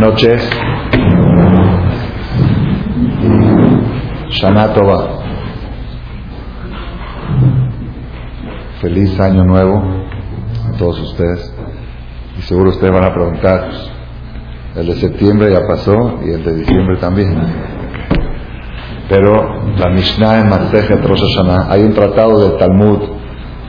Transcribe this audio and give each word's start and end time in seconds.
Noches. 0.00 0.40
Shana 4.30 4.72
Tova. 4.72 5.20
Feliz 8.80 9.20
año 9.20 9.44
nuevo 9.44 9.82
a 10.66 10.78
todos 10.78 10.98
ustedes. 11.00 11.54
Y 12.38 12.40
seguro 12.42 12.70
ustedes 12.70 12.90
van 12.90 13.04
a 13.04 13.12
preguntar, 13.12 13.68
el 14.76 14.86
de 14.86 14.94
septiembre 14.94 15.52
ya 15.52 15.66
pasó 15.68 16.18
y 16.24 16.30
el 16.30 16.44
de 16.44 16.54
diciembre 16.54 16.96
también. 16.96 17.36
Pero 19.06 19.74
la 19.76 19.90
Mishnah 19.90 20.40
en 20.40 20.48
Masejet 20.48 21.04
Rosh 21.04 21.20
Hashanah, 21.20 21.70
hay 21.70 21.82
un 21.82 21.92
tratado 21.92 22.48
del 22.48 22.58
Talmud 22.58 23.00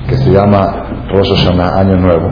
que 0.08 0.16
se 0.16 0.32
llama 0.32 1.08
Rosh 1.12 1.30
Hashanah, 1.30 1.78
Año 1.78 1.98
Nuevo. 1.98 2.30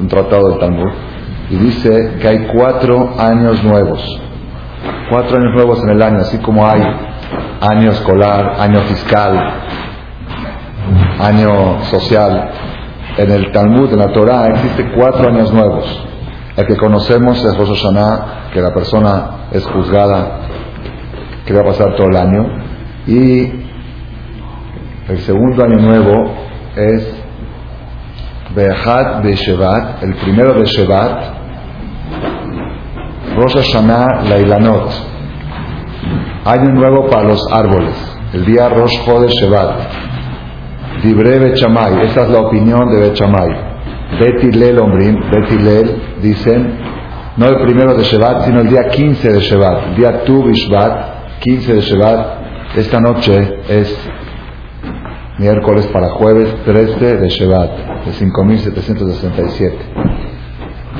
Un 0.00 0.08
tratado 0.08 0.48
del 0.48 0.58
Talmud 0.58 1.11
y 1.52 1.56
dice 1.56 2.14
que 2.18 2.28
hay 2.28 2.46
cuatro 2.46 3.12
años 3.18 3.62
nuevos. 3.62 4.02
Cuatro 5.10 5.36
años 5.36 5.54
nuevos 5.54 5.82
en 5.82 5.90
el 5.90 6.00
año, 6.00 6.20
así 6.20 6.38
como 6.38 6.66
hay 6.66 6.80
año 7.60 7.90
escolar, 7.90 8.56
año 8.58 8.80
fiscal, 8.80 9.52
año 11.20 11.84
social. 11.90 12.50
En 13.18 13.30
el 13.30 13.52
Talmud, 13.52 13.92
en 13.92 13.98
la 13.98 14.10
Torah, 14.14 14.46
existe 14.46 14.92
cuatro 14.96 15.28
años 15.28 15.52
nuevos. 15.52 15.84
El 16.56 16.66
que 16.66 16.76
conocemos 16.78 17.44
es 17.44 17.54
Rosh 17.58 17.82
Hashanah, 17.82 18.50
que 18.54 18.62
la 18.62 18.72
persona 18.72 19.48
es 19.52 19.66
juzgada, 19.66 20.38
que 21.44 21.52
va 21.52 21.60
a 21.60 21.64
pasar 21.64 21.94
todo 21.96 22.06
el 22.06 22.16
año. 22.16 22.46
Y 23.06 23.42
el 25.06 25.18
segundo 25.18 25.64
año 25.64 25.76
nuevo 25.76 26.32
es 26.76 27.22
Behat 28.54 29.22
de 29.22 29.34
Shevat, 29.34 30.02
el 30.02 30.14
primero 30.14 30.54
de 30.54 30.64
Shevat, 30.64 31.41
Rosh 33.36 33.54
Hashanah 33.54 34.24
Lailanot, 34.28 34.90
año 36.44 36.74
nuevo 36.74 37.08
para 37.08 37.24
los 37.24 37.40
árboles, 37.50 37.94
el 38.34 38.44
día 38.44 38.68
Rosh 38.68 38.92
Chodesh 39.06 39.32
Shevat, 39.40 39.80
Dibre 41.02 41.38
Bechamay, 41.38 42.04
esta 42.04 42.24
es 42.24 42.28
la 42.28 42.40
opinión 42.40 42.90
de 42.90 43.08
Bechamay, 43.08 43.48
Betilel 44.20 44.78
Omrim, 44.78 45.18
Betilel 45.30 46.02
dicen, 46.20 46.78
no 47.38 47.46
el 47.46 47.62
primero 47.62 47.94
de 47.94 48.04
Shevat, 48.04 48.44
sino 48.44 48.60
el 48.60 48.68
día 48.68 48.88
15 48.90 49.32
de 49.32 49.40
Shevat, 49.40 49.86
el 49.88 49.96
día 49.96 50.24
Tu 50.24 50.44
Bishvat, 50.44 51.38
15 51.40 51.74
de 51.74 51.80
Shevat, 51.80 52.26
esta 52.76 53.00
noche 53.00 53.60
es 53.68 54.10
miércoles 55.38 55.86
para 55.86 56.10
jueves 56.10 56.54
13 56.66 57.16
de 57.16 57.28
Shevat, 57.28 58.04
de 58.04 58.12
5767. 58.12 59.76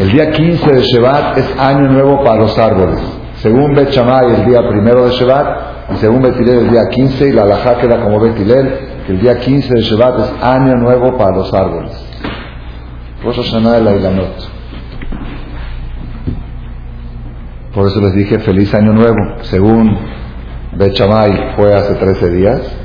El 0.03 0.11
día 0.11 0.33
15 0.33 0.69
de 0.69 0.83
Shevat 0.83 1.39
es 1.39 1.57
año 1.61 1.87
nuevo 1.87 2.25
para 2.25 2.41
los 2.41 2.59
árboles. 2.59 2.99
Según 3.37 3.73
Bet 3.73 3.97
el 3.97 4.47
día 4.47 4.69
primero 4.69 5.05
de 5.05 5.13
Shevat, 5.13 5.93
y 5.93 5.97
según 5.99 6.23
Betilel, 6.23 6.59
el 6.59 6.71
día 6.71 6.89
15, 6.91 7.29
y 7.29 7.33
la 7.33 7.43
alajá 7.43 7.79
queda 7.79 8.03
como 8.03 8.19
Betilel, 8.19 8.81
que 9.07 9.13
el 9.13 9.21
día 9.21 9.39
15 9.39 9.73
de 9.73 9.81
Shevat 9.81 10.19
es 10.19 10.43
año 10.43 10.75
nuevo 10.75 11.17
para 11.17 11.37
los 11.37 11.55
árboles. 11.55 11.93
Rosh 13.23 13.37
Hashanah 13.37 13.79
de. 13.79 14.33
Por 17.73 17.87
eso 17.87 18.01
les 18.01 18.15
dije 18.17 18.41
feliz 18.41 18.75
año 18.75 18.93
nuevo. 18.93 19.19
Según 19.43 19.99
Bet 20.79 20.97
fue 21.55 21.75
hace 21.75 21.95
13 21.95 22.31
días, 22.31 22.77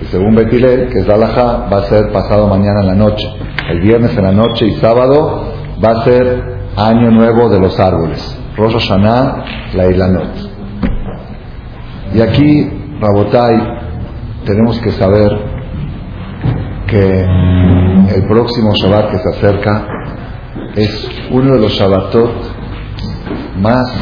y 0.00 0.06
según 0.06 0.34
Betilel, 0.34 0.88
que 0.88 1.00
es 1.00 1.06
la 1.06 1.16
alajá, 1.16 1.68
va 1.70 1.80
a 1.80 1.82
ser 1.82 2.10
pasado 2.12 2.48
mañana 2.48 2.80
en 2.80 2.86
la 2.86 2.94
noche. 2.94 3.28
El 3.68 3.82
viernes 3.82 4.16
en 4.16 4.24
la 4.24 4.32
noche 4.32 4.64
y 4.64 4.74
sábado 4.76 5.45
va 5.84 5.90
a 5.90 6.04
ser 6.04 6.56
año 6.76 7.10
nuevo 7.10 7.48
de 7.48 7.60
los 7.60 7.78
árboles. 7.78 8.40
Rosh 8.56 8.72
Hashanah, 8.72 9.44
la 9.74 9.86
Ilanot. 9.86 10.56
Y 12.14 12.20
aquí, 12.20 12.70
Rabotai, 13.00 13.76
tenemos 14.44 14.78
que 14.80 14.90
saber 14.92 15.30
que 16.86 17.20
el 18.14 18.26
próximo 18.28 18.72
Shabbat 18.74 19.10
que 19.10 19.18
se 19.18 19.28
acerca 19.28 19.86
es 20.76 21.10
uno 21.30 21.54
de 21.54 21.60
los 21.60 21.72
Shabbatot 21.72 22.30
más 23.60 23.92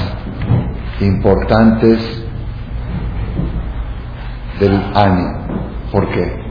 importantes 1.00 2.24
del 4.60 4.74
año. 4.94 5.90
¿Por 5.90 6.10
qué? 6.10 6.44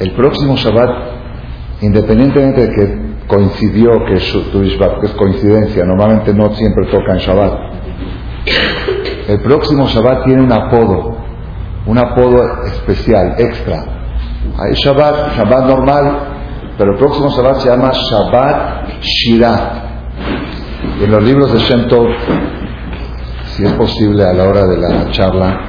El 0.00 0.12
próximo 0.12 0.56
Shabbat, 0.56 0.90
independientemente 1.80 2.66
de 2.66 2.74
que 2.74 3.07
coincidió 3.28 4.04
que 4.06 4.14
es 4.14 4.36
que 4.52 5.06
es 5.06 5.12
coincidencia, 5.12 5.84
normalmente 5.84 6.34
no 6.34 6.52
siempre 6.54 6.86
toca 6.86 7.12
en 7.12 7.18
Shabbat. 7.18 7.52
El 9.28 9.40
próximo 9.40 9.86
Shabbat 9.86 10.24
tiene 10.24 10.42
un 10.42 10.52
apodo, 10.52 11.16
un 11.86 11.98
apodo 11.98 12.64
especial, 12.64 13.34
extra. 13.38 13.84
Hay 14.58 14.72
Shabbat, 14.74 15.36
Shabbat 15.36 15.66
normal, 15.66 16.18
pero 16.78 16.92
el 16.92 16.98
próximo 16.98 17.28
Shabbat 17.28 17.56
se 17.58 17.68
llama 17.68 17.92
Shabbat 17.92 18.88
Shirah. 19.02 19.84
En 21.02 21.10
los 21.10 21.22
libros 21.22 21.52
de 21.52 21.58
Shem 21.60 21.86
Tov, 21.88 22.06
si 23.54 23.64
es 23.64 23.72
posible 23.74 24.24
a 24.24 24.32
la 24.32 24.48
hora 24.48 24.66
de 24.66 24.78
la 24.78 25.10
charla, 25.10 25.60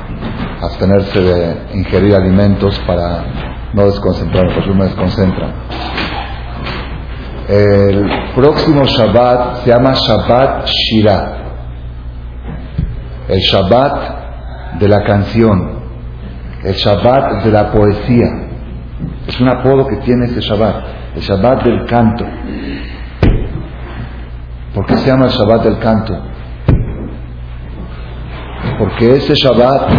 abstenerse 0.62 1.22
de 1.22 1.58
ingerir 1.74 2.16
alimentos 2.16 2.80
para 2.88 3.26
no 3.74 3.86
desconcentrarme, 3.86 4.54
porque 4.56 4.74
me 4.74 4.86
desconcentra. 4.86 5.54
El 7.50 8.08
próximo 8.36 8.84
Shabbat 8.86 9.64
se 9.64 9.72
llama 9.72 9.94
Shabbat 9.94 10.68
Shirah, 10.68 11.38
el 13.28 13.40
Shabbat 13.40 14.78
de 14.78 14.88
la 14.88 15.04
canción, 15.04 15.80
el 16.64 16.76
Shabbat 16.76 17.44
de 17.44 17.52
la 17.52 17.72
poesía. 17.72 18.28
Es 19.26 19.42
un 19.42 19.50
apodo 19.50 19.88
que 19.88 19.96
tiene 19.96 20.26
ese 20.26 20.42
Shabbat, 20.42 20.76
el 21.16 21.22
Shabbat 21.24 21.64
del 21.64 21.86
canto. 21.88 22.24
¿Por 24.76 24.86
qué 24.86 24.98
se 24.98 25.10
llama 25.10 25.26
el 25.26 25.32
Shabbat 25.32 25.64
del 25.64 25.80
canto? 25.80 26.22
Porque 28.78 29.14
ese 29.14 29.34
Shabbat 29.34 29.90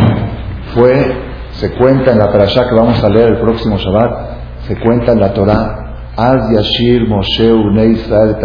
fue, 0.73 1.17
se 1.51 1.73
cuenta 1.73 2.13
en 2.13 2.19
la 2.21 2.31
parashá 2.31 2.69
que 2.69 2.77
vamos 2.77 3.03
a 3.03 3.09
leer 3.09 3.31
el 3.31 3.41
próximo 3.41 3.77
Shabbat, 3.77 4.39
se 4.69 4.79
cuenta 4.79 5.11
en 5.11 5.19
la 5.19 5.33
Torah, 5.33 5.80
Az 6.17 6.51
Yashir 6.53 7.09
Moshe 7.09 7.53
Israel 7.93 8.37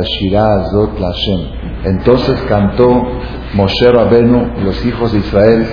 Zot 0.72 1.00
Lashem. 1.00 1.42
Entonces 1.84 2.40
cantó 2.48 3.04
Moshe 3.54 3.92
Rabenu, 3.92 4.64
los 4.64 4.86
hijos 4.86 5.12
de 5.14 5.20
Israel, 5.20 5.66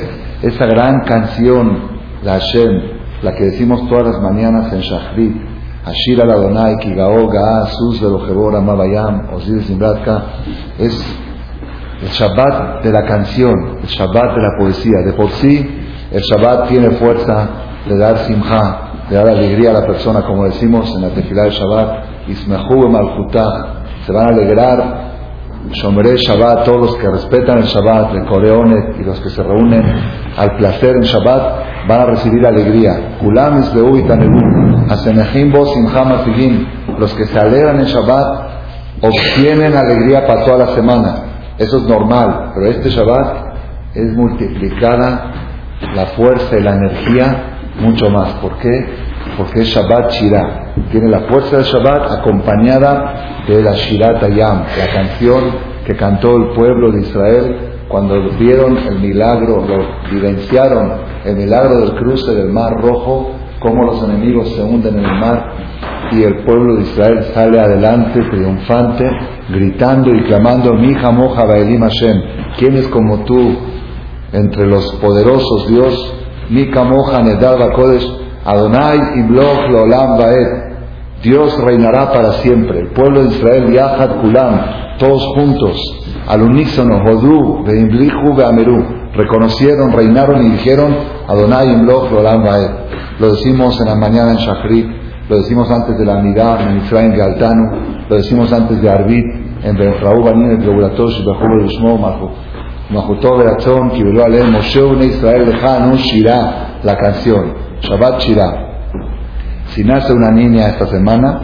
esa 0.42 0.66
gran 0.66 1.00
canción, 1.04 1.92
la 2.22 2.32
Hashem, 2.32 2.82
la 3.22 3.34
que 3.34 3.44
decimos 3.44 3.88
todas 3.88 4.14
las 4.14 4.22
mañanas 4.22 4.72
en 4.72 4.80
Shachrit, 4.80 5.36
Ashir 5.84 6.20
al 6.20 6.30
Adonai, 6.30 6.76
Kigao, 6.78 7.28
Gaa, 7.28 7.66
Sus, 7.66 8.00
Velojebor, 8.00 8.54
Amabayam, 8.54 9.34
Osiris 9.34 9.66
Simbratka, 9.66 10.24
es 10.78 10.94
el 12.02 12.08
Shabbat 12.08 12.84
de 12.84 12.92
la 12.92 13.04
canción, 13.04 13.78
el 13.82 13.88
Shabbat 13.88 14.36
de 14.36 14.42
la 14.42 14.58
poesía. 14.58 14.98
De 15.04 15.12
por 15.12 15.30
sí, 15.30 15.58
el 16.10 16.20
Shabbat 16.20 16.68
tiene 16.68 16.90
fuerza 16.92 17.48
de 17.88 17.98
dar 17.98 18.18
simha, 18.18 18.91
de 19.08 19.16
dar 19.16 19.28
alegría 19.28 19.70
a 19.70 19.74
la 19.74 19.86
persona, 19.86 20.22
como 20.22 20.44
decimos 20.44 20.92
en 20.94 21.02
la 21.02 21.08
tefilá 21.08 21.44
del 21.44 21.52
Shabbat, 21.52 22.28
Ismehu 22.28 22.88
Malkutah, 22.88 23.82
se 24.06 24.12
van 24.12 24.26
a 24.26 24.28
alegrar, 24.28 25.12
Shomeré 25.70 26.16
Shabbat, 26.16 26.64
todos 26.64 26.80
los 26.80 26.96
que 26.96 27.08
respetan 27.08 27.58
el 27.58 27.64
Shabbat, 27.64 28.12
de 28.12 28.24
Coreonet 28.26 29.00
y 29.00 29.04
los 29.04 29.20
que 29.20 29.30
se 29.30 29.42
reúnen 29.42 29.84
al 30.36 30.56
placer 30.56 30.96
en 30.96 31.02
Shabbat, 31.02 31.86
van 31.88 32.00
a 32.00 32.06
recibir 32.06 32.44
alegría. 32.46 33.18
Kulam 33.20 33.60
Isbeu 33.60 33.96
y 33.96 34.04
Asemejim 34.90 35.52
Bo 35.52 35.64
los 36.98 37.14
que 37.14 37.24
se 37.26 37.38
alegran 37.38 37.78
en 37.78 37.86
Shabbat, 37.86 38.50
obtienen 39.02 39.76
alegría 39.76 40.26
para 40.26 40.44
toda 40.44 40.58
la 40.58 40.66
semana. 40.68 41.14
Eso 41.58 41.78
es 41.78 41.82
normal, 41.84 42.52
pero 42.54 42.66
este 42.66 42.90
Shabbat 42.90 43.52
es 43.94 44.12
multiplicada 44.14 45.32
la 45.94 46.06
fuerza 46.06 46.56
y 46.58 46.62
la 46.62 46.74
energía 46.74 47.44
mucho 47.80 48.10
más. 48.10 48.34
¿Por 48.34 48.58
qué? 48.58 48.86
Porque 49.36 49.62
es 49.62 49.68
Shabbat 49.68 50.12
Shirah. 50.12 50.74
Tiene 50.90 51.08
la 51.08 51.20
fuerza 51.20 51.56
del 51.58 51.66
Shabbat 51.66 52.12
acompañada 52.12 53.44
de 53.46 53.62
la 53.62 53.72
Shirat 53.72 54.22
Ayam, 54.22 54.64
la 54.78 54.92
canción 54.92 55.72
que 55.86 55.96
cantó 55.96 56.36
el 56.36 56.50
pueblo 56.54 56.92
de 56.92 57.00
Israel 57.00 57.56
cuando 57.88 58.14
vieron 58.38 58.78
el 58.78 59.00
milagro, 59.00 59.66
lo 59.66 60.10
vivenciaron, 60.10 60.92
el 61.24 61.36
milagro 61.36 61.80
del 61.80 61.94
cruce 61.96 62.34
del 62.34 62.48
Mar 62.48 62.80
Rojo, 62.80 63.32
cómo 63.60 63.84
los 63.84 64.02
enemigos 64.02 64.48
se 64.54 64.62
hunden 64.62 64.98
en 64.98 65.04
el 65.04 65.20
mar 65.20 65.52
y 66.10 66.22
el 66.22 66.42
pueblo 66.44 66.76
de 66.76 66.82
Israel 66.82 67.22
sale 67.34 67.60
adelante 67.60 68.20
triunfante, 68.30 69.04
gritando 69.50 70.10
y 70.14 70.22
clamando, 70.24 70.74
Mi 70.74 70.94
Moja 70.94 71.44
Baelim 71.44 71.82
Hashem, 71.82 72.22
¿quién 72.58 72.76
es 72.76 72.88
como 72.88 73.24
tú 73.24 73.56
entre 74.32 74.66
los 74.66 74.94
poderosos 74.94 75.68
Dios? 75.68 76.14
Mika 76.52 76.84
Moja 76.84 77.22
Nedar 77.22 77.58
Bakodesh, 77.58 78.06
Adonai 78.44 78.98
Ibloch 79.20 79.70
Lolam 79.70 80.18
Baed. 80.18 80.72
Dios 81.22 81.56
reinará 81.64 82.12
para 82.12 82.32
siempre. 82.44 82.80
El 82.80 82.88
pueblo 82.88 83.22
de 83.22 83.28
Israel, 83.30 83.72
Yahad 83.72 84.20
Kulam, 84.20 84.60
todos 84.98 85.24
juntos. 85.34 85.98
al 86.28 86.42
unísono, 86.42 86.98
Hodú, 87.04 87.64
Beimblihu, 87.64 88.34
Beamerú, 88.34 88.84
reconocieron, 89.14 89.92
reinaron 89.92 90.46
y 90.46 90.50
dijeron, 90.50 90.94
Adonai 91.26 91.72
Imloch 91.72 92.10
Lolam 92.12 92.44
Lo 93.18 93.30
decimos 93.30 93.80
en 93.80 93.86
la 93.86 93.94
mañana 93.94 94.32
en 94.32 94.36
Shachrit, 94.36 94.86
lo 95.28 95.36
decimos 95.38 95.70
antes 95.70 95.98
de 95.98 96.04
la 96.04 96.18
Amidad, 96.18 96.60
en 96.68 96.78
Israel 96.78 97.12
Galtanu, 97.16 97.70
lo 98.08 98.16
decimos 98.16 98.52
antes 98.52 98.80
de 98.82 98.90
Arbit, 98.90 99.24
en 99.64 99.76
Benfraú 99.76 100.22
Banin, 100.22 100.50
en 100.50 100.60
Beulatosh, 100.60 101.24
Behubel 101.24 101.64
Ushmo, 101.64 101.98
Mahutó 102.92 103.38
Beachon, 103.38 103.90
Kibeló 103.90 104.24
Alem, 104.24 104.52
Moshe 104.52 104.82
Une 104.82 105.06
Israel 105.06 105.46
Lejanu, 105.46 105.96
Shirah, 105.96 106.80
la 106.82 106.96
canción, 106.96 107.54
Shabbat 107.80 108.20
Shirah. 108.20 108.68
Si 109.68 109.82
nace 109.82 110.12
una 110.12 110.30
niña 110.30 110.68
esta 110.68 110.86
semana 110.86 111.40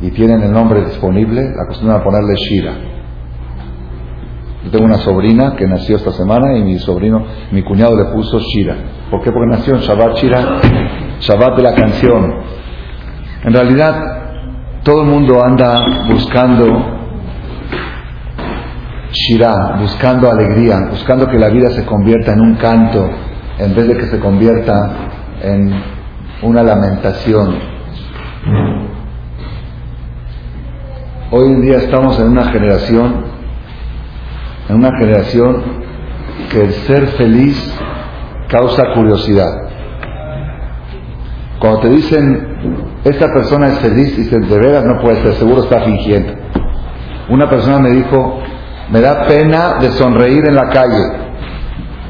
y 0.00 0.10
tienen 0.10 0.42
el 0.42 0.50
nombre 0.50 0.84
disponible, 0.84 1.52
acostumbran 1.64 2.00
a 2.00 2.04
ponerle 2.04 2.34
Shira. 2.34 2.72
Yo 4.64 4.70
tengo 4.70 4.86
una 4.86 4.98
sobrina 4.98 5.54
que 5.56 5.66
nació 5.68 5.96
esta 5.96 6.10
semana 6.10 6.56
y 6.56 6.64
mi 6.64 6.78
sobrino, 6.78 7.24
mi 7.52 7.62
cuñado 7.62 7.96
le 7.96 8.06
puso 8.06 8.40
Shira. 8.40 8.74
¿Por 9.10 9.22
qué? 9.22 9.30
Porque 9.30 9.50
nació 9.50 9.74
en 9.74 9.80
Shabbat 9.80 10.16
Shira, 10.16 10.60
Shabbat 11.20 11.56
de 11.56 11.62
la 11.62 11.74
canción. 11.74 12.34
En 13.44 13.52
realidad, 13.52 14.24
todo 14.82 15.02
el 15.02 15.08
mundo 15.08 15.44
anda 15.44 16.06
buscando 16.08 17.03
Shira, 19.14 19.76
buscando 19.78 20.28
alegría, 20.28 20.88
buscando 20.90 21.28
que 21.28 21.38
la 21.38 21.48
vida 21.48 21.70
se 21.70 21.86
convierta 21.86 22.32
en 22.32 22.40
un 22.40 22.56
canto 22.56 23.10
en 23.58 23.72
vez 23.72 23.86
de 23.86 23.96
que 23.96 24.06
se 24.06 24.18
convierta 24.18 24.90
en 25.40 25.72
una 26.42 26.64
lamentación. 26.64 27.54
Hoy 31.30 31.46
en 31.46 31.62
día 31.62 31.76
estamos 31.76 32.18
en 32.18 32.28
una 32.28 32.46
generación, 32.50 33.24
en 34.68 34.76
una 34.76 34.90
generación 34.98 35.62
que 36.50 36.62
el 36.62 36.72
ser 36.72 37.06
feliz 37.08 37.78
causa 38.48 38.82
curiosidad. 38.94 39.68
Cuando 41.60 41.80
te 41.80 41.88
dicen, 41.90 42.88
esta 43.04 43.32
persona 43.32 43.68
es 43.68 43.78
feliz, 43.78 44.16
dicen, 44.16 44.40
de 44.48 44.58
veras 44.58 44.84
no 44.84 45.00
puede 45.00 45.22
ser, 45.22 45.34
seguro 45.34 45.62
está 45.62 45.80
fingiendo. 45.82 46.32
Una 47.28 47.48
persona 47.48 47.78
me 47.78 47.90
dijo, 47.90 48.43
me 48.90 49.00
da 49.00 49.26
pena 49.26 49.74
de 49.80 49.90
sonreír 49.92 50.46
en 50.46 50.54
la 50.54 50.68
calle. 50.68 51.04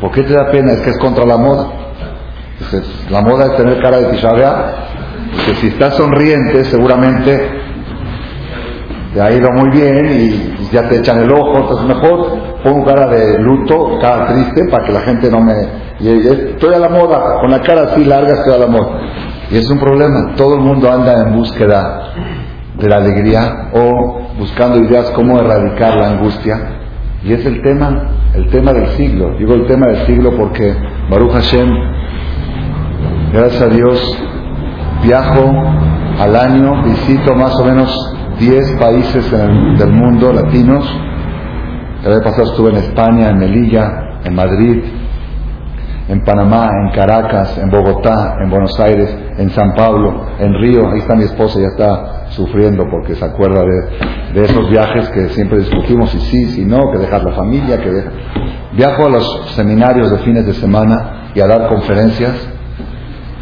¿Por 0.00 0.10
qué 0.12 0.22
te 0.22 0.34
da 0.34 0.50
pena? 0.50 0.72
Es 0.72 0.80
que 0.80 0.90
es 0.90 0.98
contra 0.98 1.24
la 1.24 1.36
moda 1.36 1.84
la 3.10 3.20
moda 3.20 3.46
es 3.46 3.56
tener 3.56 3.80
cara 3.80 3.98
de 3.98 4.04
Tisha 4.06 4.30
que 5.46 5.54
si 5.56 5.66
estás 5.68 5.94
sonriente 5.94 6.64
seguramente 6.64 7.50
te 9.12 9.20
ha 9.20 9.32
ido 9.32 9.50
muy 9.52 9.70
bien 9.70 10.06
y 10.06 10.72
ya 10.72 10.88
te 10.88 10.98
echan 10.98 11.22
el 11.22 11.30
ojo, 11.30 11.58
entonces 11.58 11.86
mejor 11.86 12.38
pongo 12.64 12.84
cara 12.84 13.06
de 13.06 13.38
luto, 13.38 13.98
cara 14.00 14.26
triste, 14.26 14.64
para 14.70 14.84
que 14.84 14.92
la 14.92 15.00
gente 15.00 15.30
no 15.30 15.40
me... 15.40 15.54
Y, 16.00 16.26
estoy 16.26 16.74
a 16.74 16.78
la 16.78 16.88
moda, 16.88 17.38
con 17.40 17.50
la 17.50 17.60
cara 17.60 17.82
así 17.82 18.04
larga 18.04 18.32
estoy 18.32 18.54
a 18.54 18.58
la 18.58 18.66
moda. 18.66 19.00
Y 19.50 19.58
es 19.58 19.70
un 19.70 19.78
problema, 19.78 20.34
todo 20.36 20.54
el 20.54 20.62
mundo 20.62 20.90
anda 20.90 21.22
en 21.22 21.32
búsqueda 21.32 22.12
de 22.76 22.88
la 22.88 22.96
alegría 22.96 23.70
o 23.72 24.23
buscando 24.38 24.78
ideas 24.78 25.10
cómo 25.10 25.38
erradicar 25.38 25.96
la 25.96 26.10
angustia. 26.10 26.56
Y 27.22 27.32
es 27.32 27.44
el 27.46 27.62
tema, 27.62 28.10
el 28.34 28.48
tema 28.50 28.72
del 28.72 28.88
siglo. 28.96 29.34
Digo 29.38 29.54
el 29.54 29.66
tema 29.66 29.86
del 29.86 30.06
siglo 30.06 30.36
porque 30.36 30.74
Baruch 31.10 31.32
Hashem 31.32 31.68
Gracias 33.34 33.62
a 33.62 33.66
Dios 33.66 34.18
viajo 35.02 35.52
al 36.20 36.36
año, 36.36 36.84
visito 36.84 37.34
más 37.34 37.58
o 37.58 37.64
menos 37.64 38.14
10 38.38 38.76
países 38.76 39.28
del 39.28 39.90
mundo 39.90 40.32
latinos. 40.32 40.88
El 42.04 42.12
año 42.12 42.22
pasado 42.22 42.44
estuve 42.44 42.70
en 42.70 42.76
España, 42.76 43.30
en 43.30 43.38
Melilla, 43.38 44.20
en 44.22 44.36
Madrid, 44.36 44.84
en 46.08 46.22
Panamá, 46.22 46.68
en 46.84 46.94
Caracas, 46.94 47.58
en 47.58 47.70
Bogotá, 47.70 48.36
en 48.40 48.50
Buenos 48.50 48.78
Aires, 48.78 49.12
en 49.36 49.50
San 49.50 49.74
Pablo, 49.74 50.26
en 50.38 50.54
Río. 50.54 50.88
Ahí 50.92 51.00
está 51.00 51.16
mi 51.16 51.24
esposa, 51.24 51.58
ya 51.58 51.66
está 51.66 52.13
sufriendo 52.34 52.84
porque 52.90 53.14
se 53.14 53.24
acuerda 53.24 53.62
de, 54.32 54.42
esos 54.42 54.68
viajes 54.68 55.08
que 55.10 55.28
siempre 55.30 55.58
discutimos 55.58 56.10
si 56.10 56.18
sí, 56.20 56.50
si 56.50 56.64
no, 56.64 56.90
que 56.92 56.98
dejar 56.98 57.24
la 57.24 57.32
familia, 57.32 57.78
que 57.78 57.90
dejar. 57.90 58.12
Viajo 58.72 59.06
a 59.06 59.10
los 59.10 59.50
seminarios 59.54 60.10
de 60.10 60.18
fines 60.18 60.46
de 60.46 60.52
semana 60.54 61.30
y 61.34 61.40
a 61.40 61.46
dar 61.46 61.68
conferencias 61.68 62.50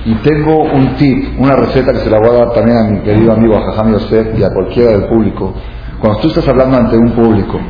y 0.05 0.15
tengo 0.17 0.63
un 0.63 0.97
tip, 0.97 1.39
una 1.39 1.55
receta 1.55 1.93
que 1.93 2.01
se 2.01 2.11
la 2.11 2.19
voy 2.19 2.31
a 2.31 2.33
dar 2.33 2.53
también 2.53 2.77
a 2.77 2.91
mi 2.91 3.01
querido 3.03 3.33
amigo 3.33 3.55
Jajam 3.55 3.93
Yosef 3.93 4.39
y 4.39 4.43
a 4.43 4.51
cualquiera 4.51 4.93
del 4.93 5.05
público. 5.05 5.55
Cuando 6.01 6.21
tú 6.21 6.29
estás 6.29 6.49
hablando 6.49 6.77
ante 6.77 6.97
un 6.97 7.13
público 7.13 7.61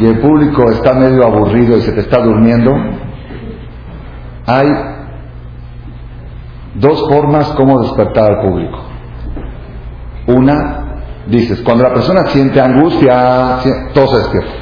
y 0.00 0.06
el 0.06 0.18
público 0.20 0.70
está 0.70 0.92
medio 0.92 1.24
aburrido 1.24 1.78
y 1.78 1.80
se 1.80 1.92
te 1.92 2.00
está 2.00 2.22
durmiendo, 2.22 2.70
hay 4.46 4.68
dos 6.74 7.08
formas 7.08 7.48
como 7.52 7.80
despertar 7.80 8.30
al 8.32 8.46
público. 8.46 8.93
Una, 10.26 10.84
dices, 11.26 11.60
cuando 11.62 11.84
la 11.84 11.92
persona 11.92 12.26
siente 12.26 12.60
angustia, 12.60 13.58
todo 13.92 14.06
se 14.08 14.16
despierta. 14.18 14.52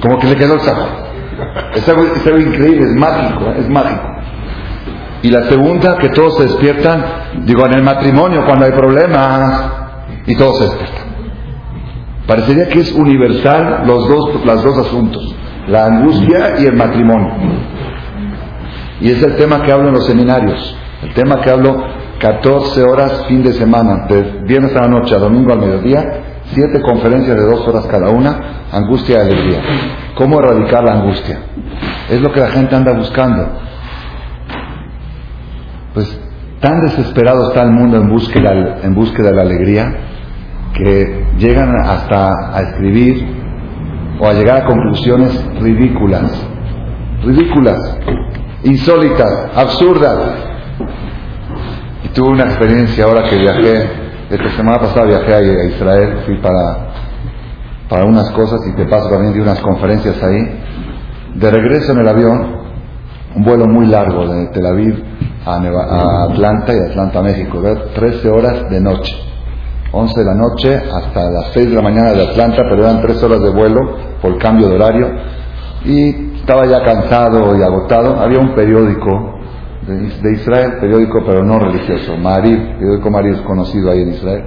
Como 0.00 0.18
que 0.18 0.26
le 0.28 0.36
quedó 0.36 0.54
el 0.54 0.60
saco. 0.60 0.86
Es 1.74 1.88
algo, 1.88 2.38
increíble, 2.38 2.84
es 2.84 2.94
mágico, 2.96 3.50
es 3.50 3.68
mágico. 3.68 4.02
Y 5.22 5.30
la 5.30 5.44
segunda, 5.44 5.98
que 5.98 6.08
todos 6.10 6.36
se 6.36 6.44
despiertan, 6.44 7.04
digo, 7.44 7.66
en 7.66 7.74
el 7.74 7.82
matrimonio, 7.82 8.44
cuando 8.46 8.64
hay 8.64 8.72
problemas, 8.72 9.72
y 10.26 10.34
todos 10.36 10.58
se 10.58 10.64
despiertan. 10.64 11.10
Parecería 12.26 12.68
que 12.68 12.80
es 12.80 12.92
universal 12.92 13.82
los 13.86 14.08
dos, 14.08 14.44
los 14.44 14.64
dos 14.64 14.78
asuntos, 14.78 15.34
la 15.68 15.86
angustia 15.86 16.60
y 16.60 16.66
el 16.66 16.76
matrimonio. 16.76 17.32
Y 19.00 19.10
es 19.10 19.22
el 19.22 19.36
tema 19.36 19.62
que 19.62 19.72
hablo 19.72 19.88
en 19.88 19.94
los 19.94 20.06
seminarios, 20.06 20.76
el 21.02 21.14
tema 21.14 21.40
que 21.40 21.50
hablo 21.50 21.99
14 22.20 22.82
horas 22.82 23.24
fin 23.28 23.42
de 23.42 23.52
semana, 23.54 24.06
de 24.06 24.42
viernes 24.44 24.76
a 24.76 24.82
la 24.82 24.88
noche 24.88 25.14
a 25.14 25.18
domingo 25.18 25.52
al 25.52 25.60
mediodía, 25.60 26.42
siete 26.52 26.82
conferencias 26.82 27.34
de 27.34 27.46
dos 27.46 27.66
horas 27.66 27.86
cada 27.86 28.10
una, 28.10 28.66
angustia 28.70 29.16
y 29.16 29.20
alegría. 29.20 29.62
¿Cómo 30.14 30.38
erradicar 30.38 30.84
la 30.84 30.92
angustia? 31.00 31.38
Es 32.10 32.20
lo 32.20 32.30
que 32.30 32.40
la 32.40 32.48
gente 32.48 32.76
anda 32.76 32.92
buscando. 32.92 33.48
Pues 35.94 36.20
tan 36.60 36.82
desesperado 36.82 37.48
está 37.48 37.62
el 37.62 37.70
mundo 37.70 37.96
en 37.96 38.10
búsqueda, 38.10 38.80
en 38.82 38.94
búsqueda 38.94 39.30
de 39.30 39.36
la 39.36 39.42
alegría 39.42 39.96
que 40.74 41.26
llegan 41.38 41.74
hasta 41.84 42.54
a 42.54 42.60
escribir 42.60 43.26
o 44.20 44.28
a 44.28 44.34
llegar 44.34 44.58
a 44.58 44.64
conclusiones 44.66 45.42
ridículas, 45.58 46.46
ridículas, 47.24 47.98
insólitas, 48.62 49.48
absurdas. 49.56 50.49
Tuve 52.14 52.30
una 52.30 52.44
experiencia 52.44 53.04
ahora 53.04 53.22
que 53.30 53.36
viajé, 53.36 53.88
esta 54.30 54.56
semana 54.56 54.80
pasada 54.80 55.06
viajé 55.06 55.32
a 55.32 55.64
Israel, 55.66 56.22
fui 56.26 56.38
para, 56.38 56.88
para 57.88 58.04
unas 58.04 58.28
cosas 58.30 58.60
y 58.66 58.74
te 58.74 58.84
paso 58.86 59.08
también 59.08 59.32
de 59.32 59.40
unas 59.40 59.60
conferencias 59.60 60.20
ahí. 60.20 60.60
De 61.36 61.50
regreso 61.52 61.92
en 61.92 61.98
el 61.98 62.08
avión, 62.08 62.56
un 63.36 63.44
vuelo 63.44 63.66
muy 63.66 63.86
largo 63.86 64.26
de 64.26 64.48
Tel 64.48 64.66
Aviv 64.66 65.04
a, 65.46 66.24
Atlanta 66.24 66.74
y 66.74 66.78
Atlanta 66.78 67.20
a 67.20 67.22
México, 67.22 67.62
13 67.94 68.28
horas 68.28 68.68
de 68.68 68.80
noche. 68.80 69.14
11 69.92 70.20
de 70.20 70.26
la 70.26 70.34
noche 70.34 70.82
hasta 70.92 71.30
las 71.30 71.52
6 71.52 71.70
de 71.70 71.76
la 71.76 71.82
mañana 71.82 72.12
de 72.12 72.22
Atlanta, 72.22 72.62
pero 72.68 72.82
eran 72.82 73.02
3 73.02 73.22
horas 73.22 73.40
de 73.40 73.50
vuelo 73.50 73.78
por 74.20 74.36
cambio 74.38 74.68
de 74.68 74.74
horario. 74.74 75.08
Y 75.84 76.38
estaba 76.40 76.66
ya 76.66 76.82
cansado 76.82 77.56
y 77.56 77.62
agotado. 77.62 78.18
Había 78.18 78.40
un 78.40 78.54
periódico 78.54 79.39
de, 79.90 80.32
Israel, 80.32 80.78
periódico 80.80 81.22
pero 81.26 81.44
no 81.44 81.58
religioso, 81.58 82.16
Marib, 82.16 82.78
periódico 82.78 83.10
Marib 83.10 83.34
es 83.34 83.40
conocido 83.42 83.90
ahí 83.90 84.02
en 84.02 84.10
Israel. 84.10 84.44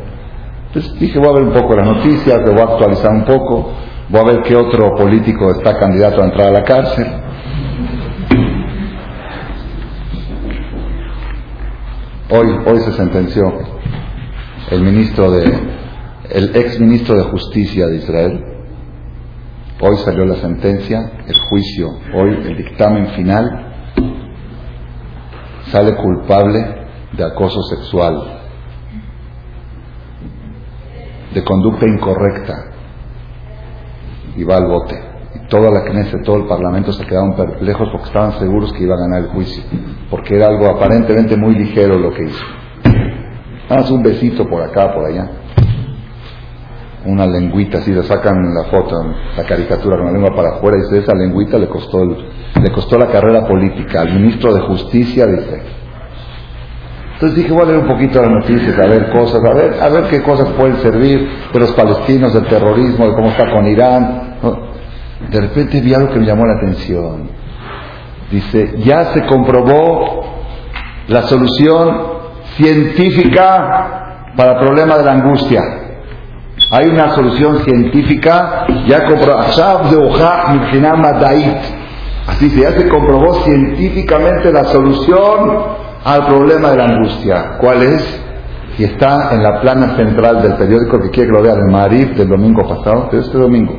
Entonces 0.67 0.99
dije, 0.99 1.19
voy 1.19 1.29
a 1.29 1.33
ver 1.33 1.43
un 1.43 1.53
poco 1.53 1.75
las 1.75 1.85
noticias, 1.85 2.37
le 2.37 2.51
voy 2.51 2.59
a 2.59 2.63
actualizar 2.63 3.11
un 3.11 3.25
poco, 3.25 3.73
voy 4.09 4.21
a 4.21 4.23
ver 4.23 4.41
qué 4.43 4.55
otro 4.55 4.95
político 4.95 5.51
está 5.51 5.77
candidato 5.77 6.21
a 6.21 6.25
entrar 6.25 6.47
a 6.47 6.51
la 6.51 6.63
cárcel. 6.63 7.07
Hoy, 12.29 12.47
hoy 12.65 12.79
se 12.79 12.93
sentenció 12.93 13.43
el 14.71 14.81
ministro 14.81 15.29
de, 15.31 15.43
el 16.31 16.55
ex 16.55 16.79
ministro 16.79 17.15
de 17.15 17.23
Justicia 17.23 17.85
de 17.87 17.97
Israel. 17.97 18.43
Hoy 19.79 19.97
salió 19.97 20.25
la 20.25 20.35
sentencia, 20.35 21.11
el 21.27 21.37
juicio, 21.49 21.89
hoy 22.15 22.29
el 22.45 22.57
dictamen 22.57 23.07
final. 23.09 23.72
Sale 25.73 25.95
culpable 25.95 26.85
de 27.13 27.23
acoso 27.25 27.61
sexual, 27.63 28.41
de 31.33 31.43
conducta 31.43 31.87
incorrecta 31.87 32.65
y 34.35 34.43
va 34.43 34.57
al 34.57 34.67
bote 34.67 35.13
toda 35.49 35.71
la 35.71 35.83
Knesset, 35.83 36.23
todo 36.23 36.37
el 36.37 36.45
Parlamento 36.45 36.91
se 36.91 37.05
quedaron 37.05 37.35
perplejos 37.35 37.89
porque 37.91 38.07
estaban 38.07 38.31
seguros 38.39 38.73
que 38.73 38.83
iba 38.83 38.95
a 38.95 38.99
ganar 38.99 39.23
el 39.23 39.27
juicio, 39.29 39.63
porque 40.09 40.35
era 40.35 40.47
algo 40.47 40.67
aparentemente 40.67 41.37
muy 41.37 41.55
ligero 41.55 41.97
lo 41.97 42.11
que 42.11 42.23
hizo. 42.23 42.45
Haz 43.69 43.89
un 43.91 44.03
besito 44.03 44.47
por 44.47 44.61
acá, 44.61 44.93
por 44.93 45.05
allá. 45.05 45.29
Una 47.05 47.25
lengüita, 47.25 47.79
así 47.79 47.91
le 47.91 48.03
sacan 48.03 48.53
la 48.53 48.63
foto, 48.65 48.95
la 49.35 49.43
caricatura 49.43 49.97
con 49.97 50.05
la 50.05 50.11
lengua 50.11 50.35
para 50.35 50.55
afuera, 50.55 50.77
dice, 50.77 50.99
esa 50.99 51.13
lengüita 51.13 51.57
le 51.57 51.67
costó, 51.67 52.05
le 52.05 52.71
costó 52.71 52.97
la 52.97 53.07
carrera 53.07 53.45
política 53.45 54.01
al 54.01 54.13
ministro 54.13 54.53
de 54.53 54.61
Justicia, 54.61 55.25
dice. 55.27 55.61
Entonces 57.13 57.35
dije, 57.37 57.53
voy 57.53 57.63
a 57.63 57.65
leer 57.65 57.79
un 57.79 57.87
poquito 57.87 58.21
las 58.21 58.31
noticias, 58.31 58.77
a 58.77 58.87
ver 58.87 59.09
cosas, 59.11 59.43
a 59.45 59.53
ver, 59.53 59.81
a 59.81 59.89
ver 59.89 60.03
qué 60.09 60.21
cosas 60.23 60.49
pueden 60.57 60.77
servir 60.77 61.29
de 61.53 61.59
los 61.59 61.71
palestinos, 61.73 62.33
del 62.33 62.45
terrorismo, 62.47 63.05
de 63.05 63.13
cómo 63.13 63.27
está 63.29 63.51
con 63.51 63.67
Irán. 63.67 64.37
De 65.29 65.39
repente 65.39 65.79
vi 65.79 65.93
algo 65.93 66.11
que 66.11 66.19
me 66.19 66.25
llamó 66.25 66.45
la 66.45 66.55
atención. 66.55 67.29
Dice, 68.29 68.75
ya 68.79 69.13
se 69.13 69.25
comprobó 69.25 70.23
la 71.07 71.21
solución 71.23 72.01
científica 72.55 74.31
para 74.35 74.53
el 74.53 74.59
problema 74.59 74.97
de 74.97 75.05
la 75.05 75.11
angustia. 75.13 75.61
Hay 76.71 76.87
una 76.87 77.09
solución 77.11 77.59
científica, 77.63 78.65
ya 78.87 79.05
comprobó, 79.05 79.39
así 82.27 82.49
se 82.49 82.61
ya 82.61 82.71
se 82.71 82.87
comprobó 82.87 83.33
científicamente 83.43 84.51
la 84.51 84.63
solución 84.65 85.83
al 86.03 86.25
problema 86.25 86.71
de 86.71 86.77
la 86.77 86.85
angustia. 86.85 87.57
¿Cuál 87.59 87.83
es? 87.83 88.21
Y 88.77 88.83
está 88.85 89.33
en 89.33 89.43
la 89.43 89.61
plana 89.61 89.95
central 89.95 90.41
del 90.41 90.55
periódico 90.55 90.99
que 90.99 91.09
quiere 91.09 91.29
que 91.29 91.35
lo 91.37 91.43
vea, 91.43 91.53
el 91.53 91.71
Marib 91.71 92.15
del 92.15 92.27
domingo 92.27 92.67
pasado, 92.67 93.09
este 93.11 93.37
domingo. 93.37 93.77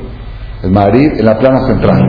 El 0.62 0.71
Marib 0.71 1.19
en 1.19 1.25
la 1.25 1.38
plana 1.38 1.67
central. 1.67 2.00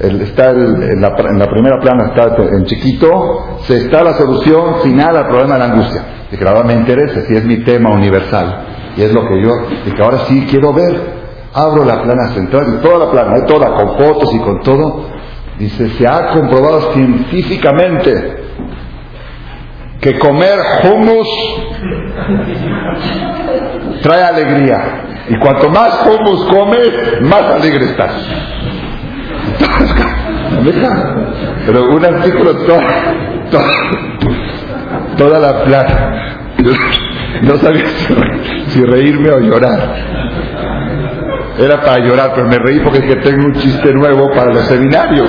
está 0.00 0.50
en, 0.50 1.00
la, 1.00 1.14
primera 1.14 1.78
plana 1.80 2.06
está 2.06 2.36
en 2.56 2.64
chiquito, 2.64 3.58
se 3.62 3.76
está 3.76 4.02
la 4.02 4.14
solución 4.14 4.80
final 4.82 5.16
al 5.16 5.28
problema 5.28 5.54
de 5.54 5.58
la 5.58 5.64
angustia. 5.66 6.02
Ahora 6.46 6.62
me 6.62 6.74
interesa, 6.74 7.22
si 7.22 7.34
es 7.34 7.44
mi 7.44 7.64
tema 7.64 7.90
universal. 7.90 8.67
Y 8.98 9.02
es 9.02 9.12
lo 9.12 9.28
que 9.28 9.40
yo, 9.40 9.52
que 9.94 10.02
ahora 10.02 10.18
sí 10.26 10.44
quiero 10.50 10.72
ver. 10.72 11.18
Abro 11.54 11.84
la 11.84 12.02
plana 12.02 12.32
central, 12.34 12.66
y 12.76 12.82
toda 12.82 13.06
la 13.06 13.12
plana, 13.12 13.46
toda 13.46 13.72
con 13.74 13.96
fotos 13.96 14.34
y 14.34 14.40
con 14.40 14.60
todo. 14.62 15.06
Dice, 15.56 15.88
se 15.90 16.06
ha 16.06 16.32
comprobado 16.32 16.92
científicamente 16.92 18.36
que 20.00 20.18
comer 20.18 20.58
hummus 20.84 21.28
trae 24.02 24.24
alegría. 24.24 25.04
Y 25.28 25.38
cuanto 25.38 25.70
más 25.70 26.04
hummus 26.04 26.44
comes, 26.46 27.22
más 27.22 27.42
alegre 27.42 27.84
estás. 27.84 28.12
Pero 31.66 31.94
un 31.94 32.04
artículo 32.04 32.56
toda, 35.16 35.38
la 35.38 35.64
plata. 35.64 36.34
No 37.42 37.56
sabía 37.56 37.84
si 38.68 38.82
reírme 38.84 39.30
o 39.30 39.40
llorar. 39.40 39.94
Era 41.58 41.80
para 41.80 41.98
llorar, 41.98 42.32
pero 42.34 42.46
me 42.46 42.56
reí 42.58 42.80
porque 42.80 42.98
es 42.98 43.04
que 43.04 43.16
tengo 43.16 43.46
un 43.46 43.52
chiste 43.54 43.92
nuevo 43.92 44.30
para 44.34 44.52
los 44.52 44.64
seminarios. 44.66 45.28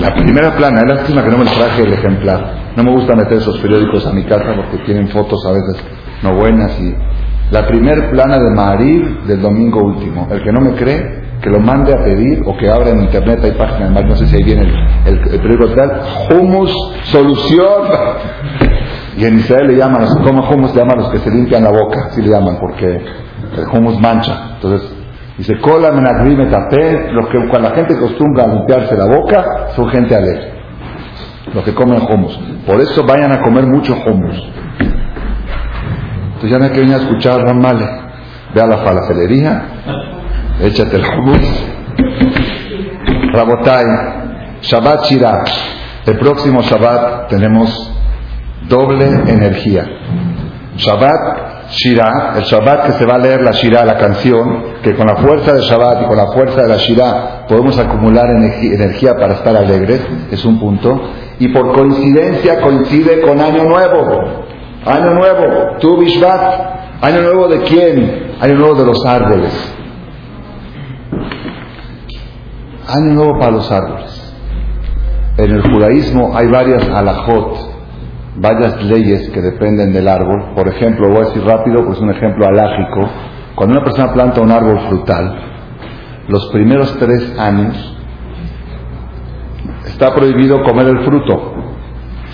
La 0.00 0.14
primera 0.14 0.54
plana, 0.56 0.80
es 0.80 0.94
lástima 0.94 1.22
que 1.22 1.30
no 1.30 1.38
me 1.38 1.44
traje 1.44 1.82
el 1.82 1.92
ejemplar. 1.92 2.62
No 2.76 2.82
me 2.82 2.90
gusta 2.90 3.14
meter 3.14 3.34
esos 3.34 3.58
periódicos 3.58 4.06
a 4.06 4.12
mi 4.12 4.24
casa 4.24 4.54
porque 4.56 4.78
tienen 4.84 5.08
fotos 5.08 5.44
a 5.46 5.52
veces 5.52 5.84
no 6.22 6.34
buenas. 6.34 6.78
y 6.80 6.94
La 7.50 7.66
primer 7.66 8.10
plana 8.10 8.38
de 8.38 8.50
Marib 8.50 9.24
del 9.24 9.42
domingo 9.42 9.80
último. 9.82 10.28
El 10.30 10.42
que 10.42 10.50
no 10.50 10.60
me 10.60 10.74
cree, 10.76 11.22
que 11.42 11.50
lo 11.50 11.60
mande 11.60 11.92
a 11.92 12.02
pedir 12.02 12.42
o 12.46 12.56
que 12.56 12.70
abra 12.70 12.90
en 12.90 13.02
internet, 13.02 13.40
hay 13.44 13.52
páginas 13.52 14.04
no 14.04 14.16
sé 14.16 14.26
si 14.26 14.36
ahí 14.36 14.42
viene 14.44 14.62
el, 15.04 15.18
el, 15.30 15.40
periódico 15.40 15.68
tal, 15.74 16.00
Humus 16.30 16.72
Solución. 17.04 17.82
Y 19.16 19.24
en 19.24 19.38
Israel 19.38 19.68
le 19.68 19.76
llaman, 19.76 20.06
como 20.24 20.48
humus 20.48 20.74
le 20.74 20.80
llaman 20.80 20.98
los 20.98 21.10
que 21.10 21.18
se 21.18 21.30
limpian 21.30 21.62
la 21.62 21.70
boca, 21.70 22.06
así 22.06 22.22
le 22.22 22.30
llaman, 22.30 22.58
porque 22.58 22.86
el 22.86 23.66
humus 23.72 24.00
mancha. 24.00 24.54
Entonces, 24.54 24.90
Dice, 25.36 25.58
cola 25.60 25.90
tapé, 26.50 27.10
los 27.10 27.26
que 27.28 27.38
cuando 27.48 27.70
la 27.70 27.74
gente 27.74 27.94
acostumbra 27.94 28.44
a 28.44 28.48
limpiarse 28.48 28.96
la 28.96 29.06
boca 29.06 29.68
son 29.74 29.88
gente 29.88 30.14
alegre, 30.14 30.52
los 31.54 31.64
que 31.64 31.74
comen 31.74 32.02
hummus. 32.02 32.38
Por 32.66 32.80
eso 32.80 33.02
vayan 33.04 33.32
a 33.32 33.40
comer 33.40 33.66
mucho 33.66 33.94
hummus. 34.06 34.36
Entonces 36.34 36.50
ya 36.50 36.58
no 36.58 36.64
hay 36.64 36.70
que 36.70 36.80
venir 36.80 36.94
a 36.94 36.98
escuchar 36.98 37.40
Ramale. 37.40 37.86
Ve 38.54 38.60
a 38.60 38.66
la 38.66 38.78
falafelería, 38.78 39.62
échate 40.60 40.96
el 40.96 41.04
hummus. 41.04 41.64
Rabotai, 43.32 43.84
Shabbat 44.60 45.04
Shirah. 45.06 45.44
El 46.04 46.18
próximo 46.18 46.60
Shabbat 46.60 47.28
tenemos 47.28 47.90
doble 48.68 49.06
energía. 49.26 49.86
Shabbat 50.76 51.70
Shirah, 51.70 52.34
el 52.36 52.44
Shabbat 52.44 52.86
que 52.86 52.92
se 52.92 53.06
va 53.06 53.14
a 53.14 53.18
leer 53.18 53.42
la 53.42 53.52
Shirah, 53.52 53.84
la 53.84 53.96
canción, 53.96 54.74
que 54.82 54.94
con 54.94 55.06
la 55.06 55.16
fuerza 55.16 55.52
del 55.52 55.62
Shabbat 55.62 56.02
y 56.02 56.06
con 56.06 56.16
la 56.16 56.26
fuerza 56.28 56.62
de 56.62 56.68
la 56.68 56.76
Shirah 56.76 57.46
podemos 57.48 57.78
acumular 57.78 58.26
energía 58.30 59.14
para 59.14 59.34
estar 59.34 59.56
alegres, 59.56 60.00
es 60.30 60.44
un 60.44 60.58
punto. 60.58 61.00
Y 61.38 61.48
por 61.48 61.72
coincidencia 61.72 62.60
coincide 62.60 63.22
con 63.22 63.40
Año 63.40 63.64
Nuevo. 63.64 64.44
Año 64.84 65.14
Nuevo, 65.14 65.78
Tu 65.80 65.96
Bishvat. 65.98 66.72
¿Año 67.00 67.22
Nuevo 67.22 67.48
de 67.48 67.62
quién? 67.62 68.32
Año 68.40 68.54
Nuevo 68.54 68.74
de 68.74 68.86
los 68.86 69.04
árboles. 69.06 69.74
Año 72.86 73.14
Nuevo 73.14 73.38
para 73.38 73.52
los 73.52 73.70
árboles. 73.72 74.34
En 75.38 75.50
el 75.50 75.62
judaísmo 75.62 76.36
hay 76.36 76.46
varias 76.48 76.88
alajot, 76.90 77.71
varias 78.36 78.82
leyes 78.84 79.28
que 79.30 79.40
dependen 79.40 79.92
del 79.92 80.08
árbol. 80.08 80.54
Por 80.54 80.68
ejemplo, 80.68 81.08
voy 81.08 81.22
a 81.22 81.28
decir 81.28 81.44
rápido, 81.44 81.84
pues 81.84 81.98
un 82.00 82.10
ejemplo 82.10 82.46
alágico. 82.46 83.08
Cuando 83.54 83.76
una 83.76 83.84
persona 83.84 84.12
planta 84.12 84.40
un 84.40 84.50
árbol 84.50 84.80
frutal, 84.88 85.38
los 86.28 86.48
primeros 86.52 86.96
tres 86.98 87.38
años 87.38 87.96
está 89.86 90.14
prohibido 90.14 90.62
comer 90.62 90.88
el 90.88 91.04
fruto. 91.04 91.51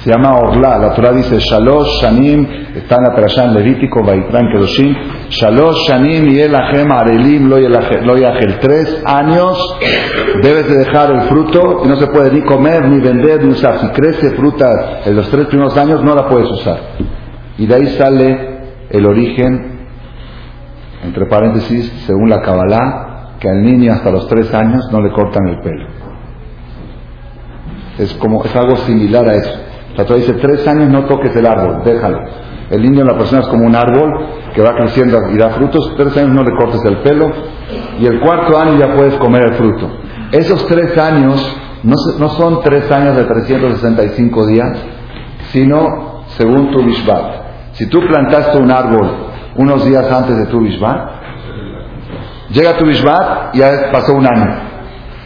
Se 0.02 0.10
llama 0.10 0.38
orla. 0.38 0.78
La 0.78 0.94
Torah 0.94 1.12
dice 1.12 1.38
Shalosh 1.38 2.02
Shanim, 2.02 2.46
está 2.74 2.96
en 2.96 3.02
la 3.02 3.14
Perashá 3.14 3.44
en 3.44 3.54
Levítico, 3.54 4.02
Baitran 4.02 4.48
Kedoshim. 4.52 4.94
Shalosh 5.28 5.88
Shanim 5.88 6.28
y 6.28 6.38
el 6.38 6.54
Arelim 6.54 7.48
lo 7.48 7.58
yachel. 8.16 8.58
Tres 8.60 9.02
años 9.04 9.78
debes 10.42 10.68
de 10.68 10.78
dejar 10.78 11.10
el 11.10 11.22
fruto 11.22 11.82
y 11.84 11.88
no 11.88 11.96
se 11.96 12.06
puede 12.08 12.32
ni 12.32 12.42
comer, 12.42 12.88
ni 12.88 13.00
vender, 13.00 13.44
ni 13.44 13.50
usar. 13.50 13.78
Si 13.78 13.88
crece 13.88 14.30
fruta 14.36 15.00
en 15.04 15.16
los 15.16 15.28
tres 15.30 15.46
primeros 15.46 15.76
años, 15.76 16.02
no 16.04 16.14
la 16.14 16.28
puedes 16.28 16.48
usar. 16.50 16.78
Y 17.58 17.66
de 17.66 17.74
ahí 17.74 17.86
sale 17.88 18.58
el 18.90 19.04
origen, 19.04 19.80
entre 21.02 21.26
paréntesis, 21.26 21.92
según 22.06 22.30
la 22.30 22.40
Kabbalah, 22.40 23.34
que 23.40 23.48
al 23.48 23.62
niño 23.62 23.92
hasta 23.92 24.10
los 24.10 24.28
tres 24.28 24.52
años 24.54 24.88
no 24.92 25.00
le 25.00 25.10
cortan 25.10 25.48
el 25.48 25.60
pelo. 25.60 25.86
Es 27.98 28.14
como, 28.14 28.44
es 28.44 28.54
algo 28.54 28.76
similar 28.76 29.28
a 29.28 29.34
eso. 29.34 29.67
La 29.98 30.04
Torah 30.04 30.20
dice, 30.20 30.34
tres 30.34 30.64
años 30.68 30.88
no 30.90 31.06
toques 31.06 31.34
el 31.34 31.44
árbol, 31.44 31.82
déjalo. 31.84 32.20
El 32.70 32.82
niño, 32.82 33.02
la 33.04 33.18
persona 33.18 33.40
es 33.42 33.48
como 33.48 33.66
un 33.66 33.74
árbol 33.74 34.26
que 34.54 34.62
va 34.62 34.72
creciendo 34.76 35.18
y 35.34 35.36
da 35.36 35.50
frutos, 35.50 35.92
tres 35.96 36.16
años 36.16 36.34
no 36.34 36.44
le 36.44 36.52
cortes 36.54 36.84
el 36.84 36.98
pelo 36.98 37.28
y 37.98 38.06
el 38.06 38.20
cuarto 38.20 38.56
año 38.56 38.78
ya 38.78 38.94
puedes 38.94 39.14
comer 39.16 39.42
el 39.46 39.54
fruto. 39.54 39.90
Esos 40.30 40.64
tres 40.66 40.96
años 40.96 41.44
no, 41.82 41.94
no 42.16 42.28
son 42.28 42.60
tres 42.60 42.88
años 42.92 43.16
de 43.16 43.24
365 43.24 44.46
días, 44.46 44.78
sino 45.50 46.22
según 46.28 46.70
tu 46.70 46.84
Bishvat. 46.84 47.72
Si 47.72 47.88
tú 47.88 47.98
plantaste 48.06 48.56
un 48.56 48.70
árbol 48.70 49.10
unos 49.56 49.84
días 49.84 50.08
antes 50.12 50.36
de 50.36 50.46
tu 50.46 50.60
Bishvat, 50.60 51.08
llega 52.50 52.76
tu 52.76 52.86
Bishvat 52.86 53.52
y 53.56 53.58
ya 53.58 53.90
pasó 53.90 54.14
un 54.14 54.26
año. 54.26 54.67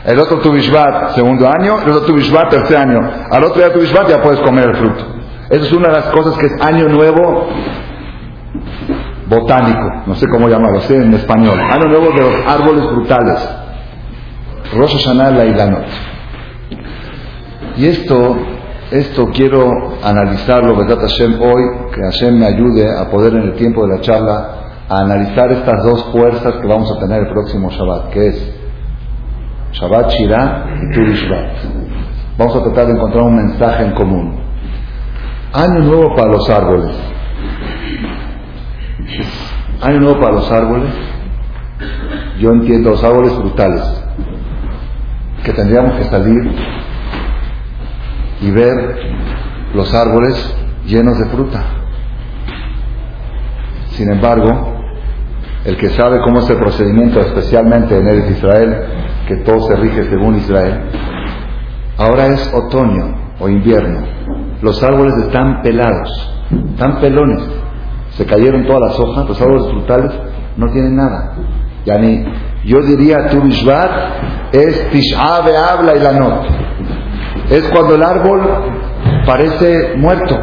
El 0.04 0.18
otro 0.18 0.38
tu 0.38 0.52
segundo 0.60 1.48
año, 1.48 1.80
el 1.80 1.92
otro 1.92 2.06
tu 2.06 2.16
tercer 2.16 2.76
año. 2.76 2.98
Al 3.30 3.44
otro 3.44 3.62
día 3.62 3.72
tu 3.72 3.80
ya 3.80 4.20
puedes 4.20 4.40
comer 4.40 4.70
el 4.70 4.76
fruto. 4.76 5.04
Esa 5.48 5.64
es 5.64 5.72
una 5.72 5.88
de 5.88 5.94
las 5.94 6.06
cosas 6.06 6.36
que 6.38 6.46
es 6.46 6.60
año 6.60 6.88
nuevo 6.88 7.48
botánico, 9.28 10.02
no 10.06 10.14
sé 10.14 10.26
cómo 10.28 10.48
llamarlo, 10.48 10.80
sé 10.80 10.96
en 10.96 11.14
español. 11.14 11.58
Año 11.58 11.86
nuevo 11.86 12.10
de 12.10 12.20
los 12.20 12.46
árboles 12.46 12.84
frutales. 12.86 13.48
Rosh 14.74 14.92
Hashanah 14.92 15.44
y 15.44 15.54
la 15.54 15.66
noche. 15.66 15.92
Y 17.76 17.86
esto, 17.86 18.36
esto 18.90 19.28
quiero 19.32 19.70
analizarlo, 20.02 20.76
¿verdad 20.76 20.98
Hashem, 21.00 21.40
hoy, 21.40 21.62
que 21.94 22.02
Hashem 22.02 22.38
me 22.38 22.46
ayude 22.46 22.86
a 22.98 23.08
poder 23.10 23.34
en 23.34 23.42
el 23.42 23.54
tiempo 23.54 23.86
de 23.86 23.96
la 23.96 24.00
charla 24.00 24.50
a 24.88 25.00
analizar 25.00 25.52
estas 25.52 25.82
dos 25.84 26.04
fuerzas 26.12 26.54
que 26.54 26.66
vamos 26.66 26.90
a 26.90 26.98
tener 26.98 27.22
el 27.22 27.32
próximo 27.32 27.70
Shabbat, 27.70 28.10
que 28.10 28.26
es 28.26 28.61
Shabbat 29.72 30.10
Shirah 30.10 30.66
y 30.82 30.94
Tu 30.94 31.00
Vamos 32.38 32.56
a 32.56 32.62
tratar 32.62 32.86
de 32.86 32.92
encontrar 32.92 33.24
un 33.24 33.36
mensaje 33.36 33.84
en 33.84 33.92
común. 33.92 34.40
Año 35.52 35.80
nuevo 35.80 36.14
para 36.14 36.32
los 36.32 36.48
árboles. 36.48 36.96
Año 39.82 40.00
nuevo 40.00 40.20
para 40.20 40.32
los 40.32 40.50
árboles. 40.50 40.92
Yo 42.38 42.50
entiendo 42.50 42.90
los 42.90 43.04
árboles 43.04 43.32
frutales. 43.34 43.82
Que 45.44 45.52
tendríamos 45.52 45.96
que 45.96 46.04
salir 46.04 46.52
y 48.40 48.50
ver 48.50 48.96
los 49.74 49.92
árboles 49.94 50.56
llenos 50.86 51.18
de 51.18 51.26
fruta. 51.26 51.64
Sin 53.90 54.10
embargo, 54.10 54.72
el 55.64 55.76
que 55.76 55.90
sabe 55.90 56.20
cómo 56.22 56.40
es 56.40 56.50
el 56.50 56.56
procedimiento, 56.56 57.20
especialmente 57.20 57.96
en 57.96 58.08
el 58.08 58.30
Israel, 58.30 58.86
que 59.26 59.36
todo 59.36 59.60
se 59.60 59.76
rige 59.76 60.04
según 60.04 60.36
Israel. 60.36 60.82
Ahora 61.98 62.26
es 62.26 62.52
otoño 62.54 63.34
o 63.38 63.48
invierno. 63.48 64.00
Los 64.60 64.82
árboles 64.82 65.14
están 65.24 65.62
pelados, 65.62 66.34
están 66.70 67.00
pelones. 67.00 67.42
Se 68.10 68.26
cayeron 68.26 68.66
todas 68.66 68.82
las 68.82 69.00
hojas, 69.00 69.28
los 69.28 69.40
árboles 69.40 69.66
frutales 69.70 70.12
no 70.56 70.70
tienen 70.70 70.96
nada. 70.96 71.34
Yani, 71.84 72.24
yo 72.64 72.80
diría 72.80 73.26
tu 73.28 73.40
Bishvat 73.40 73.90
es 74.52 74.90
Tish'a 74.90 75.36
habla 75.36 75.96
y 75.96 76.00
la 76.00 76.12
not. 76.12 76.44
Es 77.50 77.68
cuando 77.70 77.94
el 77.94 78.02
árbol 78.02 78.40
parece 79.26 79.94
muerto, 79.96 80.38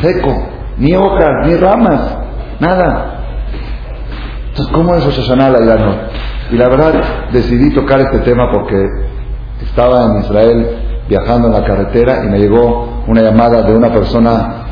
seco, 0.00 0.48
ni 0.78 0.94
hojas, 0.94 1.46
ni 1.46 1.56
ramas, 1.56 2.18
nada. 2.60 3.20
Entonces, 4.48 4.74
¿cómo 4.74 4.94
es 4.94 5.04
y 5.18 5.64
la 5.64 5.76
not? 5.76 5.96
Y 6.50 6.56
la 6.56 6.68
verdad, 6.68 7.30
decidí 7.32 7.74
tocar 7.74 8.00
este 8.00 8.20
tema 8.20 8.50
porque 8.52 8.76
estaba 9.62 10.06
en 10.06 10.18
Israel 10.18 10.66
viajando 11.08 11.48
en 11.48 11.54
la 11.54 11.64
carretera 11.64 12.24
y 12.24 12.28
me 12.28 12.38
llegó 12.38 13.04
una 13.06 13.22
llamada 13.22 13.62
de 13.62 13.74
una 13.74 13.92
persona 13.92 14.66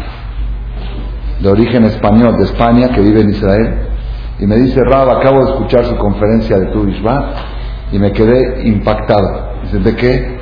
de 1.40 1.48
origen 1.48 1.84
español, 1.84 2.36
de 2.36 2.44
España, 2.44 2.88
que 2.88 3.00
vive 3.00 3.20
en 3.20 3.30
Israel, 3.30 3.74
y 4.38 4.46
me 4.46 4.56
dice, 4.56 4.80
Rab, 4.84 5.10
acabo 5.10 5.44
de 5.44 5.52
escuchar 5.52 5.84
su 5.84 5.96
conferencia 5.96 6.58
de 6.58 6.66
Tu 6.66 6.88
y 7.92 7.98
me 7.98 8.12
quedé 8.12 8.66
impactado. 8.66 9.54
Dice, 9.62 9.78
¿de 9.78 9.96
qué? 9.96 10.38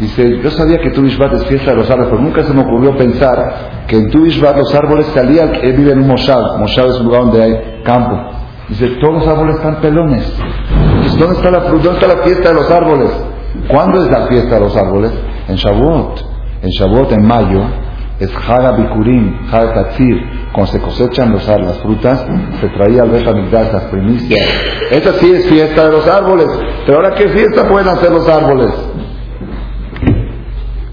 Dice, 0.00 0.38
yo 0.42 0.50
sabía 0.50 0.78
que 0.78 0.90
Tu 0.90 1.04
es 1.06 1.44
fiesta 1.46 1.72
de 1.72 1.76
los 1.76 1.90
árboles, 1.90 2.10
pero 2.10 2.22
nunca 2.22 2.44
se 2.44 2.54
me 2.54 2.62
ocurrió 2.62 2.96
pensar 2.96 3.84
que 3.86 3.96
en 3.96 4.10
Tu 4.10 4.24
los 4.26 4.74
árboles 4.74 5.06
salían, 5.06 5.54
él 5.56 5.72
vive 5.74 5.92
en 5.92 6.02
un 6.02 6.08
Moshav, 6.08 6.58
Moshav 6.58 6.86
es 6.88 7.00
un 7.00 7.06
lugar 7.06 7.22
donde 7.22 7.42
hay 7.42 7.82
campo. 7.84 8.37
Dice, 8.68 8.86
todos 9.00 9.14
los 9.14 9.26
árboles 9.26 9.56
están 9.56 9.80
pelones. 9.80 10.32
Dice, 11.02 11.18
¿dónde 11.18 11.36
está 11.36 11.50
la, 11.50 11.60
dónde 11.60 11.90
está 11.90 12.06
la 12.08 12.22
fiesta 12.22 12.48
de 12.50 12.54
los 12.54 12.70
árboles? 12.70 13.10
¿Cuándo 13.68 14.04
es 14.04 14.10
la 14.10 14.26
fiesta 14.26 14.54
de 14.56 14.60
los 14.60 14.76
árboles? 14.76 15.12
En 15.48 15.56
Shavuot. 15.56 16.24
En 16.62 16.70
Shavuot, 16.70 17.12
en 17.12 17.26
mayo, 17.26 17.62
es 18.20 18.30
Haga 18.34 18.72
Bikurim, 18.72 19.46
Haga 19.50 19.72
Katzir, 19.72 20.22
cuando 20.52 20.72
se 20.72 20.80
cosechan 20.80 21.30
los, 21.30 21.46
las 21.46 21.78
frutas, 21.78 22.26
se 22.60 22.68
traía 22.68 23.02
al 23.02 23.10
Betamigdash 23.10 23.72
las 23.72 23.84
primicias. 23.84 24.48
Esa 24.90 25.12
sí 25.14 25.30
es 25.30 25.46
fiesta 25.46 25.86
de 25.86 25.92
los 25.92 26.06
árboles. 26.06 26.48
Pero 26.84 26.98
ahora, 26.98 27.14
¿qué 27.14 27.28
fiesta 27.28 27.68
pueden 27.68 27.88
hacer 27.88 28.10
los 28.10 28.28
árboles? 28.28 28.72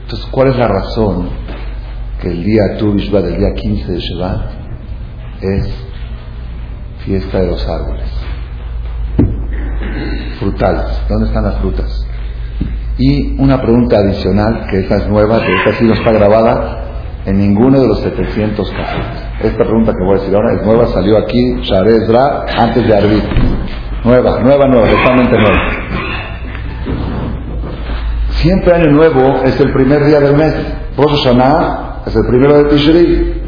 Entonces, 0.03 0.27
¿cuál 0.31 0.49
es 0.49 0.57
la 0.57 0.67
razón 0.67 1.29
que 2.21 2.29
el 2.29 2.43
día 2.43 2.77
Tu 2.77 2.95
del 2.95 3.37
día 3.37 3.53
15 3.55 3.91
de 3.91 3.99
Shabbat, 3.99 4.41
es 5.41 5.84
fiesta 7.05 7.39
de 7.39 7.47
los 7.47 7.67
árboles? 7.67 8.09
Frutales. 10.39 11.01
¿Dónde 11.07 11.27
están 11.27 11.43
las 11.43 11.59
frutas? 11.59 12.07
Y 12.97 13.41
una 13.41 13.61
pregunta 13.61 13.97
adicional, 13.97 14.67
que 14.69 14.79
esa 14.79 14.97
es 14.97 15.07
nueva, 15.07 15.41
que 15.45 15.55
esta 15.55 15.73
sí 15.73 15.85
no 15.85 15.93
está 15.93 16.11
grabada 16.11 16.81
en 17.25 17.37
ninguno 17.37 17.79
de 17.79 17.87
los 17.87 17.99
700 17.99 18.71
casos. 18.71 19.05
Esta 19.41 19.63
pregunta 19.63 19.91
que 19.91 20.03
voy 20.03 20.17
a 20.17 20.19
decir 20.19 20.35
ahora 20.35 20.53
es 20.53 20.65
nueva, 20.65 20.87
salió 20.87 21.17
aquí, 21.17 21.55
Sharezra, 21.61 22.45
antes 22.57 22.87
de 22.87 22.95
Arbit. 22.95 23.23
Nueva, 24.03 24.39
nueva, 24.39 24.67
nueva, 24.67 24.87
totalmente 24.87 25.37
nueva. 25.37 25.59
Siempre 28.29 28.73
año 28.73 28.91
nuevo 28.91 29.41
es 29.43 29.59
el 29.59 29.73
primer 29.73 30.05
día 30.05 30.19
del 30.19 30.37
mes. 30.37 30.55
Rosh 30.97 31.23
Hashanah 31.23 32.03
es 32.05 32.15
el 32.15 32.27
primero 32.27 32.57
de 32.59 32.63
Tishri. 32.65 33.41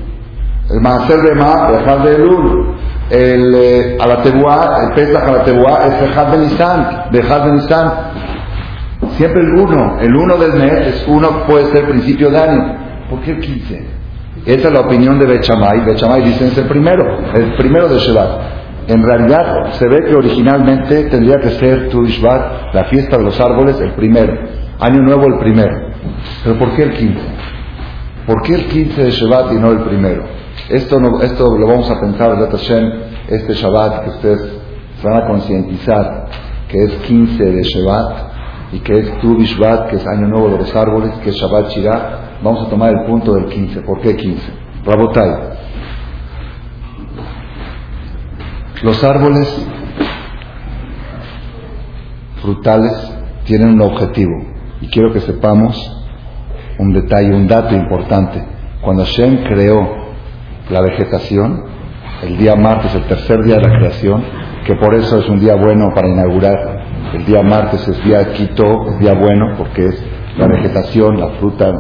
El 0.69 0.81
Maaser 0.81 1.21
de 1.21 1.35
Ma, 1.35 1.71
de 2.03 2.15
Elul. 2.15 2.76
El 3.09 3.55
eh, 3.55 3.97
el 3.97 4.93
Pesach 4.95 5.23
Alatebuá 5.23 5.87
es 5.87 6.17
Had 6.17 6.31
de 6.31 6.37
Nisan, 6.39 7.11
de 7.11 7.21
de 7.21 7.51
Nisan. 7.53 7.93
Siempre 9.15 9.41
el 9.43 9.53
uno, 9.53 9.99
el 10.01 10.15
uno 10.15 10.37
del 10.37 10.53
mes 10.53 10.87
es 10.87 11.05
uno, 11.07 11.45
puede 11.47 11.67
ser 11.67 11.87
principio 11.87 12.29
de 12.29 12.37
año. 12.37 12.75
¿Por 13.09 13.21
qué 13.21 13.31
el 13.31 13.39
15? 13.39 13.87
Esa 14.45 14.67
es 14.67 14.73
la 14.73 14.81
opinión 14.81 15.19
de 15.19 15.25
Bechamay. 15.25 15.85
Bechamay 15.85 16.23
dice 16.23 16.47
es 16.47 16.57
el 16.57 16.67
primero, 16.67 17.03
el 17.33 17.55
primero 17.55 17.87
de 17.87 17.99
Shabbat. 17.99 18.41
En 18.87 19.03
realidad 19.03 19.73
se 19.73 19.87
ve 19.87 20.03
que 20.05 20.15
originalmente 20.15 21.05
tendría 21.05 21.37
que 21.39 21.49
ser 21.51 21.89
Tu 21.89 22.03
la 22.03 22.85
fiesta 22.89 23.17
de 23.17 23.23
los 23.23 23.39
árboles, 23.39 23.79
el 23.81 23.91
primero. 23.93 24.33
Año 24.79 25.01
nuevo 25.01 25.27
el 25.27 25.39
primero. 25.39 25.91
Pero 26.43 26.59
¿por 26.59 26.75
qué 26.75 26.83
el 26.83 26.93
15? 26.93 27.21
¿Por 28.25 28.41
qué 28.43 28.55
el 28.55 28.65
15 28.65 29.03
de 29.03 29.11
Shabbat 29.11 29.53
y 29.53 29.55
no 29.55 29.71
el 29.71 29.79
primero? 29.79 30.23
Esto, 30.69 31.21
esto 31.21 31.57
lo 31.57 31.67
vamos 31.67 31.89
a 31.89 31.99
pensar, 31.99 32.49
Hashem, 32.49 32.91
este 33.29 33.53
Shabbat 33.53 34.03
que 34.03 34.09
ustedes 34.09 34.59
se 35.01 35.07
van 35.07 35.23
a 35.23 35.27
concientizar 35.27 36.25
que 36.67 36.83
es 36.83 36.93
15 36.93 37.43
de 37.43 37.63
Shabbat 37.63 38.73
y 38.73 38.79
que 38.79 38.93
es 38.99 39.19
Tu 39.19 39.37
que 39.37 39.95
es 39.95 40.07
Año 40.07 40.27
Nuevo 40.27 40.49
de 40.49 40.57
los 40.57 40.75
Árboles, 40.75 41.13
que 41.23 41.29
es 41.29 41.35
Shabbat 41.37 41.69
Shirah, 41.69 42.27
Vamos 42.43 42.67
a 42.67 42.69
tomar 42.69 42.91
el 42.91 43.05
punto 43.05 43.33
del 43.33 43.45
15. 43.45 43.81
¿Por 43.81 43.99
qué 44.01 44.15
15? 44.15 44.43
Rabotai. 44.85 45.31
Los 48.83 49.03
árboles 49.03 49.67
frutales 52.41 53.11
tienen 53.45 53.69
un 53.69 53.81
objetivo 53.81 54.33
y 54.81 54.87
quiero 54.89 55.11
que 55.11 55.21
sepamos 55.21 55.75
un 56.77 56.93
detalle, 56.93 57.33
un 57.33 57.47
dato 57.47 57.73
importante. 57.73 58.45
Cuando 58.81 59.03
Shem 59.03 59.43
creó 59.45 60.06
la 60.69 60.81
vegetación, 60.81 61.63
el 62.23 62.37
día 62.37 62.55
martes, 62.55 62.93
el 62.95 63.03
tercer 63.05 63.43
día 63.43 63.55
de 63.55 63.61
la 63.61 63.77
creación, 63.77 64.23
que 64.65 64.75
por 64.75 64.93
eso 64.95 65.19
es 65.19 65.29
un 65.29 65.39
día 65.39 65.55
bueno 65.55 65.93
para 65.93 66.07
inaugurar, 66.07 66.85
el 67.13 67.25
día 67.25 67.41
martes 67.41 67.87
es 67.87 68.03
día 68.03 68.33
Quito, 68.33 68.89
es 68.89 68.99
día 68.99 69.13
bueno 69.13 69.55
porque 69.57 69.85
es 69.85 70.05
la 70.37 70.47
vegetación, 70.47 71.19
la 71.19 71.29
fruta 71.39 71.73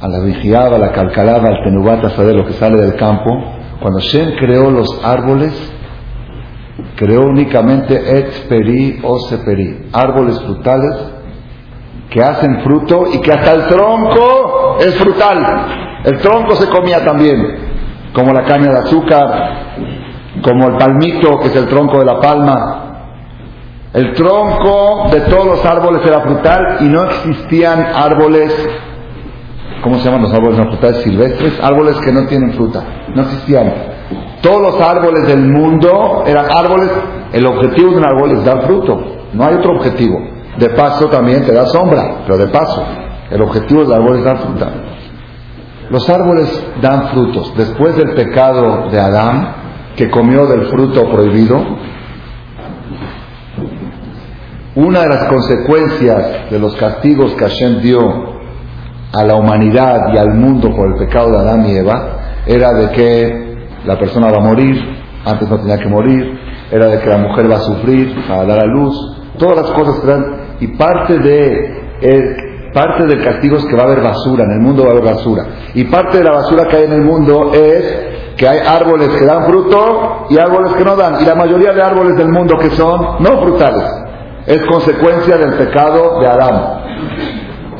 a 0.00 0.08
la 0.08 0.20
vigiada, 0.20 0.76
a 0.76 0.78
la 0.78 0.92
calcalada, 0.92 1.48
al 1.48 1.64
tenubata, 1.64 2.10
saber 2.10 2.34
lo 2.34 2.46
que 2.46 2.54
sale 2.54 2.80
del 2.80 2.94
campo. 2.94 3.30
Cuando 3.80 4.00
Shem 4.00 4.36
creó 4.38 4.70
los 4.70 5.00
árboles, 5.04 5.52
creó 6.96 7.22
únicamente 7.22 8.18
etperi 8.18 9.00
o 9.02 9.18
seperi, 9.28 9.88
árboles 9.92 10.40
frutales 10.40 10.96
que 12.10 12.22
hacen 12.22 12.60
fruto 12.62 13.04
y 13.12 13.20
que 13.20 13.32
hasta 13.32 13.52
el 13.52 13.66
tronco 13.68 14.59
es 14.80 14.94
frutal. 14.96 16.02
El 16.04 16.18
tronco 16.18 16.56
se 16.56 16.68
comía 16.68 17.04
también, 17.04 17.58
como 18.12 18.32
la 18.32 18.42
caña 18.44 18.70
de 18.70 18.78
azúcar, 18.78 19.50
como 20.42 20.68
el 20.68 20.76
palmito, 20.76 21.38
que 21.40 21.48
es 21.48 21.56
el 21.56 21.68
tronco 21.68 21.98
de 21.98 22.04
la 22.04 22.18
palma. 22.20 22.86
El 23.92 24.12
tronco 24.14 25.08
de 25.10 25.20
todos 25.22 25.46
los 25.46 25.64
árboles 25.64 26.06
era 26.06 26.20
frutal 26.20 26.78
y 26.80 26.84
no 26.84 27.04
existían 27.04 27.86
árboles 27.94 28.68
¿cómo 29.82 29.98
se 29.98 30.04
llaman 30.04 30.22
los 30.22 30.32
árboles 30.32 30.58
no 30.58 30.66
frutales 30.66 31.02
silvestres? 31.02 31.58
Árboles 31.62 31.96
que 32.00 32.12
no 32.12 32.26
tienen 32.26 32.52
fruta, 32.52 32.84
no 33.14 33.22
existían. 33.22 33.72
Todos 34.42 34.62
los 34.62 34.80
árboles 34.80 35.26
del 35.26 35.46
mundo 35.46 36.24
eran 36.26 36.46
árboles, 36.50 36.90
el 37.32 37.46
objetivo 37.46 37.90
de 37.90 37.96
un 37.98 38.04
árbol 38.04 38.30
es 38.32 38.44
dar 38.44 38.66
fruto, 38.66 38.98
no 39.32 39.44
hay 39.44 39.54
otro 39.54 39.72
objetivo. 39.72 40.18
De 40.58 40.70
paso 40.70 41.06
también 41.08 41.44
te 41.46 41.52
da 41.52 41.66
sombra, 41.66 42.22
pero 42.26 42.38
de 42.38 42.48
paso, 42.48 42.84
el 43.30 43.42
objetivo 43.42 43.84
del 43.84 43.92
árbol 43.92 44.18
es 44.18 44.24
dar 44.24 44.38
fruta. 44.38 44.70
Los 45.90 46.08
árboles 46.08 46.64
dan 46.80 47.08
frutos. 47.08 47.52
Después 47.56 47.96
del 47.96 48.14
pecado 48.14 48.90
de 48.90 49.00
Adán, 49.00 49.54
que 49.96 50.10
comió 50.10 50.46
del 50.46 50.66
fruto 50.66 51.10
prohibido, 51.10 51.60
una 54.76 55.00
de 55.00 55.08
las 55.08 55.24
consecuencias 55.24 56.50
de 56.50 56.58
los 56.58 56.76
castigos 56.76 57.34
que 57.34 57.44
Hashem 57.44 57.80
dio 57.80 58.00
a 59.12 59.24
la 59.24 59.34
humanidad 59.34 60.12
y 60.14 60.16
al 60.16 60.34
mundo 60.34 60.74
por 60.74 60.92
el 60.92 60.94
pecado 60.94 61.32
de 61.32 61.38
Adán 61.38 61.66
y 61.66 61.76
Eva 61.76 62.18
era 62.46 62.72
de 62.72 62.90
que 62.92 63.68
la 63.84 63.98
persona 63.98 64.30
va 64.30 64.38
a 64.38 64.46
morir, 64.46 64.76
antes 65.24 65.48
no 65.48 65.58
tenía 65.58 65.78
que 65.78 65.88
morir, 65.88 66.38
era 66.70 66.86
de 66.86 67.00
que 67.00 67.08
la 67.08 67.18
mujer 67.18 67.50
va 67.50 67.56
a 67.56 67.60
sufrir 67.60 68.14
para 68.28 68.44
dar 68.44 68.60
a 68.60 68.66
luz, 68.66 68.96
todas 69.38 69.56
las 69.56 69.70
cosas 69.72 70.00
que 70.00 70.06
dan, 70.06 70.24
y 70.60 70.66
parte 70.76 71.18
de 71.18 71.90
parte 72.72 73.06
del 73.06 73.22
castigo 73.22 73.56
es 73.56 73.64
que 73.64 73.76
va 73.76 73.82
a 73.82 73.86
haber 73.86 74.00
basura, 74.00 74.44
en 74.44 74.52
el 74.52 74.60
mundo 74.60 74.84
va 74.84 74.90
a 74.90 74.92
haber 74.92 75.04
basura, 75.04 75.46
y 75.74 75.84
parte 75.84 76.18
de 76.18 76.24
la 76.24 76.32
basura 76.32 76.66
que 76.68 76.76
hay 76.76 76.84
en 76.84 76.92
el 76.92 77.02
mundo 77.02 77.52
es 77.52 78.08
que 78.36 78.48
hay 78.48 78.58
árboles 78.66 79.08
que 79.10 79.24
dan 79.24 79.44
fruto 79.46 80.26
y 80.30 80.38
árboles 80.38 80.72
que 80.74 80.84
no 80.84 80.96
dan, 80.96 81.20
y 81.20 81.24
la 81.24 81.34
mayoría 81.34 81.72
de 81.72 81.82
árboles 81.82 82.16
del 82.16 82.28
mundo 82.28 82.56
que 82.58 82.70
son 82.70 83.16
no 83.20 83.42
frutales, 83.42 83.84
es 84.46 84.62
consecuencia 84.66 85.36
del 85.36 85.54
pecado 85.54 86.20
de 86.20 86.26
Adán. 86.26 86.80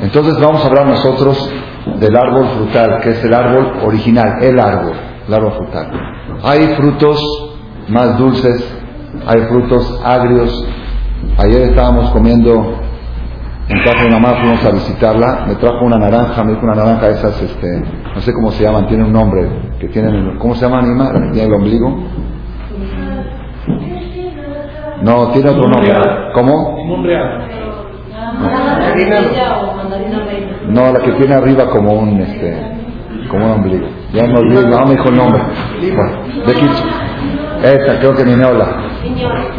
Entonces 0.02 0.38
vamos 0.38 0.64
a 0.64 0.68
hablar 0.68 0.86
nosotros 0.86 1.50
del 1.98 2.16
árbol 2.16 2.46
frutal, 2.56 3.00
que 3.02 3.10
es 3.10 3.24
el 3.24 3.34
árbol 3.34 3.72
original, 3.84 4.42
el 4.42 4.58
árbol, 4.58 4.92
el 5.26 5.34
árbol 5.34 5.52
frutal. 5.58 5.90
Hay 6.42 6.74
frutos 6.76 7.50
más 7.88 8.18
dulces, 8.18 8.64
hay 9.26 9.42
frutos 9.42 10.00
agrios. 10.04 10.66
Ayer 11.38 11.62
estábamos 11.62 12.10
comiendo 12.10 12.80
en 13.70 13.84
casa 13.84 14.02
de 14.04 14.10
mamá 14.10 14.34
fuimos 14.40 14.64
a 14.64 14.72
visitarla, 14.72 15.44
me 15.46 15.54
trajo 15.54 15.84
una 15.84 15.96
naranja, 15.96 16.42
me 16.42 16.52
dijo 16.52 16.64
una 16.64 16.74
naranja 16.74 17.08
esas, 17.08 17.40
este, 17.40 17.82
no 18.14 18.20
sé 18.20 18.32
cómo 18.32 18.50
se 18.50 18.64
llaman, 18.64 18.88
tiene 18.88 19.04
un 19.04 19.12
nombre, 19.12 19.48
que 19.78 19.86
tienen, 19.88 20.36
¿cómo 20.38 20.56
se 20.56 20.66
llama 20.66 20.80
Anima? 20.80 21.12
¿Tiene 21.32 21.44
el 21.44 21.54
ombligo? 21.54 22.02
No, 25.02 25.28
tiene 25.28 25.50
otro 25.50 25.68
nombre. 25.68 25.92
¿Cómo? 26.34 26.84
No, 30.68 30.92
la 30.92 31.00
que 31.00 31.12
tiene 31.12 31.34
arriba 31.34 31.66
como 31.70 31.92
un, 31.92 32.20
este, 32.20 32.56
como 33.30 33.46
un 33.46 33.52
ombligo. 33.52 33.86
Ya 34.12 34.26
me 34.26 34.36
olvidé, 34.36 34.66
no 34.66 34.84
me 34.84 34.90
dijo 34.96 35.08
el 35.10 35.16
nombre. 35.16 35.42
de 36.44 36.54
Kitsch. 36.54 36.84
Esta, 37.62 37.98
creo 38.00 38.14
que 38.14 38.24
Miñola. 38.24 38.66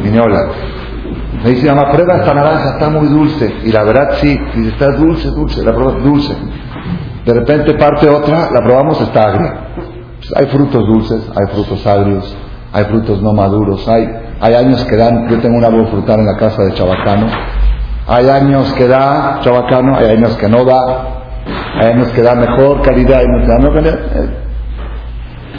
Miñola. 0.04 0.50
Me 1.44 1.50
dice, 1.50 1.68
mamá, 1.68 1.92
prueba 1.92 2.18
esta 2.18 2.34
naranja, 2.34 2.74
está 2.74 2.90
muy 2.90 3.08
dulce. 3.08 3.54
Y 3.64 3.72
la 3.72 3.84
verdad 3.84 4.12
sí, 4.20 4.40
está 4.68 4.92
dulce, 4.92 5.30
dulce, 5.30 5.64
la 5.64 5.74
prueba 5.74 5.94
dulce. 6.00 6.36
De 7.26 7.34
repente 7.34 7.74
parte 7.76 8.10
otra, 8.10 8.50
la 8.52 8.62
probamos, 8.62 9.00
está 9.02 9.26
agria. 9.26 9.54
Pues 10.18 10.34
hay 10.36 10.46
frutos 10.48 10.86
dulces, 10.88 11.30
hay 11.30 11.54
frutos 11.54 11.88
agrios, 11.88 12.38
hay 12.72 12.86
frutos 12.86 13.22
no 13.24 13.34
maduros, 13.34 13.88
hay, 13.88 14.08
hay 14.40 14.54
años 14.54 14.84
que 14.86 14.96
dan, 14.96 15.28
yo 15.28 15.40
tengo 15.40 15.58
un 15.58 15.66
árbol 15.66 15.88
frutal 15.88 16.20
en 16.20 16.28
la 16.28 16.38
casa 16.38 16.62
de 16.64 16.74
Chabacano, 16.74 17.26
hay 18.08 18.30
años 18.30 18.72
que 18.74 18.88
da 18.88 19.40
Chabacano, 19.42 19.98
hay 19.98 20.12
años 20.12 20.36
que 20.38 20.48
no 20.48 20.64
da, 20.64 21.24
hay 21.80 21.92
años 21.94 22.10
que 22.10 22.22
da 22.22 22.36
mejor 22.36 22.82
calidad, 22.84 23.20
hay 23.20 23.26
años 23.26 23.42
que 23.42 23.48
da 23.48 23.58
no 23.58 23.74
calidad. 23.74 24.00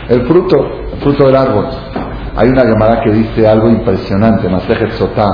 El 0.08 0.26
fruto, 0.26 0.56
el 0.92 1.00
fruto 1.00 1.26
del 1.26 1.36
árbol. 1.36 1.66
Hay 2.34 2.48
una 2.48 2.64
llamada 2.64 3.02
que 3.02 3.10
dice 3.10 3.46
algo 3.46 3.68
impresionante, 3.68 4.48
Masejet 4.48 4.92
Sotá, 4.92 5.28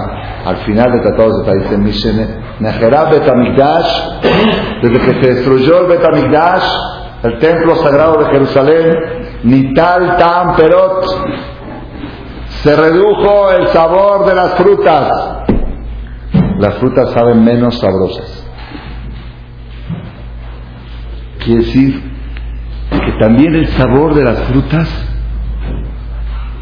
al 0.44 0.56
final 0.58 0.92
de 0.92 1.00
Tratado 1.00 1.38
de 1.38 1.44
dice 1.44 1.78
Betamigdash, 3.11 3.87
desde 4.82 4.98
que 4.98 5.22
se 5.22 5.34
destruyó 5.34 5.82
el 5.82 5.87
Betamigdash, 5.87 6.64
el 7.22 7.38
templo 7.38 7.76
sagrado 7.76 8.18
de 8.18 8.30
Jerusalén, 8.30 8.94
Nital 9.44 10.16
Tam 10.16 10.56
Perot, 10.56 11.04
se 12.62 12.74
redujo 12.74 13.52
el 13.52 13.68
sabor 13.68 14.26
de 14.26 14.34
las 14.34 14.54
frutas. 14.54 15.44
Las 16.58 16.74
frutas 16.78 17.11
saben 17.12 17.44
menos 17.44 17.78
sabrosas. 17.78 18.44
Quiere 21.44 21.61
decir 21.61 22.02
que 22.90 23.12
también 23.20 23.54
el 23.54 23.68
sabor 23.68 24.14
de 24.14 24.24
las 24.24 24.40
frutas 24.40 25.08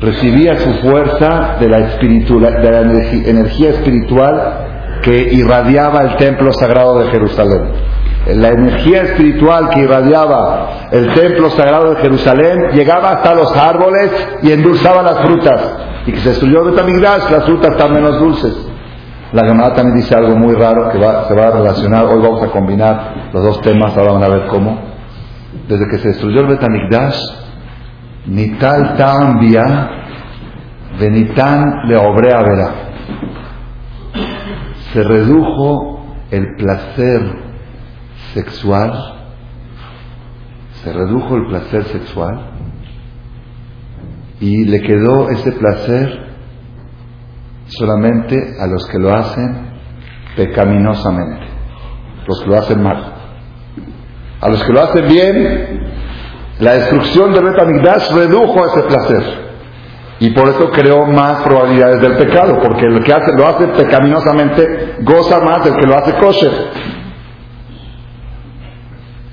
recibía 0.07 0.57
su 0.59 0.73
fuerza 0.75 1.57
de 1.59 1.69
la, 1.69 1.79
energía 1.79 3.71
espiritual 3.71 5.01
que 5.03 5.35
irradiaba 5.35 6.03
el 6.03 6.17
templo 6.17 6.53
sagrado 6.53 7.01
de 7.01 7.11
Jerusalén. 7.11 7.73
La 8.27 8.49
energía 8.49 9.03
espiritual 9.03 9.71
que 9.71 9.81
irradiaba 9.81 10.89
el 10.93 11.13
templo 11.15 11.51
sagrado 11.51 11.95
de 11.95 12.01
Jerusalén 12.03 12.71
llegaba 12.73 13.11
hasta 13.11 13.35
los 13.35 13.57
árboles 13.57 14.11
y 14.43 14.53
endulzaba 14.53 15.03
las 15.03 15.21
frutas. 15.21 15.61
Y 16.07 16.13
que 16.13 16.21
se 16.21 16.29
destruyó 16.31 16.65
Betamigdash, 16.65 17.31
las 17.31 17.45
frutas 17.45 17.73
están 17.73 17.93
menos 17.93 18.19
dulces. 18.21 18.55
La 19.33 19.45
Gemara 19.45 19.75
también 19.75 19.97
dice 19.97 20.15
algo 20.15 20.37
muy 20.37 20.55
raro 20.55 20.89
que 20.91 20.99
se 20.99 21.35
va 21.35 21.49
a 21.49 21.51
relacionar. 21.51 22.07
Hoy 22.07 22.21
vamos 22.21 22.43
a 22.45 22.49
combinar 22.49 23.31
los 23.33 23.45
dos 23.45 23.61
temas, 23.61 23.97
ahora 23.97 24.13
van 24.13 24.23
a 24.23 24.29
ver 24.29 24.47
cómo. 24.47 24.79
Desde 25.69 25.89
que 25.89 25.99
se 25.99 26.09
destruyó 26.09 26.41
el 26.41 26.47
Betamigdash, 26.47 27.46
Nital 28.27 28.97
Tambia, 28.97 29.91
Benitan 30.99 31.89
le 31.89 31.97
obrea 31.97 32.43
verá. 32.43 32.75
Se 34.93 35.03
redujo 35.03 36.05
el 36.31 36.57
placer 36.57 37.21
sexual, 38.33 38.93
se 40.83 40.93
redujo 40.93 41.37
el 41.37 41.47
placer 41.49 41.85
sexual 41.85 42.51
y 44.41 44.65
le 44.65 44.81
quedó 44.81 45.29
ese 45.31 45.53
placer 45.53 46.27
solamente 47.67 48.37
a 48.61 48.67
los 48.67 48.87
que 48.87 48.99
lo 48.99 49.15
hacen 49.15 49.71
pecaminosamente, 50.35 51.47
los 52.27 52.41
que 52.41 52.49
lo 52.49 52.57
hacen 52.57 52.83
mal. 52.83 53.13
A 54.41 54.49
los 54.49 54.63
que 54.65 54.73
lo 54.73 54.81
hacen 54.81 55.09
bien, 55.09 55.96
la 56.59 56.75
destrucción 56.75 57.35
de 57.35 57.41
Betamigdash 57.41 58.13
redujo 58.13 58.65
ese 58.67 58.83
placer. 58.83 59.47
Y 60.19 60.31
por 60.31 60.49
eso 60.49 60.71
creó 60.71 61.05
más 61.07 61.43
probabilidades 61.43 62.01
del 62.01 62.17
pecado, 62.17 62.59
porque 62.63 62.87
el 62.87 63.05
que 63.05 63.13
hace, 63.13 63.33
lo 63.37 63.47
hace 63.47 63.67
pecaminosamente 63.69 64.97
goza 65.03 65.41
más 65.41 65.65
del 65.65 65.77
que 65.77 65.87
lo 65.87 65.95
hace 65.95 66.15
kosher. 66.15 66.53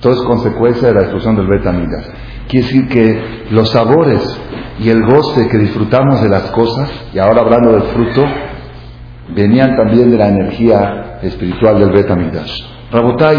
Todo 0.02 0.14
es 0.14 0.22
consecuencia 0.24 0.90
de 0.90 0.94
la 0.94 1.02
destrucción 1.02 1.38
del 1.38 1.48
Betamigdash. 1.48 2.06
Quiere 2.50 2.66
decir 2.66 2.90
que 2.90 3.46
los 3.52 3.70
sabores 3.70 4.22
y 4.80 4.90
el 4.90 5.06
goce 5.06 5.48
que 5.48 5.58
disfrutamos 5.58 6.22
de 6.22 6.28
las 6.28 6.52
cosas, 6.52 6.92
y 7.14 7.20
ahora 7.20 7.42
hablando 7.42 7.72
del 7.72 7.84
fruto, 7.84 8.26
venían 9.30 9.78
también 9.78 10.12
de 10.12 10.18
la 10.18 10.28
energía 10.28 11.20
espiritual 11.22 11.80
del 11.80 11.92
Betamigdash. 11.92 12.62
Rabotai, 12.92 13.38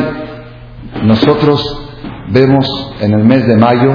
nosotros 1.03 1.85
vemos 2.29 2.95
en 3.01 3.15
el 3.15 3.25
mes 3.25 3.47
de 3.47 3.57
mayo 3.57 3.93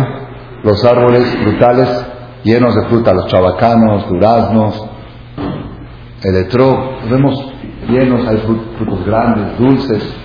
los 0.64 0.84
árboles 0.84 1.24
frutales 1.44 2.06
llenos 2.44 2.76
de 2.76 2.86
fruta, 2.86 3.14
los 3.14 3.28
chabacanos, 3.28 4.08
duraznos, 4.10 4.90
el 6.24 6.48
vemos 7.10 7.54
llenos, 7.90 8.28
hay 8.28 8.38
frutos 8.78 9.06
grandes, 9.06 9.58
dulces. 9.58 10.16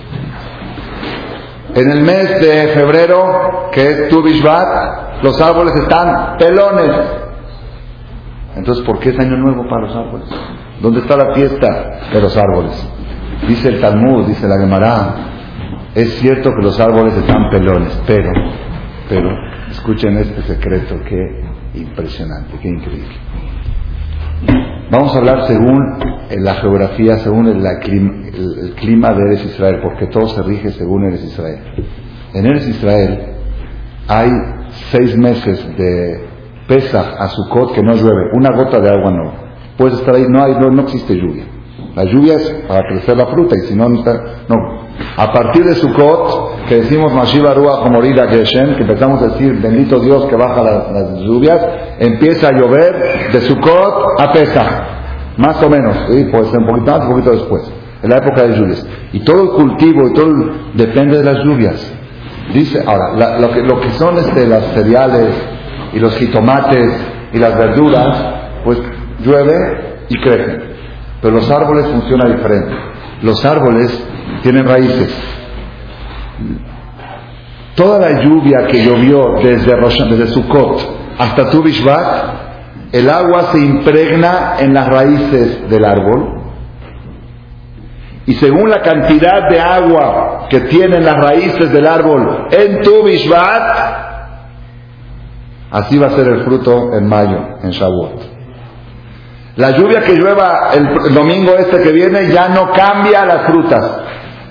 En 1.73 1.91
el 1.91 2.01
mes 2.01 2.39
de 2.39 2.67
febrero, 2.69 3.69
que 3.71 3.89
es 3.89 4.09
Tu 4.09 4.23
los 5.21 5.41
árboles 5.41 5.75
están 5.75 6.37
pelones. 6.37 6.91
Entonces, 8.55 8.85
¿por 8.85 8.99
qué 8.99 9.09
es 9.09 9.19
año 9.19 9.35
nuevo 9.37 9.67
para 9.67 9.87
los 9.87 9.95
árboles? 9.95 10.27
¿Dónde 10.81 11.01
está 11.01 11.17
la 11.17 11.33
fiesta 11.33 11.99
de 12.13 12.21
los 12.21 12.35
árboles? 12.37 12.89
Dice 13.47 13.69
el 13.69 13.81
Talmud, 13.81 14.25
dice 14.27 14.47
la 14.47 14.57
Gemara, 14.57 15.15
es 15.95 16.13
cierto 16.19 16.53
que 16.53 16.61
los 16.61 16.79
árboles 16.79 17.15
están 17.15 17.49
pelones, 17.49 18.01
pero, 18.05 18.31
pero, 19.07 19.29
escuchen 19.71 20.17
este 20.17 20.41
secreto, 20.43 20.99
qué 21.07 21.79
impresionante, 21.79 22.57
qué 22.61 22.67
increíble. 22.67 23.15
Vamos 24.91 25.15
a 25.15 25.19
hablar 25.19 25.47
según 25.47 25.97
la 26.37 26.55
geografía, 26.55 27.17
según 27.17 27.47
el, 27.47 28.75
clima 28.75 29.13
de 29.13 29.25
Eres 29.25 29.45
Israel, 29.45 29.79
porque 29.81 30.07
todo 30.07 30.27
se 30.27 30.43
rige 30.43 30.69
según 30.71 31.05
Eres 31.05 31.23
Israel. 31.23 31.59
En 32.33 32.45
Eres 32.45 32.67
Israel 32.67 33.19
hay 34.07 34.29
seis 34.91 35.17
meses 35.17 35.65
de 35.77 36.27
Pesach 36.67 37.15
a 37.19 37.27
Sukkot 37.29 37.73
que 37.73 37.81
no 37.81 37.93
llueve, 37.93 38.31
una 38.33 38.51
gota 38.51 38.79
de 38.79 38.89
agua 38.89 39.11
no. 39.11 39.33
Puedes 39.77 39.99
estar 39.99 40.15
ahí, 40.15 40.25
no, 40.27 40.43
hay, 40.43 40.55
no, 40.55 40.81
existe 40.81 41.15
lluvia. 41.15 41.45
La 41.95 42.03
lluvia 42.03 42.35
es 42.35 42.49
para 42.67 42.81
crecer 42.89 43.15
la 43.15 43.27
fruta 43.27 43.55
y 43.55 43.67
si 43.67 43.75
no, 43.75 43.87
no. 43.87 44.85
A 45.17 45.31
partir 45.31 45.63
de 45.63 45.75
Sukkot, 45.75 46.65
que 46.67 46.75
decimos 46.81 47.13
Mashiva 47.13 47.53
Ruach 47.53 47.89
Morida 47.89 48.27
Geshem, 48.27 48.75
que 48.75 48.81
empezamos 48.81 49.21
a 49.21 49.27
decir 49.27 49.53
bendito 49.61 49.99
Dios 50.01 50.25
que 50.25 50.35
baja 50.35 50.61
las, 50.61 51.19
lluvias, 51.21 51.59
empieza 51.99 52.49
a 52.49 52.51
llover 52.51 53.31
de 53.31 53.41
Sukkot 53.41 54.19
a 54.19 54.33
Pesach. 54.33 54.67
Más 55.37 55.61
o 55.63 55.69
menos, 55.69 55.95
¿sí? 56.09 56.25
puede 56.25 56.45
ser 56.45 56.59
un 56.59 56.67
poquito 56.67 56.91
más, 56.91 57.01
un 57.01 57.09
poquito 57.11 57.31
después. 57.31 57.71
En 58.03 58.09
la 58.09 58.17
época 58.17 58.43
de 58.43 58.57
lluvias. 58.57 58.85
Y 59.13 59.19
todo 59.21 59.43
el 59.43 59.49
cultivo 59.51 60.07
y 60.09 60.13
todo 60.13 60.33
depende 60.73 61.17
de 61.17 61.23
las 61.23 61.43
lluvias. 61.45 61.93
Dice, 62.53 62.83
ahora, 62.85 63.39
lo, 63.39 63.51
que, 63.51 63.61
lo 63.61 63.79
que 63.79 63.89
son 63.91 64.17
este, 64.17 64.45
las 64.47 64.65
cereales 64.73 65.33
y 65.93 65.99
los 65.99 66.13
jitomates 66.17 66.91
y 67.33 67.37
las 67.37 67.57
verduras, 67.57 68.35
pues 68.65 68.79
llueve 69.23 70.03
y 70.09 70.21
crece. 70.21 70.74
Pero 71.21 71.35
los 71.35 71.49
árboles 71.49 71.87
funcionan 71.87 72.35
diferente. 72.35 72.75
Los 73.21 73.43
árboles 73.45 74.07
tienen 74.41 74.65
raíces. 74.65 75.15
Toda 77.75 77.99
la 77.99 78.21
lluvia 78.23 78.67
que 78.67 78.85
llovió 78.85 79.35
desde, 79.43 79.75
desde 79.75 80.27
Sukkot 80.27 80.95
hasta 81.17 81.49
Tu 81.49 81.63
el 82.91 83.09
agua 83.09 83.51
se 83.51 83.59
impregna 83.59 84.55
en 84.59 84.73
las 84.73 84.87
raíces 84.87 85.69
del 85.69 85.83
árbol 85.83 86.35
y 88.25 88.33
según 88.35 88.69
la 88.69 88.81
cantidad 88.81 89.49
de 89.49 89.59
agua 89.59 90.47
que 90.49 90.61
tienen 90.61 91.05
las 91.05 91.17
raíces 91.17 91.71
del 91.71 91.85
árbol 91.85 92.47
en 92.51 92.81
tu 92.81 93.03
Bishvat, 93.03 93.71
así 95.71 95.97
va 95.97 96.07
a 96.07 96.11
ser 96.11 96.27
el 96.29 96.43
fruto 96.43 96.93
en 96.93 97.07
mayo, 97.07 97.57
en 97.61 97.69
Shavuot. 97.71 98.34
La 99.57 99.71
lluvia 99.71 100.01
que 100.01 100.15
llueva 100.15 100.71
el, 100.73 101.13
domingo 101.13 101.53
este 101.57 101.81
que 101.81 101.91
viene 101.93 102.27
ya 102.27 102.49
no 102.49 102.71
cambia 102.71 103.25
las 103.25 103.45
frutas. 103.45 104.01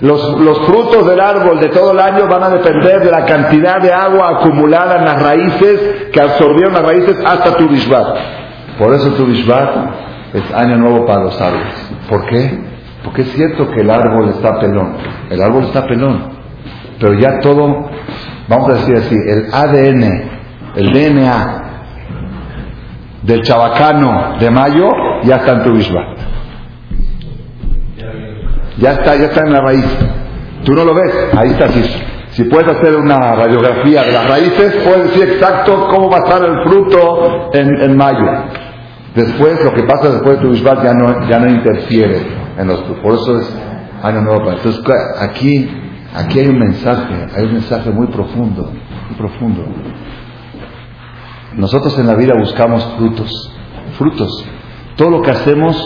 Los, 0.01 0.59
frutos 0.65 1.07
del 1.07 1.19
árbol 1.19 1.59
de 1.59 1.69
todo 1.69 1.91
el 1.91 1.99
año 1.99 2.27
van 2.27 2.43
a 2.43 2.49
depender 2.49 3.01
de 3.01 3.11
la 3.11 3.23
cantidad 3.25 3.79
de 3.81 3.93
agua 3.93 4.39
acumulada 4.39 4.97
en 4.97 5.05
las 5.05 5.21
raíces 5.21 6.09
que 6.11 6.19
absorbieron 6.19 6.73
las 6.73 6.83
raíces 6.83 7.17
hasta 7.23 7.55
tu 7.55 7.67
Bishvat. 7.69 8.17
Por 8.79 8.93
eso 8.93 9.11
tu 9.11 9.25
Bishvat 9.25 9.69
es 10.33 10.53
año 10.53 10.77
nuevo 10.77 11.05
para 11.05 11.23
los 11.23 11.39
árboles. 11.39 11.91
¿Por 12.09 12.25
qué? 12.25 12.59
Porque 13.03 13.21
es 13.21 13.31
cierto 13.33 13.69
que 13.69 13.81
el 13.81 13.89
árbol 13.89 14.29
está 14.29 14.59
pelón, 14.59 14.97
el 15.29 15.41
árbol 15.41 15.65
está 15.65 15.85
pelón, 15.85 16.31
pero 16.99 17.13
ya 17.13 17.39
todo, 17.39 17.89
vamos 18.47 18.69
a 18.69 18.73
decir 18.73 18.95
así, 18.97 19.15
el 19.15 19.53
ADN, 19.53 20.31
el 20.75 20.91
DNA 20.91 21.64
del 23.25 23.41
chabacano 23.41 24.37
de 24.39 24.51
mayo 24.51 24.89
ya 25.23 25.37
está 25.37 25.53
en 25.53 25.63
tu 25.63 25.73
Bishvat. 25.73 26.17
Ya 28.77 28.91
está, 28.91 29.15
ya 29.15 29.25
está 29.25 29.41
en 29.41 29.53
la 29.53 29.61
raíz. 29.61 29.85
Tú 30.63 30.73
no 30.73 30.83
lo 30.83 30.93
ves, 30.93 31.13
ahí 31.35 31.49
está 31.49 31.65
así. 31.65 31.83
Si 32.31 32.43
puedes 32.43 32.67
hacer 32.67 32.95
una 32.97 33.17
radiografía 33.35 34.03
de 34.03 34.11
las 34.11 34.29
raíces, 34.29 34.75
puedes 34.83 35.05
decir 35.05 35.29
exacto 35.35 35.87
cómo 35.89 36.09
va 36.09 36.17
a 36.17 36.19
estar 36.19 36.43
el 36.43 36.63
fruto 36.63 37.49
en, 37.53 37.95
mayo. 37.95 38.25
Después, 39.15 39.63
lo 39.63 39.73
que 39.73 39.83
pasa 39.83 40.11
después 40.11 40.37
de 40.37 40.43
tu 40.43 40.51
Bishvat 40.51 40.83
ya 40.83 40.93
no, 40.93 41.27
ya 41.27 41.39
no 41.39 41.49
interfiere 41.49 42.21
en 42.57 42.67
los 42.67 42.83
frutos. 42.83 43.01
Por 43.01 43.13
eso 43.13 43.39
es 43.39 43.57
año 44.03 44.21
nuevo. 44.21 44.51
Entonces, 44.51 44.83
aquí, 45.21 45.69
aquí 46.13 46.39
hay 46.39 46.47
un 46.47 46.59
mensaje, 46.59 47.27
hay 47.35 47.45
un 47.45 47.53
mensaje 47.53 47.89
muy 47.89 48.07
profundo, 48.07 48.69
muy 49.07 49.17
profundo. 49.17 49.63
Nosotros 51.55 51.97
en 51.99 52.07
la 52.07 52.15
vida 52.15 52.33
buscamos 52.37 52.83
frutos, 52.97 53.51
frutos. 53.97 54.45
Todo 54.95 55.09
lo 55.09 55.21
que 55.21 55.31
hacemos, 55.31 55.81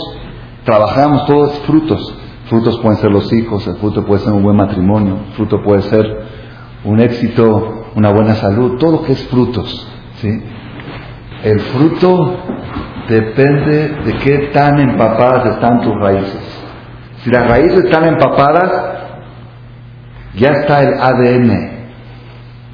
trabajamos, 0.66 1.26
todo 1.26 1.48
es 1.48 1.60
frutos. 1.60 2.16
Frutos 2.46 2.80
pueden 2.80 2.98
ser 2.98 3.12
los 3.12 3.32
hijos, 3.32 3.68
el 3.68 3.76
fruto 3.76 4.04
puede 4.06 4.22
ser 4.22 4.34
un 4.34 4.42
buen 4.42 4.56
matrimonio, 4.56 5.20
el 5.28 5.34
fruto 5.34 5.62
puede 5.62 5.84
ser 5.84 6.24
un 6.84 7.00
éxito, 7.00 7.86
una 7.96 8.12
buena 8.12 8.36
salud, 8.36 8.78
todo 8.80 8.92
lo 8.94 9.04
que 9.04 9.14
es 9.14 9.28
frutos. 9.28 9.88
¿sí? 10.16 10.30
El 11.44 11.60
fruto 11.60 12.38
depende 13.08 13.90
de 14.04 14.18
qué 14.18 14.38
tan 14.54 14.80
empapadas 14.80 15.56
están 15.56 15.82
tus 15.82 15.94
raíces. 15.96 16.66
Si 17.24 17.30
las 17.30 17.48
raíces 17.48 17.86
están 17.86 18.06
empapadas, 18.06 19.00
ya 20.36 20.50
está 20.50 20.84
el 20.84 20.94
ADN 20.94 21.70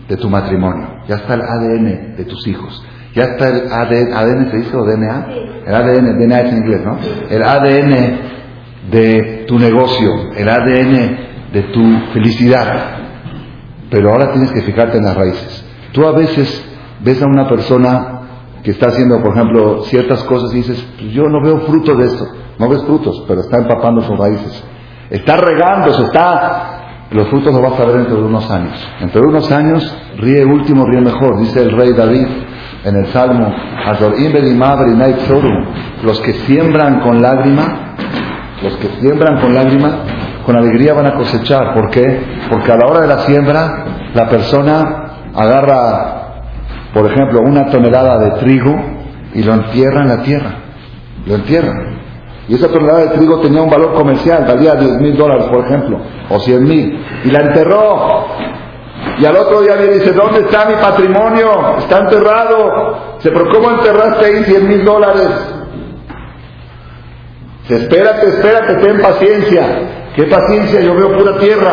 de 0.07 0.17
tu 0.17 0.29
matrimonio, 0.29 0.87
ya 1.07 1.15
está 1.15 1.35
el 1.35 1.41
ADN 1.41 2.15
de 2.17 2.25
tus 2.25 2.47
hijos, 2.47 2.83
ya 3.13 3.23
está 3.23 3.47
el 3.47 3.71
ADN, 3.71 4.13
ADN 4.13 4.51
se 4.51 4.57
dice 4.57 4.75
o 4.75 4.83
DNA, 4.83 5.27
el 5.65 5.75
ADN, 5.75 6.19
DNA 6.19 6.41
es 6.41 6.51
en 6.51 6.57
inglés, 6.57 6.81
¿no? 6.83 6.97
El 7.29 7.43
ADN 7.43 8.19
de 8.91 9.45
tu 9.47 9.57
negocio, 9.57 10.31
el 10.35 10.49
ADN 10.49 11.51
de 11.53 11.61
tu 11.73 11.99
felicidad. 12.13 12.97
Pero 13.89 14.09
ahora 14.09 14.31
tienes 14.31 14.51
que 14.51 14.61
fijarte 14.61 14.97
en 14.97 15.05
las 15.05 15.15
raíces. 15.15 15.65
Tú 15.93 16.05
a 16.05 16.11
veces 16.11 16.63
ves 17.01 17.21
a 17.21 17.25
una 17.25 17.47
persona 17.47 18.15
que 18.63 18.71
está 18.71 18.87
haciendo, 18.87 19.21
por 19.21 19.33
ejemplo, 19.33 19.83
ciertas 19.83 20.23
cosas 20.23 20.51
y 20.53 20.57
dices, 20.57 20.85
pues 20.99 21.11
yo 21.11 21.23
no 21.29 21.41
veo 21.41 21.59
frutos 21.61 21.97
de 21.97 22.05
esto. 22.05 22.25
No 22.57 22.67
ves 22.67 22.83
frutos, 22.83 23.23
pero 23.27 23.41
está 23.41 23.57
empapando 23.57 24.01
sus 24.01 24.17
raíces. 24.17 24.63
Está 25.09 25.37
regando, 25.37 25.93
se 25.93 26.03
está... 26.03 26.74
Los 27.15 27.29
frutos 27.29 27.53
los 27.53 27.61
vas 27.61 27.79
a 27.79 27.85
ver 27.85 27.95
dentro 27.95 28.17
de 28.17 28.23
unos 28.23 28.51
años. 28.51 28.73
Dentro 28.99 29.21
de 29.21 29.27
unos 29.27 29.49
años, 29.49 29.97
ríe 30.17 30.43
último, 30.43 30.85
ríe 30.85 30.99
mejor, 30.99 31.39
dice 31.39 31.61
el 31.61 31.71
rey 31.71 31.93
David 31.93 32.27
en 32.83 32.95
el 32.97 33.05
Salmo, 33.07 33.55
los 36.03 36.19
que 36.19 36.33
siembran 36.33 36.99
con 36.99 37.21
lágrima, 37.21 37.95
los 38.61 38.75
que 38.75 38.89
siembran 38.99 39.39
con 39.39 39.55
lágrima, 39.55 39.91
con 40.45 40.57
alegría 40.57 40.93
van 40.93 41.05
a 41.07 41.13
cosechar. 41.15 41.73
¿Por 41.73 41.89
qué? 41.89 42.21
Porque 42.49 42.73
a 42.73 42.75
la 42.75 42.85
hora 42.85 42.99
de 42.99 43.07
la 43.07 43.19
siembra, 43.19 43.85
la 44.13 44.27
persona 44.27 45.05
agarra, 45.33 46.43
por 46.93 47.09
ejemplo, 47.09 47.39
una 47.45 47.67
tonelada 47.67 48.19
de 48.19 48.31
trigo 48.41 48.75
y 49.33 49.41
lo 49.41 49.53
entierra 49.53 50.01
en 50.01 50.07
la 50.09 50.21
tierra. 50.21 50.55
Lo 51.25 51.35
entierra. 51.35 51.94
Y 52.47 52.55
esa 52.55 52.67
tonelada 52.67 52.99
de 52.99 53.07
trigo 53.17 53.39
tenía 53.39 53.61
un 53.61 53.69
valor 53.69 53.93
comercial, 53.93 54.45
valía 54.47 54.75
10 54.75 55.01
mil 55.01 55.17
dólares, 55.17 55.45
por 55.45 55.65
ejemplo, 55.65 55.99
o 56.29 56.39
100 56.39 56.63
mil. 56.63 57.05
Y 57.23 57.31
la 57.31 57.39
enterró. 57.39 58.25
Y 59.17 59.25
al 59.25 59.35
otro 59.35 59.61
día 59.61 59.75
le 59.75 59.99
dice, 59.99 60.11
¿dónde 60.11 60.41
está 60.41 60.65
mi 60.65 60.75
patrimonio? 60.75 61.77
Está 61.79 61.99
enterrado. 61.99 63.15
Dice, 63.17 63.31
pero 63.31 63.49
¿cómo 63.51 63.71
enterraste 63.71 64.25
ahí 64.25 64.43
100 64.43 64.67
mil 64.67 64.85
dólares? 64.85 65.29
Dice, 67.63 67.83
espérate, 67.83 68.27
espérate, 68.27 68.75
ten 68.75 69.01
paciencia. 69.01 69.65
¿Qué 70.15 70.23
paciencia? 70.23 70.81
Yo 70.81 70.95
veo 70.95 71.17
pura 71.17 71.37
tierra. 71.37 71.71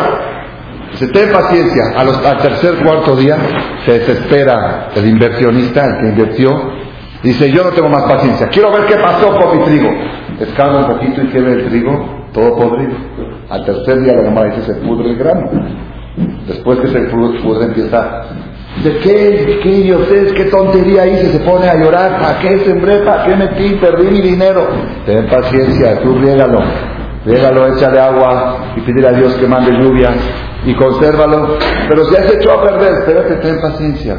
Dice, 0.91 1.07
ten 1.09 1.31
paciencia. 1.31 1.83
A 1.95 2.03
los, 2.03 2.25
al 2.25 2.37
tercer, 2.37 2.75
cuarto 2.83 3.15
día 3.15 3.37
se 3.85 3.99
desespera 3.99 4.89
el 4.95 5.07
inversionista, 5.07 5.85
el 5.85 5.97
que 5.97 6.07
invirtió. 6.07 6.83
Dice, 7.21 7.51
yo 7.51 7.63
no 7.63 7.69
tengo 7.69 7.89
más 7.89 8.03
paciencia. 8.03 8.47
Quiero 8.47 8.71
ver 8.71 8.85
qué 8.85 8.95
pasó 8.97 9.37
con 9.37 9.57
mi 9.57 9.65
trigo. 9.65 9.89
Escala 10.39 10.79
un 10.79 10.87
poquito 10.87 11.21
y 11.21 11.27
queda 11.27 11.51
el 11.51 11.69
trigo 11.69 12.23
todo 12.33 12.55
podrido. 12.55 12.95
Al 13.49 13.65
tercer 13.65 14.01
día 14.01 14.13
la 14.13 14.23
mamá 14.23 14.45
dice, 14.45 14.61
se 14.63 14.73
pudre 14.81 15.11
el 15.11 15.17
grano. 15.17 15.49
Después 16.47 16.79
que 16.79 16.87
se 16.87 16.99
pudre 17.01 17.65
empieza, 17.65 18.23
¿de 18.83 18.97
qué, 18.97 19.59
qué 19.61 19.69
idiotez, 19.69 20.33
qué 20.33 20.45
tontería 20.45 21.07
hice? 21.07 21.31
Se 21.31 21.39
pone 21.39 21.67
a 21.67 21.75
llorar, 21.75 22.19
¿para 22.19 22.39
qué 22.39 22.59
sembré? 22.59 22.99
¿Para 22.99 23.25
qué 23.25 23.35
metí? 23.35 23.75
Perdí 23.75 24.07
mi 24.07 24.21
dinero. 24.21 24.67
Ten 25.05 25.27
paciencia, 25.27 25.99
tú 26.01 26.17
riégalo. 26.19 26.59
Riégalo, 27.25 27.67
échale 27.67 27.99
agua 27.99 28.73
y 28.75 28.81
pídele 28.81 29.07
a 29.07 29.13
Dios 29.13 29.33
que 29.35 29.47
mande 29.47 29.71
lluvia 29.71 30.11
y 30.65 30.73
consérvalo. 30.73 31.57
Pero 31.87 32.05
si 32.05 32.15
has 32.15 32.33
hecho 32.33 32.51
a 32.51 32.63
perder, 32.63 32.93
espérate, 32.93 33.35
ten 33.35 33.61
paciencia. 33.61 34.17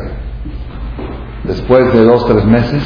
Después 1.45 1.93
de 1.93 2.05
dos, 2.05 2.27
tres 2.27 2.45
meses, 2.47 2.83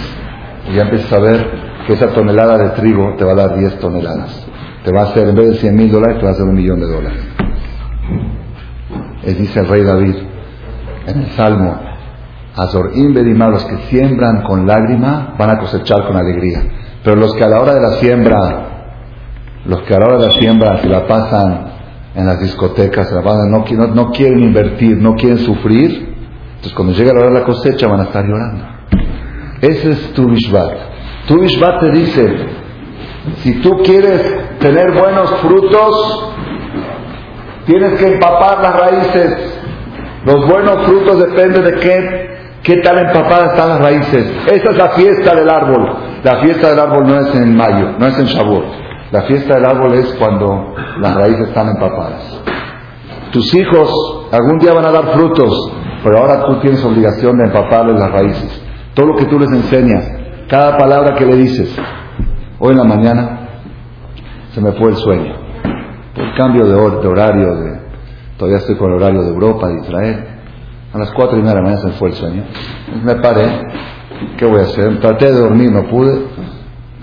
ya 0.74 0.82
empiezas 0.82 1.12
a 1.12 1.20
ver 1.20 1.67
que 1.88 1.94
esa 1.94 2.08
tonelada 2.08 2.58
de 2.58 2.68
trigo 2.80 3.14
te 3.16 3.24
va 3.24 3.32
a 3.32 3.34
dar 3.34 3.56
10 3.56 3.78
toneladas. 3.78 4.46
Te 4.84 4.92
va 4.92 5.00
a 5.00 5.04
hacer, 5.04 5.26
en 5.26 5.34
vez 5.34 5.48
de 5.48 5.54
100 5.54 5.74
mil 5.74 5.90
dólares, 5.90 6.18
te 6.18 6.22
va 6.22 6.28
a 6.28 6.32
hacer 6.34 6.44
un 6.44 6.54
millón 6.54 6.80
de 6.80 6.86
dólares. 6.86 7.18
Es 9.22 9.38
dice 9.38 9.60
el 9.60 9.68
rey 9.68 9.82
David 9.84 10.16
en 11.06 11.22
el 11.22 11.30
Salmo, 11.30 11.80
Azor 12.56 12.90
Bedimá, 12.92 13.48
los 13.48 13.64
que 13.64 13.78
siembran 13.88 14.42
con 14.42 14.66
lágrima 14.66 15.34
van 15.38 15.48
a 15.48 15.58
cosechar 15.60 16.06
con 16.06 16.14
alegría. 16.14 16.62
Pero 17.02 17.16
los 17.16 17.34
que 17.34 17.44
a 17.44 17.48
la 17.48 17.58
hora 17.58 17.72
de 17.72 17.80
la 17.80 17.92
siembra, 17.92 18.66
los 19.64 19.80
que 19.84 19.94
a 19.94 19.98
la 19.98 20.06
hora 20.08 20.18
de 20.18 20.26
la 20.26 20.32
siembra 20.34 20.76
se 20.82 20.90
la 20.90 21.06
pasan 21.06 21.68
en 22.14 22.26
las 22.26 22.38
discotecas, 22.38 23.10
no, 23.10 23.64
no, 23.94 24.10
quieren 24.10 24.40
invertir, 24.40 24.98
no 24.98 25.14
quieren 25.14 25.38
sufrir, 25.38 26.16
entonces 26.48 26.72
cuando 26.74 26.92
llega 26.92 27.14
la 27.14 27.20
hora 27.20 27.28
de 27.30 27.40
la 27.40 27.44
cosecha 27.46 27.86
van 27.86 28.00
a 28.00 28.04
estar 28.04 28.26
llorando. 28.26 28.64
Ese 29.62 29.92
es 29.92 30.12
tu 30.12 30.28
Bishvat. 30.28 30.97
Tu 31.28 31.38
Bishvat 31.38 31.80
te 31.80 31.90
dice, 31.92 32.36
si 33.42 33.60
tú 33.60 33.82
quieres 33.82 34.58
tener 34.58 34.92
buenos 34.92 35.30
frutos, 35.42 36.28
Tienes 37.68 38.00
que 38.00 38.14
empapar 38.14 38.62
las 38.62 38.80
raíces. 38.80 39.60
Los 40.24 40.48
buenos 40.48 40.86
frutos 40.86 41.18
dependen 41.18 41.64
de 41.64 41.74
qué, 41.74 42.38
qué 42.62 42.76
tal 42.78 42.96
empapadas 42.96 43.52
están 43.52 43.68
las 43.68 43.80
raíces. 43.80 44.26
Esa 44.46 44.70
es 44.70 44.76
la 44.78 44.88
fiesta 44.92 45.34
del 45.34 45.50
árbol. 45.50 45.96
La 46.24 46.36
fiesta 46.40 46.70
del 46.70 46.78
árbol 46.78 47.06
no 47.06 47.20
es 47.20 47.34
en 47.34 47.54
mayo, 47.54 47.90
no 47.98 48.06
es 48.06 48.18
en 48.18 48.24
Shavuot. 48.24 48.64
La 49.10 49.22
fiesta 49.24 49.56
del 49.56 49.66
árbol 49.66 49.92
es 49.96 50.06
cuando 50.14 50.74
las 50.98 51.14
raíces 51.14 51.48
están 51.48 51.68
empapadas. 51.68 52.40
Tus 53.32 53.54
hijos 53.54 53.90
algún 54.32 54.58
día 54.60 54.72
van 54.72 54.86
a 54.86 54.90
dar 54.90 55.12
frutos, 55.12 55.72
pero 56.02 56.20
ahora 56.20 56.46
tú 56.46 56.60
tienes 56.60 56.82
obligación 56.82 57.36
de 57.36 57.48
empaparles 57.48 58.00
las 58.00 58.10
raíces. 58.12 58.62
Todo 58.94 59.08
lo 59.08 59.16
que 59.16 59.26
tú 59.26 59.38
les 59.38 59.50
enseñas, 59.50 60.10
cada 60.48 60.76
palabra 60.76 61.14
que 61.14 61.26
le 61.26 61.36
dices. 61.36 61.76
Hoy 62.58 62.72
en 62.72 62.78
la 62.78 62.84
mañana 62.84 63.38
se 64.52 64.60
me 64.60 64.72
fue 64.72 64.90
el 64.90 64.96
sueño 64.96 65.48
el 66.18 66.34
cambio 66.34 66.66
de, 66.66 66.74
horario, 66.74 67.54
de, 67.56 67.78
todavía 68.36 68.58
estoy 68.58 68.76
con 68.76 68.90
el 68.90 68.96
horario 68.96 69.22
de 69.22 69.28
Europa, 69.28 69.68
de 69.68 69.80
Israel. 69.80 70.24
A 70.92 70.98
las 70.98 71.12
cuatro 71.12 71.36
y 71.36 71.42
media 71.42 71.54
de 71.54 71.56
la 71.56 71.62
mañana 71.62 71.80
se 71.80 71.86
me 71.88 71.92
fue 71.92 72.08
el 72.08 72.14
sueño. 72.14 72.42
Me 73.04 73.14
paré, 73.16 73.46
¿qué 74.36 74.44
voy 74.46 74.58
a 74.58 74.62
hacer? 74.62 74.98
Traté 75.00 75.26
de 75.26 75.38
dormir, 75.38 75.70
no 75.70 75.84
pude. 75.84 76.26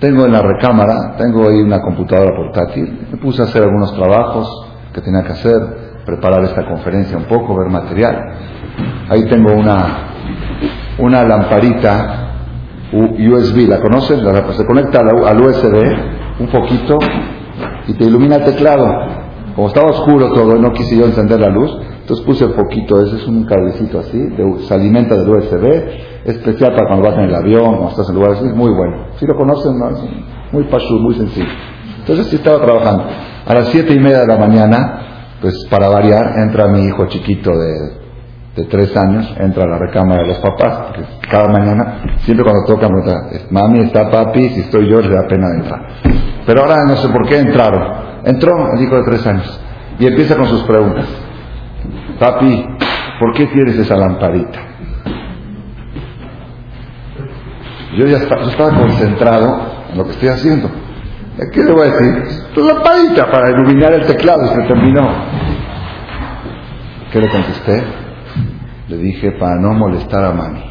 Tengo 0.00 0.26
en 0.26 0.32
la 0.32 0.42
recámara, 0.42 1.16
tengo 1.16 1.48
ahí 1.48 1.62
una 1.62 1.80
computadora 1.80 2.30
portátil. 2.36 3.06
Me 3.10 3.16
puse 3.18 3.40
a 3.40 3.46
hacer 3.46 3.62
algunos 3.62 3.94
trabajos 3.94 4.66
que 4.92 5.00
tenía 5.00 5.22
que 5.22 5.32
hacer, 5.32 5.56
preparar 6.04 6.44
esta 6.44 6.66
conferencia 6.66 7.16
un 7.16 7.24
poco, 7.24 7.56
ver 7.56 7.70
material. 7.70 8.34
Ahí 9.08 9.24
tengo 9.28 9.52
una 10.98 11.24
lamparita 11.24 12.25
USB, 12.92 13.68
¿la 13.68 13.80
conoces? 13.80 14.20
Se 14.56 14.64
conecta 14.64 15.00
al 15.00 15.40
USB 15.40 15.74
un 16.38 16.46
poquito 16.48 16.98
y 17.88 17.94
te 17.94 18.04
ilumina 18.04 18.36
el 18.36 18.44
teclado. 18.44 18.86
Como 19.54 19.68
estaba 19.68 19.90
oscuro 19.90 20.32
todo, 20.32 20.56
no 20.56 20.72
quise 20.72 20.96
yo 20.98 21.06
encender 21.06 21.40
la 21.40 21.48
luz, 21.48 21.74
entonces 22.00 22.24
puse 22.26 22.46
poquito, 22.48 23.00
ese 23.00 23.16
es 23.16 23.26
un 23.26 23.44
cablecito 23.46 24.00
así, 24.00 24.18
se 24.66 24.74
alimenta 24.74 25.16
del 25.16 25.28
USB, 25.30 25.64
especial 26.24 26.74
para 26.74 26.88
cuando 26.88 27.08
vas 27.08 27.18
en 27.18 27.24
el 27.24 27.34
avión 27.34 27.74
o 27.80 27.88
estás 27.88 28.08
en 28.10 28.16
lugares 28.16 28.38
así, 28.38 28.48
muy 28.54 28.70
bueno. 28.70 29.06
Si 29.16 29.26
lo 29.26 29.34
conocen, 29.34 29.78
¿no? 29.78 29.88
muy 30.52 30.64
pasú, 30.64 30.98
muy 30.98 31.14
sencillo. 31.14 31.48
Entonces 32.00 32.26
sí 32.26 32.36
estaba 32.36 32.60
trabajando. 32.64 33.04
A 33.46 33.54
las 33.54 33.68
siete 33.68 33.94
y 33.94 33.98
media 33.98 34.20
de 34.20 34.26
la 34.26 34.36
mañana, 34.36 35.36
pues 35.40 35.66
para 35.70 35.88
variar, 35.88 36.38
entra 36.38 36.68
mi 36.68 36.84
hijo 36.84 37.06
chiquito 37.06 37.50
de, 37.50 38.05
de 38.56 38.64
tres 38.64 38.96
años, 38.96 39.36
entra 39.38 39.64
a 39.64 39.66
la 39.66 39.78
recámara 39.78 40.22
de 40.22 40.28
los 40.28 40.38
papás, 40.38 40.78
porque 40.86 41.04
cada 41.30 41.48
mañana, 41.48 42.16
siempre 42.20 42.42
cuando 42.42 42.64
toca, 42.66 42.88
mami, 43.50 43.80
está 43.80 44.10
papi, 44.10 44.48
si 44.48 44.60
estoy 44.60 44.90
yo, 44.90 45.00
le 45.02 45.10
da 45.14 45.26
pena 45.26 45.46
entrar. 45.54 45.86
Pero 46.46 46.62
ahora 46.62 46.84
no 46.86 46.96
sé 46.96 47.08
por 47.10 47.28
qué 47.28 47.38
entraron. 47.38 48.06
Entró 48.24 48.72
el 48.72 48.82
hijo 48.82 48.96
de 48.96 49.02
tres 49.04 49.26
años 49.26 49.60
y 49.98 50.06
empieza 50.06 50.36
con 50.36 50.46
sus 50.46 50.62
preguntas. 50.62 51.04
Papi, 52.18 52.66
¿por 53.20 53.34
qué 53.34 53.46
tienes 53.48 53.76
esa 53.76 53.96
lamparita? 53.96 54.58
Yo 57.98 58.06
ya 58.06 58.16
estaba, 58.16 58.70
concentrado 58.70 59.60
en 59.90 59.98
lo 59.98 60.04
que 60.04 60.10
estoy 60.12 60.28
haciendo. 60.28 60.70
¿Qué 61.52 61.62
le 61.62 61.72
voy 61.72 61.88
a 61.88 61.92
decir? 61.92 62.24
La 62.56 62.72
lamparita 62.72 63.30
para 63.30 63.50
iluminar 63.50 63.92
el 63.92 64.06
teclado 64.06 64.44
y 64.44 64.48
se 64.48 64.62
terminó. 64.62 65.08
¿Qué 67.12 67.20
le 67.20 67.28
contesté? 67.28 68.05
Le 68.88 68.98
dije, 68.98 69.32
para 69.32 69.56
no 69.56 69.72
molestar 69.72 70.24
a 70.24 70.32
mami. 70.32 70.62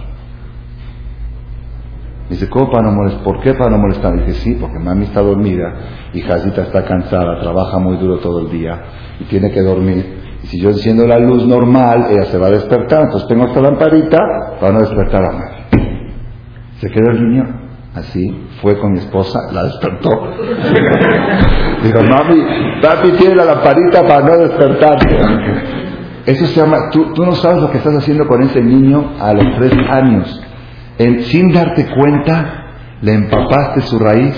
Dice, 2.29 2.49
¿cómo 2.49 2.71
para 2.71 2.83
no 2.89 2.91
molestar? 2.93 3.23
¿Por 3.23 3.39
qué 3.41 3.53
para 3.53 3.71
no 3.71 3.77
molestar? 3.77 4.13
Dije, 4.15 4.33
sí, 4.33 4.57
porque 4.59 4.79
mami 4.79 5.05
está 5.05 5.21
dormida 5.21 5.73
y 6.13 6.21
Jacita 6.21 6.63
está 6.63 6.83
cansada, 6.85 7.39
trabaja 7.39 7.77
muy 7.77 7.97
duro 7.97 8.17
todo 8.17 8.39
el 8.39 8.49
día 8.51 8.81
y 9.19 9.25
tiene 9.25 9.51
que 9.51 9.61
dormir. 9.61 10.23
Y 10.43 10.47
si 10.47 10.59
yo 10.59 10.69
enciendo 10.69 11.05
la 11.05 11.19
luz 11.19 11.45
normal, 11.45 12.07
ella 12.09 12.25
se 12.25 12.37
va 12.37 12.47
a 12.47 12.51
despertar. 12.51 13.03
Entonces 13.03 13.27
tengo 13.27 13.45
esta 13.45 13.61
lamparita 13.61 14.17
para 14.59 14.73
no 14.73 14.79
despertar 14.79 15.23
a 15.23 15.31
mami. 15.33 15.55
Se 16.79 16.89
quedó 16.89 17.11
el 17.11 17.29
niño 17.29 17.43
así, 17.93 18.47
fue 18.61 18.77
con 18.79 18.93
mi 18.93 18.99
esposa, 18.99 19.39
la 19.53 19.63
despertó. 19.63 20.09
Dijo, 21.83 22.01
mami, 22.03 22.43
papi 22.81 23.11
tiene 23.11 23.35
la 23.35 23.45
lamparita 23.45 24.01
para 24.07 24.25
no 24.25 24.37
despertarte. 24.37 25.84
Eso 26.25 26.47
se 26.47 26.59
llama, 26.59 26.89
tú, 26.91 27.13
no 27.17 27.33
sabes 27.33 27.61
lo 27.61 27.71
que 27.71 27.77
estás 27.77 27.95
haciendo 27.95 28.27
con 28.27 28.41
ese 28.41 28.61
niño 28.61 29.13
a 29.19 29.33
los 29.33 29.55
tres 29.57 29.73
años. 29.89 30.41
sin 31.27 31.53
darte 31.53 31.87
cuenta, 31.95 32.65
le 33.01 33.13
empapaste 33.13 33.81
su 33.81 33.99
raíz 33.99 34.35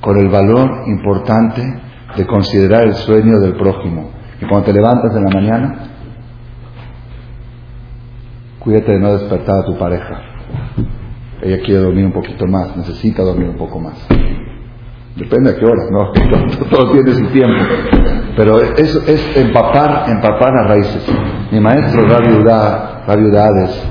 con 0.00 0.18
el 0.18 0.28
valor 0.28 0.84
importante 0.86 1.62
de 2.16 2.26
considerar 2.26 2.84
el 2.84 2.94
sueño 2.94 3.40
del 3.40 3.54
prójimo. 3.56 4.10
Y 4.40 4.46
cuando 4.46 4.66
te 4.66 4.72
levantas 4.72 5.16
en 5.16 5.24
la 5.24 5.30
mañana, 5.30 5.74
cuídate 8.60 8.92
de 8.92 9.00
no 9.00 9.12
despertar 9.14 9.60
a 9.60 9.64
tu 9.64 9.76
pareja. 9.76 10.20
Ella 11.42 11.58
quiere 11.64 11.80
dormir 11.80 12.06
un 12.06 12.12
poquito 12.12 12.46
más, 12.46 12.76
necesita 12.76 13.22
dormir 13.22 13.48
un 13.48 13.56
poco 13.56 13.80
más. 13.80 14.06
Depende 15.16 15.50
a 15.50 15.56
qué 15.56 15.64
hora, 15.64 15.84
¿no? 15.90 16.10
Todo 16.70 16.92
tiene 16.92 17.12
su 17.14 17.26
tiempo. 17.26 17.64
Pero 18.36 18.60
eso 18.60 19.00
es 19.06 19.36
empapar, 19.36 20.06
empapar 20.08 20.52
las 20.52 20.68
raíces. 20.68 21.06
Mi 21.52 21.60
maestro 21.60 22.04
Rabbi 22.04 23.24
Udades, 23.24 23.88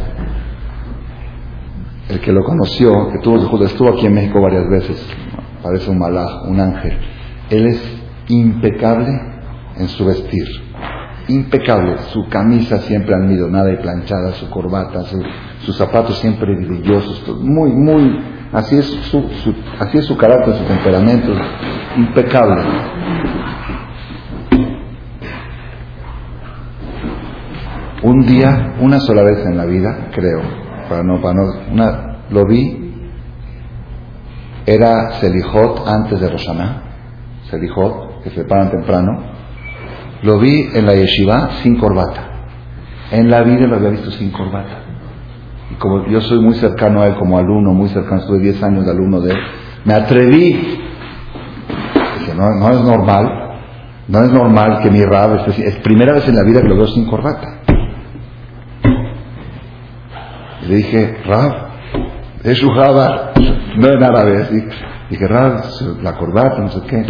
el 2.09 2.19
que 2.19 2.31
lo 2.33 2.43
conoció, 2.43 3.09
que 3.11 3.19
tuvo, 3.19 3.63
estuvo 3.63 3.89
aquí 3.89 4.05
en 4.05 4.15
México 4.15 4.41
varias 4.41 4.67
veces, 4.69 5.07
parece 5.61 5.89
un 5.89 5.99
malaj, 5.99 6.45
un 6.49 6.59
ángel. 6.59 6.97
Él 7.49 7.67
es 7.67 8.03
impecable 8.27 9.11
en 9.77 9.87
su 9.87 10.05
vestir. 10.05 10.45
Impecable. 11.29 11.99
Su 12.11 12.27
camisa 12.27 12.79
siempre 12.79 13.15
nada 13.17 13.71
y 13.71 13.77
planchada, 13.77 14.33
su 14.33 14.49
corbata, 14.49 15.03
sus 15.59 15.77
zapatos 15.77 16.17
siempre 16.17 16.53
brillosos. 16.53 17.39
Muy, 17.39 17.71
muy 17.71 18.32
Así 18.53 18.77
es 18.77 18.85
su, 18.85 19.17
así 19.79 19.97
es 19.97 20.05
su 20.05 20.15
carácter, 20.15 20.53
su 20.53 20.63
temperamento, 20.65 21.33
impecable. 21.97 22.61
Un 28.03 28.25
día, 28.27 28.75
una 28.79 28.99
sola 28.99 29.23
vez 29.23 29.43
en 29.45 29.57
la 29.57 29.65
vida, 29.65 30.09
creo, 30.11 30.41
para 30.87 31.01
no, 31.01 31.19
para 31.19 31.33
no, 31.33 31.41
una, 31.71 32.17
lo 32.29 32.45
vi, 32.45 32.93
era 34.67 35.13
Selijot 35.13 35.87
antes 35.87 36.19
de 36.19 36.29
Roshaná, 36.29 36.83
Selijot, 37.49 38.21
que 38.23 38.29
se 38.29 38.43
paran 38.43 38.69
temprano, 38.69 39.19
lo 40.21 40.37
vi 40.37 40.69
en 40.73 40.85
la 40.85 40.93
yeshiva 40.93 41.49
sin 41.63 41.79
corbata. 41.79 42.29
En 43.11 43.31
la 43.31 43.41
vida 43.41 43.65
lo 43.65 43.77
había 43.77 43.89
visto 43.89 44.11
sin 44.11 44.31
corbata. 44.31 44.82
Y 45.73 45.75
como 45.75 46.05
yo 46.05 46.21
soy 46.21 46.39
muy 46.39 46.53
cercano 46.53 47.01
a 47.01 47.07
él 47.07 47.15
como 47.15 47.35
alumno, 47.35 47.73
muy 47.73 47.89
cercano, 47.89 48.21
estuve 48.21 48.39
10 48.39 48.61
años 48.61 48.85
de 48.85 48.91
alumno 48.91 49.21
de 49.21 49.31
él, 49.31 49.37
me 49.85 49.95
atreví. 49.95 50.51
Dije, 52.19 52.35
no, 52.37 52.51
no 52.59 52.69
es 52.69 52.81
normal, 52.83 53.57
no 54.07 54.23
es 54.23 54.31
normal 54.31 54.81
que 54.83 54.91
mi 54.91 55.03
rab, 55.03 55.47
es, 55.47 55.57
es 55.57 55.75
primera 55.77 56.13
vez 56.13 56.27
en 56.27 56.35
la 56.35 56.43
vida 56.43 56.61
que 56.61 56.67
lo 56.67 56.75
veo 56.75 56.87
sin 56.87 57.07
corbata. 57.07 57.61
Y 60.61 60.67
le 60.67 60.75
dije, 60.75 61.17
Rab, 61.25 61.53
es 62.43 62.57
Shuhaba, 62.57 63.31
no 63.75 63.87
en 63.87 64.03
árabe. 64.03 64.43
Así. 64.43 64.63
Dije, 65.09 65.27
Rab, 65.27 65.63
la 66.03 66.13
corbata, 66.17 66.59
no 66.59 66.69
sé 66.69 66.81
qué. 66.87 67.03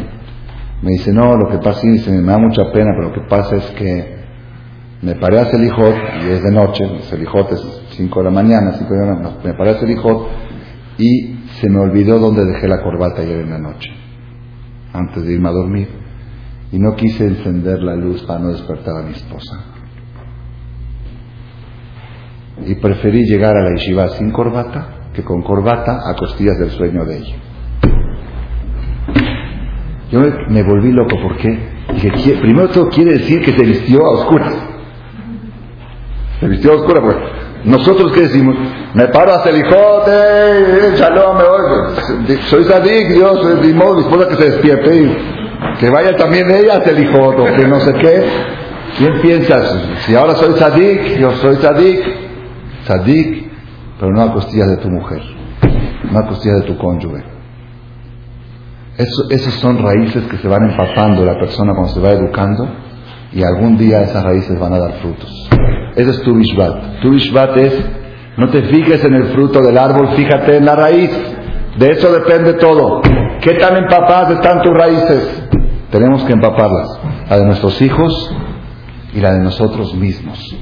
Me 0.82 0.91
dice, 0.91 1.12
no, 1.12 1.36
lo 1.36 1.49
que 1.49 1.58
pasa, 1.58 1.82
dice, 1.84 2.12
me 2.12 2.32
da 2.32 2.38
mucha 2.38 2.71
pena, 2.71 2.91
pero 2.95 3.10
lo 3.10 3.13
que 3.13 3.28
pasa 3.30 3.58
es 3.58 3.65
que 3.71 4.23
me 5.02 5.15
paré 5.15 5.39
a 5.39 5.45
Selijot, 5.45 5.95
y 6.23 6.30
es 6.32 6.41
de 6.41 6.52
noche, 6.52 6.84
Selijot 7.02 7.52
es 7.52 7.83
5 7.95 8.19
de 8.19 8.25
la 8.25 8.32
mañana, 8.32 8.73
5 8.73 8.93
de 8.93 8.99
la 8.99 9.13
mañana, 9.13 9.38
me 9.43 9.53
paré 9.53 9.71
a 9.71 9.79
Selijot, 9.79 10.27
y 10.97 11.36
se 11.60 11.69
me 11.69 11.79
olvidó 11.79 12.19
dónde 12.19 12.45
dejé 12.45 12.67
la 12.67 12.82
corbata 12.82 13.21
ayer 13.21 13.41
en 13.41 13.49
la 13.49 13.60
noche, 13.60 13.89
antes 14.93 15.23
de 15.23 15.34
irme 15.34 15.49
a 15.49 15.53
dormir, 15.53 15.88
y 16.71 16.79
no 16.79 16.95
quise 16.95 17.25
encender 17.25 17.82
la 17.82 17.95
luz 17.95 18.23
para 18.23 18.39
no 18.39 18.49
despertar 18.49 18.97
a 18.97 19.03
mi 19.03 19.13
esposa. 19.13 19.65
Y 22.65 22.75
preferí 22.75 23.23
llegar 23.25 23.56
a 23.56 23.63
la 23.63 23.71
yeshiva 23.75 24.10
sin 24.10 24.32
corbata 24.32 25.10
que 25.13 25.23
con 25.23 25.41
corbata 25.43 25.99
a 26.10 26.15
costillas 26.15 26.58
del 26.58 26.71
sueño 26.71 27.06
de 27.06 27.17
ella. 27.17 27.36
Yo 30.12 30.19
me, 30.19 30.63
volví 30.63 30.91
loco 30.91 31.15
porque 31.23 31.58
dije, 31.93 32.38
primero 32.39 32.69
todo 32.69 32.88
quiere 32.89 33.13
decir 33.13 33.41
que 33.41 33.51
se 33.51 33.65
vistió 33.65 33.99
a 34.06 34.12
oscuras. 34.12 34.56
Se 36.39 36.47
vistió 36.47 36.73
oscura, 36.73 37.01
pues. 37.01 37.42
Nosotros 37.65 38.12
qué 38.12 38.21
decimos? 38.21 38.56
Me 38.93 39.08
paro 39.08 39.34
a 39.34 39.43
Celijote, 39.43 40.12
eh, 40.12 40.93
shalom, 40.97 41.38
me 41.38 42.36
soy 42.49 42.65
sadik, 42.65 43.08
Dios, 43.08 43.62
mi 43.62 43.69
esposa 43.69 44.28
que 44.28 44.36
se 44.36 44.52
despierte 44.52 45.17
que 45.80 45.89
vaya 45.89 46.15
también 46.17 46.52
ella 46.52 46.78
a 46.78 46.82
Celijote, 46.82 47.41
o 47.41 47.56
que 47.56 47.67
no 47.67 47.80
sé 47.80 47.93
qué. 47.93 48.23
¿Quién 48.97 49.21
piensas? 49.21 49.76
Si 50.06 50.13
ahora 50.13 50.36
soy 50.36 50.54
sadik, 50.54 51.17
yo 51.17 51.32
soy 51.38 51.56
sadik, 51.56 52.04
sadik, 52.84 53.52
pero 53.99 54.12
no 54.12 54.21
a 54.21 54.34
costillas 54.34 54.67
de 54.67 54.78
tu 54.78 54.89
mujer, 54.89 55.21
no 56.12 56.19
a 56.19 56.28
costillas 56.28 56.62
de 56.62 56.67
tu 56.67 56.78
cónyuge. 56.78 57.23
Esas 58.97 59.54
son 59.56 59.82
raíces 59.82 60.23
que 60.26 60.38
se 60.38 60.47
van 60.47 60.69
empapando 60.69 61.26
la 61.26 61.39
persona 61.39 61.73
cuando 61.73 61.91
se 61.93 61.99
va 61.99 62.12
educando 62.12 62.67
y 63.34 63.43
algún 63.43 63.78
día 63.78 64.02
esas 64.02 64.24
raíces 64.24 64.60
van 64.60 64.74
a 64.74 64.80
dar 64.80 64.93
frutos. 65.02 65.50
Ese 65.96 66.12
es 66.12 66.22
tu 66.22 66.36
Bishvat. 66.36 67.02
Tu 67.02 67.12
Bishvat 67.12 67.58
es, 67.58 67.86
no 68.38 68.50
te 68.50 68.63
fijes 68.63 69.04
en 69.04 69.15
el 69.15 69.24
fruto 69.34 69.62
del 69.62 69.78
árbol, 69.78 70.10
fíjate 70.15 70.58
en 70.58 70.65
la 70.65 70.76
raíz. 70.76 71.12
De 71.78 71.91
eso 71.91 72.12
depende 72.12 72.54
todo. 72.54 73.02
¿Qué 73.41 73.54
tan 73.56 73.76
empapadas 73.78 74.32
están 74.32 74.62
tus 74.62 74.74
raíces? 74.74 75.50
Tenemos 75.91 76.24
que 76.24 76.34
empaparlas. 76.34 77.00
La 77.30 77.38
de 77.39 77.46
nuestros 77.46 77.82
hijos 77.82 78.36
y 79.13 79.19
la 79.19 79.34
de 79.34 79.39
nosotros 79.39 79.93
mismos. 79.96 80.56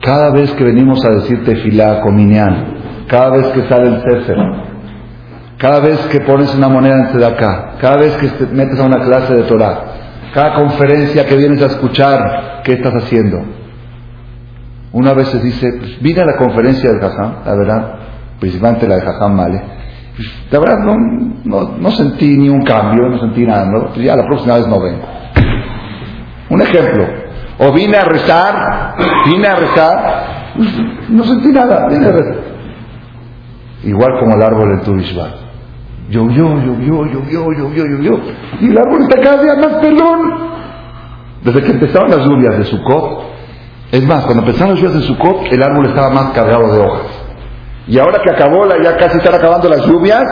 Cada 0.00 0.30
vez 0.30 0.52
que 0.52 0.64
venimos 0.64 1.04
a 1.04 1.10
decirte 1.10 1.56
filá, 1.56 2.00
cominián, 2.00 3.04
cada 3.08 3.30
vez 3.30 3.46
que 3.48 3.68
sale 3.68 3.88
el 3.88 4.02
Sefer, 4.02 4.36
cada 5.58 5.80
vez 5.80 5.98
que 6.06 6.20
pones 6.20 6.54
una 6.54 6.68
moneda 6.68 7.10
en 7.12 7.24
acá, 7.24 7.74
cada 7.80 7.96
vez 7.96 8.16
que 8.16 8.28
te 8.28 8.46
metes 8.46 8.78
a 8.78 8.84
una 8.84 9.00
clase 9.04 9.34
de 9.34 9.42
Torah, 9.42 9.87
cada 10.32 10.54
conferencia 10.54 11.26
que 11.26 11.36
vienes 11.36 11.62
a 11.62 11.66
escuchar, 11.66 12.62
¿qué 12.64 12.72
estás 12.74 12.94
haciendo? 12.94 13.38
Una 14.92 15.12
vez 15.12 15.28
se 15.28 15.38
dice, 15.40 15.68
pues 15.78 16.00
vine 16.00 16.22
a 16.22 16.24
la 16.24 16.36
conferencia 16.36 16.90
del 16.90 17.00
Jajam, 17.00 17.44
la 17.44 17.54
verdad, 17.54 17.94
principalmente 18.40 18.88
la 18.88 18.96
de 18.96 19.02
Jajam 19.02 19.34
Male, 19.34 19.62
pues, 20.16 20.28
la 20.50 20.58
verdad 20.58 20.78
no, 20.78 21.76
no, 21.78 21.90
sentí 21.92 22.36
ni 22.36 22.48
un 22.48 22.62
cambio, 22.62 23.08
no 23.08 23.18
sentí 23.20 23.46
nada, 23.46 23.66
¿no? 23.66 23.88
Pues, 23.88 23.98
ya 23.98 24.16
la 24.16 24.24
próxima 24.24 24.56
vez 24.56 24.66
no 24.66 24.80
vengo. 24.80 25.06
Un 26.50 26.62
ejemplo, 26.62 27.06
o 27.58 27.72
vine 27.72 27.96
a 27.96 28.04
rezar, 28.04 28.96
vine 29.26 29.46
a 29.46 29.56
rezar, 29.56 30.24
pues, 30.56 30.68
no 31.10 31.24
sentí 31.24 31.48
nada, 31.48 31.86
vine 31.88 32.06
a 32.06 32.12
rezar. 32.12 32.36
Igual 33.84 34.18
como 34.20 34.34
el 34.34 34.42
árbol 34.42 34.72
en 34.72 34.80
Turishbat. 34.80 35.47
Llovió, 36.08 36.56
llovió, 36.58 37.04
llovió, 37.04 37.52
llovió, 37.52 37.84
llovió. 37.86 38.20
Y 38.60 38.70
el 38.70 38.78
árbol 38.78 39.02
está 39.02 39.20
cada 39.20 39.42
día 39.42 39.54
más 39.56 39.74
pelón. 39.74 40.48
Desde 41.44 41.62
que 41.62 41.70
empezaron 41.72 42.10
las 42.10 42.26
lluvias 42.26 42.58
de 42.58 42.64
Sukkot, 42.64 43.28
es 43.92 44.06
más, 44.06 44.24
cuando 44.24 44.42
empezaron 44.42 44.74
las 44.74 44.82
lluvias 44.82 45.00
de 45.00 45.06
Sukkot, 45.06 45.52
el 45.52 45.62
árbol 45.62 45.86
estaba 45.86 46.10
más 46.10 46.30
cargado 46.32 46.72
de 46.72 46.80
hojas. 46.80 47.06
Y 47.86 47.98
ahora 47.98 48.20
que 48.24 48.30
acabó, 48.30 48.64
la, 48.64 48.82
ya 48.82 48.96
casi 48.96 49.18
están 49.18 49.34
acabando 49.34 49.68
las 49.68 49.86
lluvias, 49.86 50.22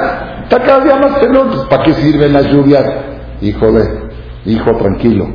está 0.45 0.63
cada 0.63 0.83
día 0.83 0.97
más 0.97 1.19
pelón. 1.19 1.51
¿Para 1.69 1.83
qué 1.85 1.93
sirven 1.95 2.33
las 2.33 2.47
lluvias? 2.47 2.85
Hijo 3.43 3.73
de, 3.73 4.11
hijo 4.47 4.77
tranquilo. 4.79 5.27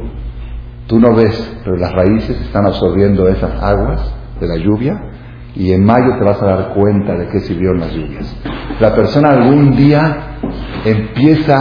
Tú 0.87 0.99
no 0.99 1.15
ves, 1.15 1.59
pero 1.63 1.77
las 1.77 1.91
raíces 1.93 2.39
están 2.41 2.65
absorbiendo 2.65 3.27
esas 3.27 3.61
aguas 3.61 4.13
de 4.39 4.47
la 4.47 4.57
lluvia 4.57 5.10
y 5.55 5.73
en 5.73 5.83
mayo 5.83 6.17
te 6.17 6.25
vas 6.25 6.41
a 6.41 6.45
dar 6.45 6.73
cuenta 6.73 7.15
de 7.15 7.27
qué 7.27 7.39
sirvieron 7.41 7.79
las 7.79 7.91
lluvias. 7.91 8.35
La 8.79 8.95
persona 8.95 9.29
algún 9.29 9.75
día 9.75 10.37
empieza 10.85 11.57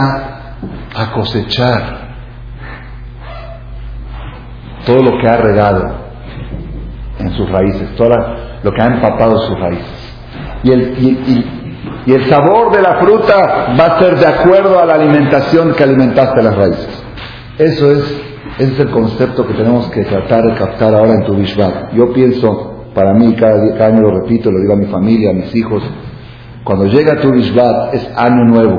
a 0.95 1.11
cosechar 1.13 2.01
todo 4.85 5.03
lo 5.03 5.21
que 5.21 5.27
ha 5.27 5.37
regado 5.37 6.01
en 7.19 7.31
sus 7.33 7.49
raíces, 7.49 7.95
todo 7.95 8.09
lo 8.63 8.71
que 8.71 8.81
ha 8.81 8.85
empapado 8.87 9.39
sus 9.47 9.59
raíces. 9.59 10.11
Y 10.63 12.13
el, 12.13 12.29
sabor 12.29 12.75
de 12.75 12.81
la 12.81 12.99
fruta 12.99 13.75
va 13.79 13.85
a 13.85 13.99
ser 13.99 14.17
de 14.17 14.27
acuerdo 14.27 14.79
a 14.79 14.85
la 14.85 14.93
alimentación 14.93 15.73
que 15.73 15.83
alimentaste 15.83 16.41
las 16.41 16.55
raíces. 16.55 17.03
Eso 17.57 17.91
es, 17.91 18.21
ese 18.57 18.73
es 18.73 18.79
el 18.79 18.89
concepto 18.91 19.45
que 19.47 19.53
tenemos 19.53 19.89
que 19.91 20.03
tratar 20.03 20.43
de 20.43 20.55
captar 20.55 20.95
ahora 20.95 21.13
en 21.13 21.25
tu 21.25 21.35
Bishvat. 21.35 21.93
Yo 21.93 22.11
pienso, 22.13 22.70
para 22.93 23.13
mí, 23.13 23.33
cada, 23.35 23.73
cada 23.77 23.87
año 23.87 24.01
lo 24.01 24.21
repito, 24.21 24.51
lo 24.51 24.59
digo 24.59 24.73
a 24.73 24.77
mi 24.77 24.85
familia, 24.85 25.31
a 25.31 25.33
mis 25.33 25.55
hijos, 25.55 25.83
cuando 26.63 26.85
llega 26.85 27.19
tu 27.21 27.33
es 27.33 28.11
año 28.15 28.45
nuevo 28.45 28.77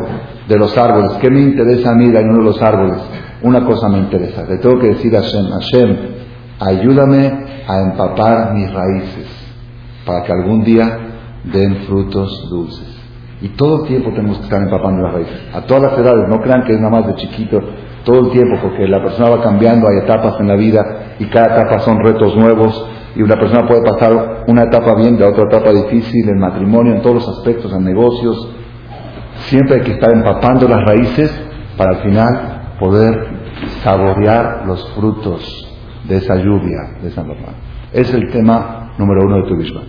de 0.49 0.59
los 0.59 0.77
árboles. 0.77 1.13
¿Qué 1.21 1.31
me 1.31 1.41
interesa 1.41 1.91
a 1.91 1.95
mí 1.95 2.07
el 2.07 2.17
año 2.17 2.35
de 2.39 2.45
los 2.45 2.63
árboles? 2.63 3.03
Una 3.43 3.65
cosa 3.65 3.89
me 3.89 3.99
interesa. 3.99 4.45
Le 4.49 4.59
tengo 4.59 4.79
que 4.79 4.89
decir 4.89 5.17
a 5.17 5.21
Hashem, 5.21 5.51
Hashem, 5.51 5.97
ayúdame 6.61 7.45
a 7.67 7.81
empapar 7.81 8.55
mis 8.55 8.73
raíces 8.73 9.27
para 10.07 10.23
que 10.23 10.33
algún 10.33 10.63
día 10.63 10.99
den 11.45 11.77
frutos 11.87 12.49
dulces. 12.51 12.89
Y 13.41 13.49
todo 13.51 13.83
el 13.83 13.89
tiempo 13.89 14.11
tenemos 14.11 14.39
que 14.39 14.45
estar 14.45 14.63
empapando 14.63 15.03
las 15.03 15.15
raíces. 15.15 15.41
A 15.53 15.63
todas 15.63 15.83
las 15.83 15.99
edades, 15.99 16.29
no 16.29 16.41
crean 16.41 16.63
que 16.63 16.75
es 16.75 16.79
nada 16.79 16.91
más 16.91 17.07
de 17.09 17.15
chiquito, 17.17 17.59
todo 18.05 18.27
el 18.27 18.31
tiempo, 18.31 18.59
porque 18.63 18.87
la 18.87 19.03
persona 19.03 19.31
va 19.31 19.43
cambiando, 19.43 19.89
hay 19.89 19.99
etapas 19.99 20.39
en 20.39 20.49
la 20.49 20.55
vida 20.55 21.15
y 21.19 21.27
cada 21.27 21.57
etapa 21.57 21.81
son 21.81 21.99
retos 22.05 22.37
nuevos 22.37 22.87
y 23.15 23.23
una 23.23 23.37
persona 23.37 23.67
puede 23.67 23.83
pasar 23.83 24.45
una 24.47 24.65
etapa 24.65 24.95
bien 24.95 25.17
de 25.17 25.25
otra 25.25 25.45
etapa 25.45 25.71
difícil, 25.71 26.29
en 26.29 26.39
matrimonio, 26.39 26.95
en 26.95 27.03
todos 27.03 27.17
los 27.17 27.29
aspectos, 27.29 27.73
en 27.73 27.85
negocios. 27.85 28.49
Siempre 29.49 29.77
hay 29.77 29.83
que 29.83 29.93
estar 29.93 30.13
empapando 30.13 30.67
las 30.69 30.81
raíces 30.87 31.31
para 31.77 31.97
al 31.97 32.03
final 32.03 32.75
poder 32.79 33.29
saborear 33.83 34.65
los 34.67 34.93
frutos 34.95 35.69
de 36.09 36.17
esa 36.17 36.37
lluvia, 36.37 36.99
de 37.03 37.09
esa 37.09 37.23
normal. 37.23 37.55
Es 37.93 38.13
el 38.15 38.31
tema 38.31 38.93
número 38.99 39.27
uno 39.27 39.37
de 39.43 39.49
tu 39.49 39.55
misma. 39.55 39.83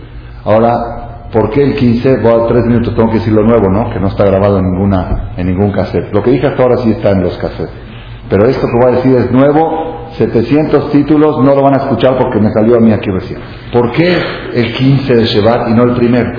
Ahora, 0.44 1.28
¿por 1.32 1.50
qué 1.50 1.62
el 1.62 1.74
15? 1.74 2.18
Voy 2.18 2.32
a 2.32 2.46
tres 2.46 2.64
minutos, 2.66 2.94
tengo 2.94 3.08
que 3.08 3.18
decir 3.18 3.32
lo 3.32 3.42
nuevo, 3.42 3.68
¿no? 3.70 3.90
Que 3.90 4.00
no 4.00 4.08
está 4.08 4.24
grabado 4.24 4.58
en, 4.58 4.66
ninguna, 4.66 5.32
en 5.36 5.46
ningún 5.46 5.72
cassette. 5.72 6.12
Lo 6.12 6.22
que 6.22 6.30
dije 6.32 6.46
hasta 6.46 6.62
ahora 6.62 6.76
sí 6.78 6.90
está 6.90 7.10
en 7.12 7.22
los 7.22 7.36
cassettes. 7.38 7.74
Pero 8.28 8.46
esto 8.46 8.66
que 8.66 8.72
voy 8.78 8.92
a 8.92 8.96
decir 8.96 9.16
es 9.16 9.30
nuevo, 9.32 10.03
700 10.16 10.90
títulos, 10.92 11.38
no 11.42 11.54
lo 11.54 11.62
van 11.62 11.74
a 11.74 11.78
escuchar 11.78 12.16
porque 12.18 12.38
me 12.38 12.52
salió 12.52 12.76
a 12.76 12.80
mí 12.80 12.92
aquí 12.92 13.10
recién. 13.10 13.40
¿Por 13.72 13.90
qué 13.92 14.16
el 14.54 14.72
15 14.72 15.14
de 15.14 15.24
Shevat 15.24 15.68
y 15.68 15.72
no 15.72 15.82
el 15.84 15.94
primero? 15.94 16.30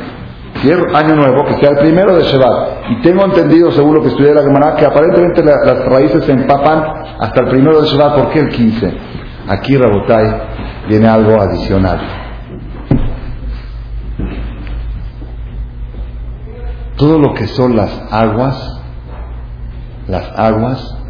Si 0.62 0.70
es 0.70 0.78
año 0.94 1.16
nuevo, 1.16 1.44
que 1.46 1.56
sea 1.56 1.72
el 1.72 1.78
primero 1.80 2.16
de 2.16 2.24
Shevat. 2.24 2.92
Y 2.92 3.02
tengo 3.02 3.26
entendido, 3.26 3.72
según 3.72 3.96
lo 3.96 4.02
que 4.02 4.08
estudié 4.08 4.34
la 4.34 4.44
semana, 4.44 4.76
que 4.76 4.86
aparentemente 4.86 5.44
las 5.44 5.86
raíces 5.86 6.24
se 6.24 6.32
empapan 6.32 6.84
hasta 7.20 7.42
el 7.42 7.50
primero 7.50 7.82
de 7.82 7.88
Shevat. 7.88 8.16
¿Por 8.16 8.30
qué 8.30 8.40
el 8.40 8.50
15? 8.50 8.94
Aquí, 9.48 9.78
Rabotai, 9.78 10.42
viene 10.88 11.08
algo 11.08 11.40
adicional. 11.42 12.00
Todo 16.96 17.20
lo 17.20 17.34
que 17.34 17.48
son 17.48 17.76
las 17.76 17.92
aguas, 18.10 18.82
las 20.08 20.32
aguas 20.40 21.05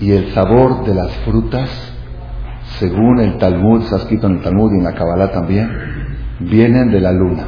y 0.00 0.12
el 0.12 0.32
sabor 0.32 0.84
de 0.84 0.94
las 0.94 1.12
frutas, 1.18 1.68
según 2.78 3.20
el 3.20 3.38
Talmud, 3.38 3.82
se 3.82 3.94
ha 3.94 3.98
escrito 3.98 4.26
en 4.26 4.36
el 4.36 4.42
Talmud 4.42 4.72
y 4.72 4.78
en 4.78 4.84
la 4.84 4.94
Kabbalah 4.94 5.32
también, 5.32 5.68
vienen 6.40 6.90
de 6.90 7.00
la 7.00 7.12
luna. 7.12 7.46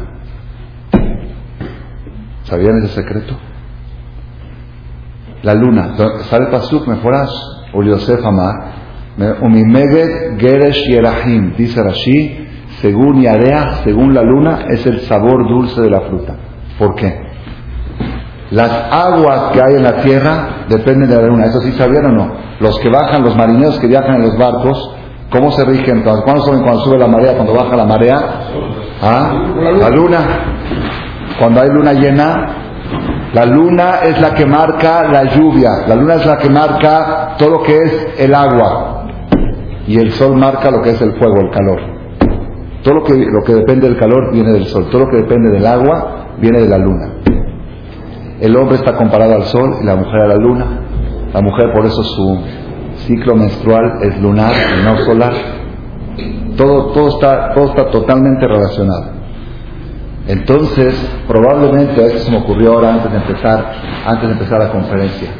¿Sabían 2.45 2.79
ese 2.79 2.95
secreto? 2.95 3.37
La 5.43 5.55
luna. 5.55 5.95
¿Sabe 6.29 6.47
Pasuk 6.51 6.87
Meforash? 6.89 7.31
O 7.73 7.83
Yosef 7.83 8.25
Amar. 8.25 8.81
Geresh 10.39 10.89
Yerahim. 10.89 11.55
Dice 11.57 11.81
Rashi, 11.83 12.49
según 12.81 13.21
Yarea, 13.21 13.83
según 13.85 14.15
la 14.15 14.23
luna, 14.23 14.65
es 14.69 14.85
el 14.87 15.01
sabor 15.01 15.49
dulce 15.49 15.81
de 15.81 15.91
la 15.91 16.01
fruta. 16.01 16.37
¿Por 16.79 16.95
qué? 16.97 17.30
Las 18.51 18.71
aguas 18.91 19.53
que 19.53 19.61
hay 19.61 19.75
en 19.77 19.85
la 19.85 20.03
tierra 20.03 20.65
dependen 20.69 21.09
de 21.09 21.17
la 21.17 21.23
luna. 21.23 21.45
¿Eso 21.45 21.61
sí 21.61 21.73
sabían 21.73 22.07
o 22.07 22.09
no? 22.09 22.33
Los 22.59 22.79
que 22.81 22.89
bajan, 22.89 23.23
los 23.23 23.37
marineros 23.37 23.79
que 23.79 23.87
viajan 23.87 24.17
en 24.17 24.23
los 24.23 24.37
barcos, 24.37 24.97
¿cómo 25.31 25.53
se 25.53 25.65
rigen? 25.65 26.03
¿Cuándo 26.03 26.43
saben 26.43 26.63
cuando 26.63 26.81
sube 26.81 26.99
la 26.99 27.07
marea? 27.07 27.35
Cuando 27.35 27.55
baja 27.55 27.77
la 27.77 27.85
marea. 27.85 28.19
¿Ah? 29.03 29.33
La 29.79 29.91
luna. 29.91 30.19
Cuando 31.39 31.61
hay 31.61 31.69
luna 31.69 31.93
llena, 31.93 32.57
la 33.33 33.47
luna 33.47 34.01
es 34.03 34.21
la 34.21 34.35
que 34.35 34.45
marca 34.45 35.09
la 35.09 35.25
lluvia. 35.25 35.87
La 35.87 35.95
luna 35.95 36.15
es 36.15 36.27
la 36.27 36.37
que 36.37 36.51
marca 36.51 37.37
todo 37.39 37.51
lo 37.51 37.63
que 37.63 37.77
es 37.77 38.09
el 38.19 38.35
agua. 38.35 39.07
Y 39.87 39.97
el 39.97 40.11
sol 40.11 40.37
marca 40.37 40.73
lo 40.73 40.83
que 40.83 40.91
es 40.91 41.01
el 41.01 41.13
fuego, 41.13 41.41
el 41.41 41.51
calor. 41.51 41.81
Todo 42.83 42.95
lo 42.95 43.05
que, 43.05 43.15
lo 43.15 43.43
que 43.45 43.55
depende 43.55 43.89
del 43.89 43.97
calor 43.97 44.33
viene 44.33 44.53
del 44.53 44.67
sol. 44.67 44.89
Todo 44.91 45.03
lo 45.03 45.11
que 45.11 45.19
depende 45.19 45.51
del 45.51 45.67
agua 45.67 46.35
viene 46.41 46.61
de 46.61 46.69
la 46.69 46.79
luna. 46.79 47.13
El 48.41 48.57
hombre 48.57 48.77
está 48.77 48.97
comparado 48.97 49.35
al 49.35 49.45
sol 49.45 49.77
y 49.83 49.85
la 49.85 49.97
mujer 49.97 50.23
a 50.23 50.29
la 50.29 50.37
luna. 50.37 50.67
La 51.33 51.43
mujer 51.43 51.73
por 51.75 51.85
eso 51.85 52.03
su 52.03 52.41
ciclo 53.07 53.37
menstrual 53.37 53.99
es 54.03 54.21
lunar 54.21 54.53
y 54.79 54.85
no 54.85 54.97
solar. 55.05 55.33
Todo, 56.57 56.87
todo, 56.93 57.09
está, 57.09 57.53
todo 57.55 57.67
está 57.67 57.91
totalmente 57.91 58.47
relacionado. 58.47 59.21
Entonces, 60.27 60.95
probablemente, 61.27 62.03
a 62.03 62.07
esto 62.07 62.19
se 62.21 62.31
me 62.31 62.39
ocurrió 62.39 62.75
ahora 62.75 62.95
antes 62.95 63.11
de 63.11 63.19
empezar, 63.19 63.73
antes 64.07 64.27
de 64.27 64.33
empezar 64.33 64.59
la 64.61 64.71
conferencia. 64.71 65.31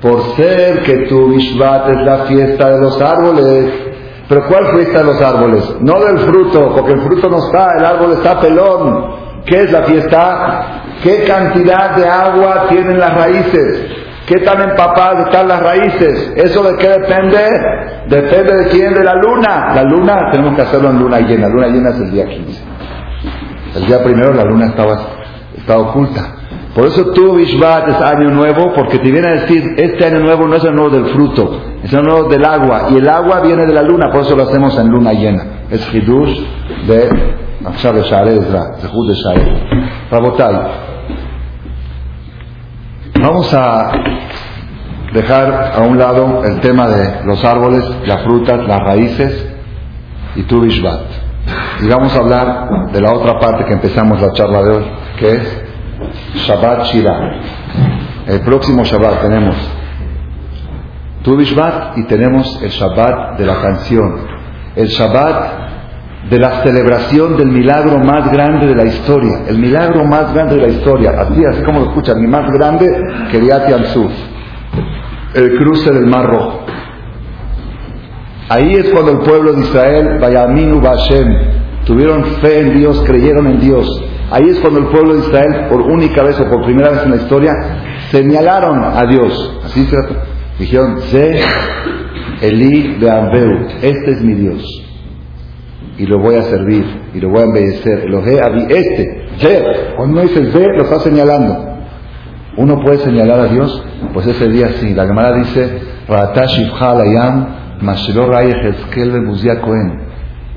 Por 0.00 0.22
ser 0.36 0.82
que 0.82 0.96
tu 1.08 1.28
Vishvat 1.28 1.88
es 1.90 2.02
la 2.02 2.18
fiesta 2.26 2.70
de 2.70 2.80
los 2.80 3.00
árboles, 3.00 3.72
pero 4.28 4.46
¿cuál 4.46 4.66
fiesta 4.76 4.98
de 4.98 5.04
los 5.04 5.20
árboles? 5.20 5.76
No 5.80 6.00
del 6.00 6.18
fruto, 6.18 6.74
porque 6.74 6.92
el 6.92 7.00
fruto 7.00 7.28
no 7.28 7.38
está, 7.38 7.68
el 7.78 7.84
árbol 7.84 8.12
está 8.12 8.40
pelón. 8.40 9.26
¿Qué 9.44 9.62
es 9.62 9.72
la 9.72 9.82
fiesta? 9.82 10.82
qué 11.02 11.24
cantidad 11.24 11.96
de 11.96 12.08
agua 12.08 12.66
tienen 12.68 12.98
las 12.98 13.14
raíces, 13.14 13.86
qué 14.26 14.38
tan 14.40 14.60
empapadas 14.70 15.26
están 15.26 15.48
las 15.48 15.62
raíces. 15.62 16.32
¿Eso 16.36 16.62
de 16.62 16.76
qué 16.76 16.88
depende? 16.88 17.38
Depende 18.08 18.56
de 18.56 18.68
quién, 18.68 18.94
de 18.94 19.04
la 19.04 19.14
luna. 19.14 19.74
La 19.74 19.82
luna 19.82 20.30
tenemos 20.32 20.54
que 20.54 20.62
hacerlo 20.62 20.90
en 20.90 20.98
luna 20.98 21.20
llena. 21.20 21.48
Luna 21.48 21.68
llena 21.68 21.90
es 21.90 22.00
el 22.00 22.10
día 22.10 22.26
15. 22.26 22.62
El 23.76 23.86
día 23.86 24.02
primero 24.02 24.32
la 24.32 24.44
luna 24.44 24.66
estaba, 24.66 24.98
estaba 25.56 25.80
oculta. 25.80 26.36
Por 26.74 26.86
eso 26.86 27.10
tú, 27.12 27.36
Bishvat, 27.36 27.88
es 27.88 27.96
año 27.96 28.30
nuevo, 28.30 28.74
porque 28.74 28.98
te 28.98 29.10
viene 29.10 29.28
a 29.28 29.32
decir, 29.40 29.64
este 29.78 30.04
año 30.04 30.18
nuevo 30.20 30.46
no 30.46 30.56
es 30.56 30.64
el 30.64 30.74
nuevo 30.74 30.90
del 30.90 31.06
fruto, 31.06 31.58
es 31.82 31.90
el 31.90 32.02
nuevo 32.02 32.28
del 32.28 32.44
agua. 32.44 32.88
Y 32.90 32.98
el 32.98 33.08
agua 33.08 33.40
viene 33.40 33.64
de 33.64 33.72
la 33.72 33.80
luna, 33.80 34.10
por 34.12 34.20
eso 34.20 34.36
lo 34.36 34.42
hacemos 34.42 34.78
en 34.78 34.88
luna 34.88 35.14
llena. 35.14 35.42
Es 35.70 35.94
Hidush 35.94 36.38
de 36.86 37.08
Share 37.82 38.34
de 38.34 38.40
Rabotai. 40.10 40.56
Vamos 43.20 43.52
a 43.52 43.92
dejar 45.12 45.72
a 45.74 45.80
un 45.80 45.98
lado 45.98 46.44
el 46.44 46.60
tema 46.60 46.86
de 46.88 47.24
los 47.24 47.44
árboles, 47.44 47.84
las 48.06 48.22
frutas, 48.22 48.66
las 48.68 48.80
raíces 48.80 49.56
y 50.36 50.42
tu 50.42 50.60
Bishvat. 50.60 51.00
Y 51.80 51.88
vamos 51.88 52.14
a 52.14 52.18
hablar 52.18 52.90
de 52.92 53.00
la 53.00 53.12
otra 53.12 53.38
parte 53.40 53.64
que 53.64 53.72
empezamos 53.72 54.20
la 54.20 54.32
charla 54.32 54.62
de 54.62 54.70
hoy, 54.76 54.84
que 55.18 55.32
es 55.32 55.64
Shabbat 56.46 56.84
Shira. 56.84 57.40
El 58.26 58.40
próximo 58.40 58.84
Shabbat 58.84 59.22
tenemos 59.22 59.56
Tu 61.22 61.36
Bishvat 61.36 61.98
y 61.98 62.04
tenemos 62.04 62.62
el 62.62 62.70
Shabbat 62.70 63.38
de 63.38 63.46
la 63.46 63.60
canción. 63.60 64.26
El 64.76 64.86
Shabbat 64.86 65.65
de 66.30 66.38
la 66.40 66.62
celebración 66.62 67.36
del 67.36 67.48
milagro 67.48 67.98
más 67.98 68.30
grande 68.32 68.66
de 68.66 68.74
la 68.74 68.84
historia, 68.84 69.44
el 69.48 69.58
milagro 69.58 70.04
más 70.04 70.34
grande 70.34 70.56
de 70.56 70.62
la 70.62 70.68
historia, 70.68 71.12
así, 71.18 71.44
así 71.44 71.62
como 71.62 71.80
lo 71.80 71.86
escuchan, 71.86 72.20
mi 72.20 72.26
más 72.26 72.50
grande 72.50 72.90
que 73.30 73.46
Yati 73.46 73.72
al 73.72 73.86
Sur, 73.86 74.10
el 75.34 75.56
cruce 75.56 75.92
del 75.92 76.06
Mar 76.06 76.26
Rojo. 76.26 76.64
Ahí 78.48 78.74
es 78.74 78.90
cuando 78.90 79.12
el 79.12 79.18
pueblo 79.18 79.52
de 79.52 79.60
Israel, 79.60 80.18
Bayaminu 80.20 80.80
Bashem, 80.80 81.28
tuvieron 81.84 82.24
fe 82.40 82.60
en 82.60 82.78
Dios, 82.78 83.02
creyeron 83.06 83.46
en 83.46 83.60
Dios. 83.60 84.02
Ahí 84.30 84.48
es 84.48 84.58
cuando 84.58 84.80
el 84.80 84.86
pueblo 84.86 85.14
de 85.14 85.20
Israel, 85.20 85.66
por 85.68 85.80
única 85.82 86.22
vez 86.22 86.40
o 86.40 86.48
por 86.48 86.64
primera 86.64 86.90
vez 86.90 87.02
en 87.04 87.10
la 87.10 87.16
historia, 87.16 87.52
señalaron 88.10 88.82
a 88.82 89.04
Dios. 89.06 89.60
Así 89.64 89.84
se 89.86 89.96
dijeron, 90.58 91.00
Ze 91.02 91.40
Eli 92.40 92.98
de 92.98 93.68
este 93.82 94.10
es 94.10 94.22
mi 94.22 94.34
Dios 94.34 94.85
y 95.98 96.06
lo 96.06 96.18
voy 96.18 96.36
a 96.36 96.42
servir 96.42 96.84
y 97.14 97.20
lo 97.20 97.30
voy 97.30 97.40
a 97.40 97.44
embellecer. 97.44 98.04
he 98.26 98.78
este, 98.78 99.26
cuando 99.96 100.20
uno 100.20 100.22
dice 100.22 100.50
Ze, 100.50 100.66
lo 100.76 100.82
está 100.82 101.00
señalando. 101.00 101.76
Uno 102.56 102.80
puede 102.80 102.98
señalar 102.98 103.40
a 103.40 103.46
Dios, 103.48 103.84
pues 104.14 104.26
ese 104.26 104.48
día 104.48 104.70
sí. 104.76 104.94
La 104.94 105.06
Gemara 105.06 105.36
dice, 105.36 105.78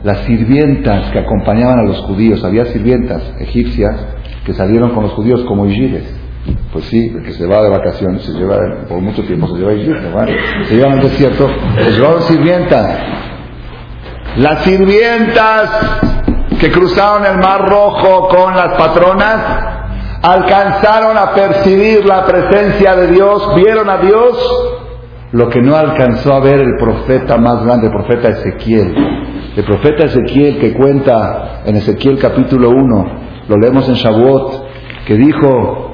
las 0.03 0.19
sirvientas 0.19 1.11
que 1.11 1.19
acompañaban 1.19 1.79
a 1.79 1.83
los 1.83 1.99
judíos, 2.01 2.43
había 2.43 2.65
sirvientas 2.65 3.33
egipcias 3.39 3.95
que 4.45 4.53
salieron 4.53 4.91
con 4.91 5.03
los 5.03 5.13
judíos 5.13 5.43
como 5.43 5.65
Yigires. 5.65 6.15
Pues 6.71 6.85
sí, 6.85 7.11
el 7.13 7.21
que 7.21 7.33
se 7.33 7.45
va 7.45 7.61
de 7.63 7.69
vacaciones 7.69 8.23
se 8.23 8.31
lleva, 8.31 8.57
por 8.87 9.01
mucho 9.01 9.23
tiempo 9.23 9.47
se 9.47 9.55
lleva 9.55 9.71
a 9.71 10.65
se 10.65 10.75
lleva 10.75 10.93
al 10.93 11.01
desierto, 11.01 11.49
se 11.83 11.91
llevaron 11.91 12.21
sirvientas. 12.23 12.99
Las 14.39 14.63
sirvientas 14.63 15.69
que 16.61 16.71
cruzaron 16.71 17.25
el 17.25 17.39
Mar 17.39 17.67
Rojo 17.67 18.29
con 18.29 18.55
las 18.55 18.73
patronas 18.77 19.35
alcanzaron 20.21 21.17
a 21.17 21.33
percibir 21.33 22.05
la 22.05 22.25
presencia 22.25 22.95
de 22.95 23.07
Dios, 23.07 23.53
vieron 23.55 23.89
a 23.89 23.97
Dios, 23.97 24.79
lo 25.33 25.49
que 25.49 25.61
no 25.61 25.75
alcanzó 25.75 26.33
a 26.35 26.39
ver 26.39 26.61
el 26.61 26.77
profeta 26.79 27.37
más 27.37 27.65
grande, 27.65 27.87
el 27.87 27.91
profeta 27.91 28.29
Ezequiel. 28.29 28.95
El 29.57 29.65
profeta 29.65 30.05
Ezequiel 30.05 30.57
que 30.57 30.73
cuenta 30.73 31.63
en 31.65 31.75
Ezequiel 31.75 32.17
capítulo 32.17 32.69
1, 32.69 33.11
lo 33.45 33.57
leemos 33.57 33.89
en 33.89 33.95
Shavuot, 33.95 34.63
que 35.05 35.15
dijo, 35.15 35.91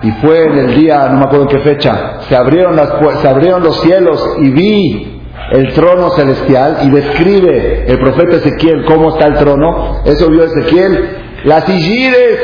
y 0.00 0.10
fue 0.22 0.44
en 0.44 0.58
el 0.58 0.74
día, 0.74 1.06
no 1.10 1.18
me 1.18 1.24
acuerdo 1.24 1.42
en 1.42 1.48
qué 1.48 1.58
fecha, 1.58 2.20
se 2.20 2.34
abrieron, 2.34 2.76
las, 2.76 2.94
se 3.20 3.28
abrieron 3.28 3.62
los 3.62 3.78
cielos 3.82 4.38
y 4.40 4.50
vi 4.52 5.13
el 5.52 5.72
trono 5.74 6.10
celestial 6.10 6.78
y 6.84 6.90
describe 6.90 7.84
el 7.86 7.98
profeta 7.98 8.36
Ezequiel 8.36 8.84
cómo 8.86 9.10
está 9.10 9.26
el 9.26 9.34
trono. 9.34 10.02
Eso 10.04 10.30
vio 10.30 10.44
Ezequiel. 10.44 11.18
Las 11.44 11.68
Igires 11.68 12.40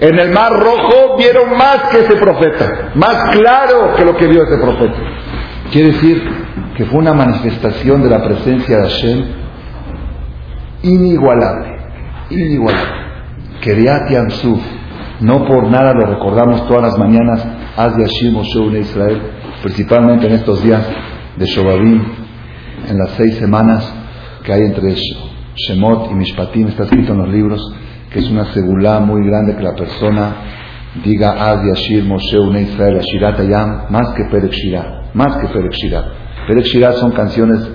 en 0.00 0.18
el 0.18 0.30
mar 0.30 0.52
rojo 0.52 1.16
vieron 1.16 1.56
más 1.56 1.88
que 1.90 2.00
ese 2.00 2.16
profeta, 2.16 2.90
más 2.94 3.36
claro 3.36 3.94
que 3.96 4.04
lo 4.04 4.16
que 4.16 4.26
vio 4.26 4.42
ese 4.42 4.58
profeta. 4.58 4.98
Quiere 5.70 5.92
decir 5.92 6.22
que 6.76 6.84
fue 6.86 6.98
una 6.98 7.14
manifestación 7.14 8.02
de 8.02 8.10
la 8.10 8.22
presencia 8.24 8.78
de 8.78 8.82
Hashem 8.82 9.24
inigualable, 10.82 11.76
inigualable. 12.30 13.04
Keriat 13.60 14.10
Yamsuf, 14.10 14.60
no 15.20 15.46
por 15.46 15.68
nada 15.68 15.94
lo 15.94 16.06
recordamos 16.06 16.66
todas 16.68 16.82
las 16.82 16.98
mañanas, 16.98 17.46
Haz 17.76 17.96
Yashir 17.96 18.32
Moshe 18.32 18.78
Israel, 18.78 19.22
principalmente 19.62 20.26
en 20.26 20.34
estos 20.34 20.62
días 20.62 20.86
de 21.36 21.46
Shobabim, 21.46 22.23
en 22.88 22.98
las 22.98 23.10
seis 23.10 23.36
semanas 23.36 23.92
que 24.42 24.52
hay 24.52 24.60
entre 24.60 24.94
Shemot 24.94 26.10
y 26.10 26.14
Mishpatim, 26.14 26.68
está 26.68 26.84
escrito 26.84 27.12
en 27.12 27.18
los 27.18 27.28
libros, 27.28 27.74
que 28.10 28.18
es 28.18 28.30
una 28.30 28.46
segulá 28.52 29.00
muy 29.00 29.26
grande 29.26 29.56
que 29.56 29.62
la 29.62 29.74
persona 29.74 30.36
diga 31.04 31.32
Haz 31.32 31.64
Yashir 31.66 32.04
Moshe 32.04 32.38
Israel, 32.60 32.98
Ashirat 32.98 33.40
Ayam, 33.40 33.86
más 33.90 34.14
que 34.14 34.24
Perek 34.24 34.52
más 35.14 35.36
que 35.38 35.48
Perek 35.48 35.72
Shirah. 35.72 36.04
Perek 36.46 36.92
son 36.94 37.12
canciones, 37.12 37.68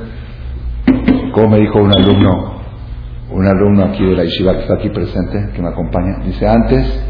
como 1.33 1.49
me 1.49 1.59
dijo 1.59 1.79
un 1.79 1.91
alumno, 1.91 2.59
un 3.31 3.45
alumno 3.45 3.85
aquí 3.85 4.03
de 4.03 4.15
la 4.15 4.23
Yeshiva 4.23 4.53
que 4.53 4.61
está 4.61 4.75
aquí 4.75 4.89
presente, 4.89 5.51
que 5.53 5.61
me 5.61 5.69
acompaña, 5.69 6.23
dice 6.25 6.47
antes 6.47 7.05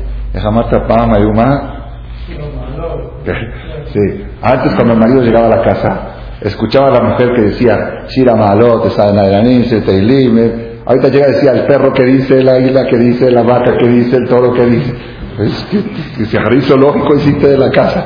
Sí. 3.91 4.23
Antes 4.41 4.75
cuando 4.75 4.93
el 4.93 4.99
marido 4.99 5.21
llegaba 5.21 5.47
a 5.47 5.57
la 5.57 5.63
casa, 5.63 6.18
escuchaba 6.41 6.87
a 6.87 6.91
la 6.91 7.01
mujer 7.01 7.33
que 7.35 7.41
decía, 7.41 8.05
Shira 8.07 8.35
Malot, 8.35 8.95
Teilim. 9.85 10.69
Ahorita 10.85 11.09
llega 11.09 11.25
a 11.25 11.29
decir 11.29 11.49
el 11.49 11.65
perro 11.65 11.93
que 11.93 12.03
dice, 12.03 12.43
la 12.43 12.59
isla 12.59 12.87
que 12.87 12.97
dice, 12.97 13.29
la 13.29 13.43
vaca 13.43 13.77
que 13.77 13.87
dice, 13.87 14.15
el 14.15 14.27
toro 14.27 14.53
que 14.53 14.65
dice. 14.65 14.93
Es 15.39 15.67
que, 15.71 15.83
que 16.17 16.25
se 16.25 16.77
lógico 16.77 17.15
hiciste 17.15 17.47
de 17.47 17.57
la 17.57 17.69
casa. 17.69 18.05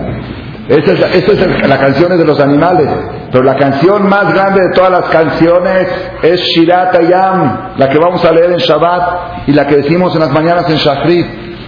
Esa 0.68 0.94
es, 0.94 1.30
es 1.30 1.68
la 1.68 1.78
canción 1.78 2.18
de 2.18 2.26
los 2.26 2.40
animales. 2.40 2.88
Pero 3.32 3.44
la 3.44 3.56
canción 3.56 4.08
más 4.08 4.34
grande 4.34 4.62
de 4.62 4.70
todas 4.74 4.92
las 4.92 5.10
canciones 5.10 5.88
es 6.22 6.40
Shirat 6.42 6.96
Ayam, 6.96 7.74
la 7.78 7.90
que 7.90 7.98
vamos 7.98 8.24
a 8.24 8.32
leer 8.32 8.52
en 8.52 8.58
Shabbat 8.58 9.48
y 9.48 9.54
la 9.54 9.66
que 9.66 9.78
decimos 9.78 10.14
en 10.14 10.22
las 10.22 10.32
mañanas 10.32 10.70
en 10.70 10.76
Shachrit. 10.76 11.26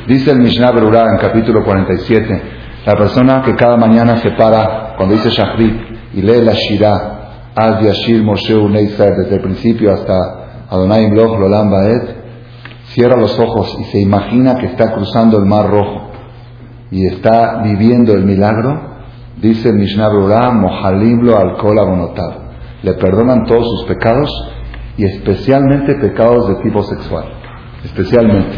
Dice 0.07 0.31
el 0.31 0.39
Mishnah 0.39 0.71
Berurah 0.71 1.07
en 1.11 1.17
capítulo 1.17 1.63
47, 1.63 2.41
la 2.85 2.95
persona 2.95 3.41
que 3.41 3.55
cada 3.55 3.75
mañana 3.75 4.17
se 4.17 4.31
para, 4.31 4.93
cuando 4.95 5.15
dice 5.15 5.29
Shachrit, 5.29 5.94
y 6.15 6.21
lee 6.21 6.41
la 6.41 6.53
Shirah, 6.53 7.11
Az 7.55 7.81
Yashir 7.81 8.23
Moshe 8.23 8.53
desde 8.53 9.35
el 9.35 9.41
principio 9.41 9.93
hasta 9.93 10.67
Adonai 10.69 11.05
Imloch 11.05 11.39
Lolam 11.39 11.71
Baed, 11.71 12.01
cierra 12.87 13.17
los 13.17 13.37
ojos 13.39 13.77
y 13.79 13.83
se 13.85 13.99
imagina 14.01 14.57
que 14.57 14.67
está 14.67 14.93
cruzando 14.93 15.37
el 15.37 15.45
Mar 15.45 15.69
Rojo 15.69 16.11
y 16.91 17.05
está 17.05 17.61
viviendo 17.63 18.13
el 18.13 18.23
milagro, 18.23 18.95
dice 19.41 19.69
el 19.69 19.75
Mishnah 19.75 20.09
Berurah, 20.09 20.51
Mohalimlo 20.51 21.37
al 21.37 21.57
Kol 21.57 21.77
Le 22.83 22.93
perdonan 22.93 23.45
todos 23.45 23.65
sus 23.65 23.85
pecados 23.87 24.29
y 24.97 25.05
especialmente 25.05 25.95
pecados 25.95 26.47
de 26.47 26.55
tipo 26.63 26.83
sexual. 26.83 27.25
Especialmente. 27.83 28.57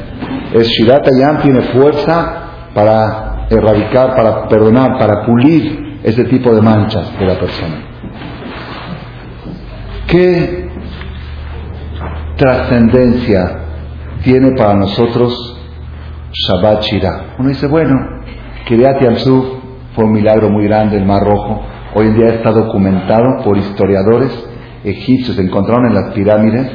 Es 0.54 0.68
Shirat 0.68 1.08
Ayam 1.08 1.42
tiene 1.42 1.62
fuerza 1.74 2.70
para 2.74 3.48
erradicar, 3.50 4.16
para 4.16 4.48
perdonar, 4.48 4.98
para 4.98 5.26
pulir 5.26 5.87
ese 6.04 6.24
tipo 6.26 6.54
de 6.54 6.62
manchas 6.62 7.18
de 7.20 7.26
la 7.26 7.40
persona. 7.40 7.76
¿Qué 10.08 10.70
trascendencia 12.38 13.60
tiene 14.24 14.52
para 14.52 14.76
nosotros 14.76 15.60
Shabbat 16.32 16.84
Shirah? 16.84 17.36
Uno 17.40 17.50
dice, 17.50 17.68
bueno, 17.68 17.96
Kiryat 18.68 19.02
Yamsuf 19.02 19.46
fue 19.96 20.06
un 20.06 20.14
milagro 20.14 20.50
muy 20.50 20.66
grande, 20.66 20.98
el 20.98 21.06
Mar 21.06 21.24
Rojo. 21.24 21.62
Hoy 21.96 22.08
en 22.08 22.16
día 22.16 22.28
está 22.28 22.52
documentado 22.52 23.44
por 23.44 23.58
historiadores 23.58 24.32
egipcios, 24.84 25.36
se 25.36 25.42
encontraron 25.42 25.88
en 25.88 25.96
las 25.96 26.14
pirámides 26.14 26.72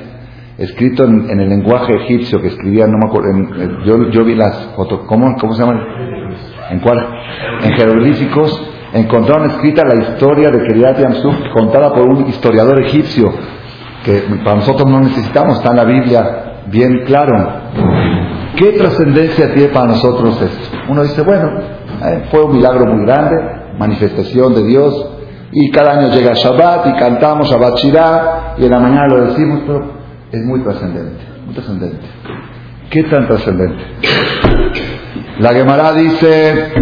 escrito 0.58 1.04
en, 1.04 1.40
el 1.40 1.48
lenguaje 1.48 1.94
egipcio 2.04 2.40
que 2.40 2.48
escribían, 2.48 2.90
no 2.90 2.98
me 2.98 3.06
acuerdo, 3.06 3.84
yo, 3.84 4.10
yo, 4.10 4.24
vi 4.24 4.34
las 4.34 4.74
fotos, 4.76 5.00
¿cómo, 5.06 5.34
¿cómo 5.40 5.54
se 5.54 5.62
llaman? 5.62 5.80
¿En 6.70 6.80
cuál? 6.80 7.04
En 7.64 7.72
jeroglíficos 7.72 8.71
encontraron 8.92 9.50
escrita 9.50 9.84
la 9.84 10.02
historia 10.02 10.50
de 10.50 10.66
Keriat 10.66 10.98
Yamsuf 10.98 11.34
contada 11.54 11.92
por 11.92 12.08
un 12.08 12.28
historiador 12.28 12.82
egipcio 12.82 13.32
que 14.04 14.24
para 14.44 14.56
nosotros 14.56 14.90
no 14.90 15.00
necesitamos, 15.00 15.58
está 15.58 15.70
en 15.70 15.76
la 15.76 15.84
Biblia 15.84 16.42
bien 16.66 17.04
claro. 17.06 17.32
¿Qué 18.56 18.72
trascendencia 18.72 19.54
tiene 19.54 19.68
para 19.68 19.86
nosotros 19.86 20.40
esto? 20.42 20.76
Uno 20.88 21.02
dice, 21.02 21.22
bueno, 21.22 21.48
eh, 22.04 22.24
fue 22.30 22.44
un 22.44 22.56
milagro 22.56 22.84
muy 22.86 23.06
grande, 23.06 23.36
manifestación 23.78 24.54
de 24.54 24.64
Dios, 24.64 25.08
y 25.52 25.70
cada 25.70 25.98
año 25.98 26.14
llega 26.14 26.34
Shabbat 26.34 26.86
y 26.88 26.92
cantamos 26.94 27.48
Shabbat 27.48 27.76
Shirah, 27.76 28.54
y 28.58 28.64
en 28.64 28.70
la 28.70 28.80
mañana 28.80 29.06
lo 29.06 29.26
decimos, 29.26 29.60
pero 29.66 29.92
es 30.32 30.44
muy 30.44 30.60
trascendente, 30.62 31.24
muy 31.44 31.54
trascendente. 31.54 32.06
¿Qué 32.90 33.04
tan 33.04 33.26
trascendente? 33.26 33.82
La 35.38 35.52
Gemara 35.54 35.92
dice 35.92 36.72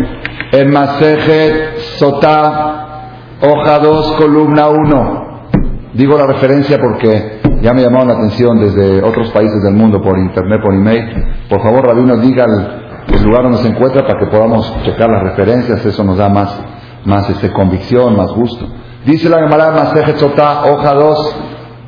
en 0.52 0.70
Masejet 0.70 1.78
Sotá, 1.98 3.02
hoja 3.40 3.78
2, 3.78 4.12
columna 4.12 4.68
1. 4.68 5.30
Digo 5.94 6.16
la 6.16 6.26
referencia 6.26 6.78
porque 6.78 7.40
ya 7.62 7.72
me 7.72 7.82
llamaron 7.82 8.08
la 8.08 8.14
atención 8.14 8.58
desde 8.58 9.02
otros 9.02 9.30
países 9.30 9.62
del 9.62 9.74
mundo 9.74 10.00
por 10.00 10.18
internet, 10.18 10.60
por 10.62 10.74
email. 10.74 11.04
Por 11.48 11.62
favor, 11.62 11.86
Rabino, 11.86 12.16
diga 12.16 12.46
el, 12.46 13.24
lugar 13.24 13.44
donde 13.44 13.58
se 13.58 13.68
encuentra 13.68 14.06
para 14.06 14.18
que 14.18 14.26
podamos 14.26 14.72
checar 14.84 15.08
las 15.10 15.22
referencias. 15.22 15.84
Eso 15.84 16.02
nos 16.02 16.16
da 16.18 16.28
más, 16.28 16.60
más 17.04 17.30
este, 17.30 17.52
convicción, 17.52 18.16
más 18.16 18.32
gusto. 18.32 18.66
Dice 19.04 19.28
la 19.28 19.38
Gemara 19.38 19.70
Masejet 19.70 20.16
Sotá, 20.16 20.64
hoja 20.64 20.94
2, 20.94 21.36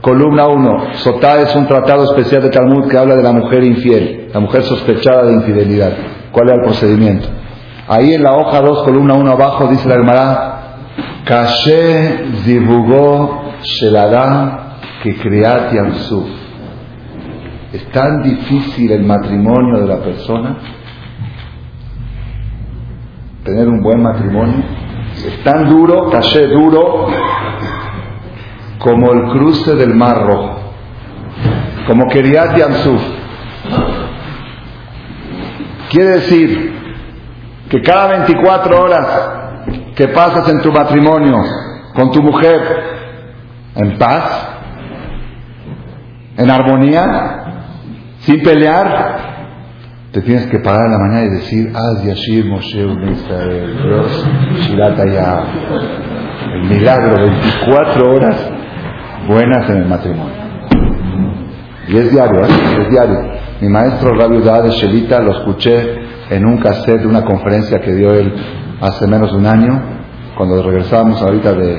Columna 0.02 0.46
1. 0.46 0.94
Sotá 0.94 1.40
es 1.40 1.54
un 1.56 1.66
tratado 1.66 2.04
especial 2.04 2.42
de 2.42 2.50
Talmud 2.50 2.88
que 2.88 2.96
habla 2.96 3.16
de 3.16 3.22
la 3.22 3.32
mujer 3.32 3.64
infiel, 3.64 4.30
la 4.32 4.40
mujer 4.40 4.62
sospechada 4.62 5.24
de 5.24 5.32
infidelidad. 5.32 5.92
¿Cuál 6.32 6.48
es 6.48 6.54
el 6.54 6.60
procedimiento? 6.62 7.41
Ahí 7.92 8.14
en 8.14 8.22
la 8.22 8.32
hoja 8.32 8.62
2, 8.62 8.84
columna 8.84 9.12
1 9.12 9.32
abajo, 9.32 9.66
dice 9.66 9.86
la 9.86 9.96
Gemara, 9.96 10.60
Kashe 11.26 12.24
zibugó 12.42 13.52
sheladam 13.60 14.78
que 15.02 15.14
creat 15.16 15.74
yamsuf. 15.74 16.26
Es 17.70 17.86
tan 17.90 18.22
difícil 18.22 18.92
el 18.92 19.04
matrimonio 19.04 19.82
de 19.82 19.88
la 19.88 20.02
persona, 20.02 20.56
tener 23.44 23.68
un 23.68 23.82
buen 23.82 24.02
matrimonio, 24.02 24.64
es 25.14 25.44
tan 25.44 25.68
duro, 25.68 26.08
Kashe 26.08 26.46
duro, 26.46 27.08
como 28.78 29.12
el 29.12 29.32
cruce 29.32 29.74
del 29.74 29.94
Mar 29.94 30.16
Rojo, 30.24 30.60
como 31.86 32.06
Keriat 32.06 32.56
Yamsuf. 32.56 33.02
Quiere 35.90 36.10
decir 36.12 36.81
que 37.72 37.80
cada 37.80 38.08
24 38.08 38.84
horas 38.84 39.30
que 39.96 40.08
pasas 40.08 40.46
en 40.50 40.60
tu 40.60 40.70
matrimonio 40.70 41.38
con 41.94 42.10
tu 42.10 42.22
mujer 42.22 42.60
en 43.74 43.96
paz, 43.96 44.48
en 46.36 46.50
armonía, 46.50 47.44
sin 48.18 48.42
pelear, 48.42 49.16
te 50.12 50.20
tienes 50.20 50.48
que 50.48 50.58
parar 50.58 50.84
en 50.84 50.92
la 50.92 50.98
mañana 50.98 51.24
y 51.24 51.30
decir, 51.30 51.72
Az 51.74 52.04
Yashir 52.04 52.44
Moshe 52.44 52.84
Dios, 52.84 54.28
Shirataya. 54.66 55.42
El 56.52 56.64
milagro, 56.64 57.16
24 57.16 58.12
horas 58.12 58.50
buenas 59.26 59.70
en 59.70 59.76
el 59.78 59.86
matrimonio. 59.86 60.42
Y 61.88 61.96
es 61.96 62.10
diario, 62.10 62.44
¿eh? 62.44 62.82
es 62.82 62.90
diario. 62.90 63.18
Mi 63.62 63.68
maestro 63.70 64.14
Rabbi 64.14 64.42
de 64.42 64.70
Shelita 64.72 65.20
lo 65.20 65.38
escuché 65.38 66.11
en 66.34 66.46
un 66.46 66.58
cassette 66.58 67.00
de 67.00 67.06
una 67.06 67.24
conferencia 67.24 67.80
que 67.80 67.92
dio 67.92 68.12
él 68.14 68.32
hace 68.80 69.06
menos 69.06 69.30
de 69.32 69.38
un 69.38 69.46
año, 69.46 69.82
cuando 70.36 70.62
regresábamos 70.62 71.20
ahorita 71.22 71.52
de, 71.52 71.74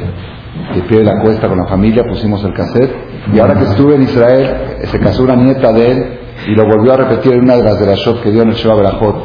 de 0.75 0.81
pie 0.87 0.99
de 0.99 1.05
la 1.05 1.19
cuesta 1.21 1.47
con 1.47 1.57
la 1.57 1.65
familia, 1.65 2.03
pusimos 2.07 2.43
el 2.43 2.53
cassette, 2.53 2.95
y 3.33 3.39
ahora 3.39 3.55
que 3.55 3.65
estuve 3.65 3.95
en 3.95 4.03
Israel, 4.03 4.77
se 4.83 4.99
casó 4.99 5.23
una 5.23 5.35
nieta 5.35 5.71
de 5.73 5.91
él, 5.91 6.19
y 6.47 6.55
lo 6.55 6.65
volvió 6.65 6.93
a 6.93 6.97
repetir 6.97 7.33
en 7.33 7.43
una 7.43 7.55
de 7.55 7.63
las 7.63 7.79
de 7.79 7.85
las 7.85 7.99
shows 7.99 8.19
que 8.21 8.31
dio 8.31 8.43
en 8.43 8.49
el 8.49 8.55
Sheba 8.55 8.75
Berajot. 8.75 9.15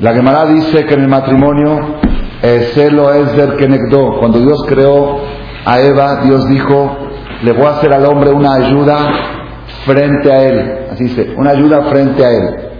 La 0.00 0.12
Gemara 0.12 0.46
dice 0.46 0.84
que 0.84 0.94
en 0.94 1.02
el 1.02 1.08
matrimonio, 1.08 1.96
el 2.42 2.60
celo 2.74 3.12
es 3.12 3.36
del 3.36 3.56
Kenekdo, 3.56 4.18
cuando 4.18 4.40
Dios 4.40 4.64
creó 4.68 5.20
a 5.64 5.80
Eva, 5.80 6.20
Dios 6.24 6.48
dijo, 6.48 6.96
le 7.42 7.52
voy 7.52 7.64
a 7.64 7.70
hacer 7.70 7.92
al 7.92 8.04
hombre 8.06 8.30
una 8.30 8.54
ayuda 8.54 8.96
frente 9.84 10.32
a 10.32 10.42
él, 10.42 10.78
así 10.92 11.04
dice, 11.04 11.34
una 11.36 11.50
ayuda 11.50 11.82
frente 11.90 12.24
a 12.24 12.30
él. 12.30 12.73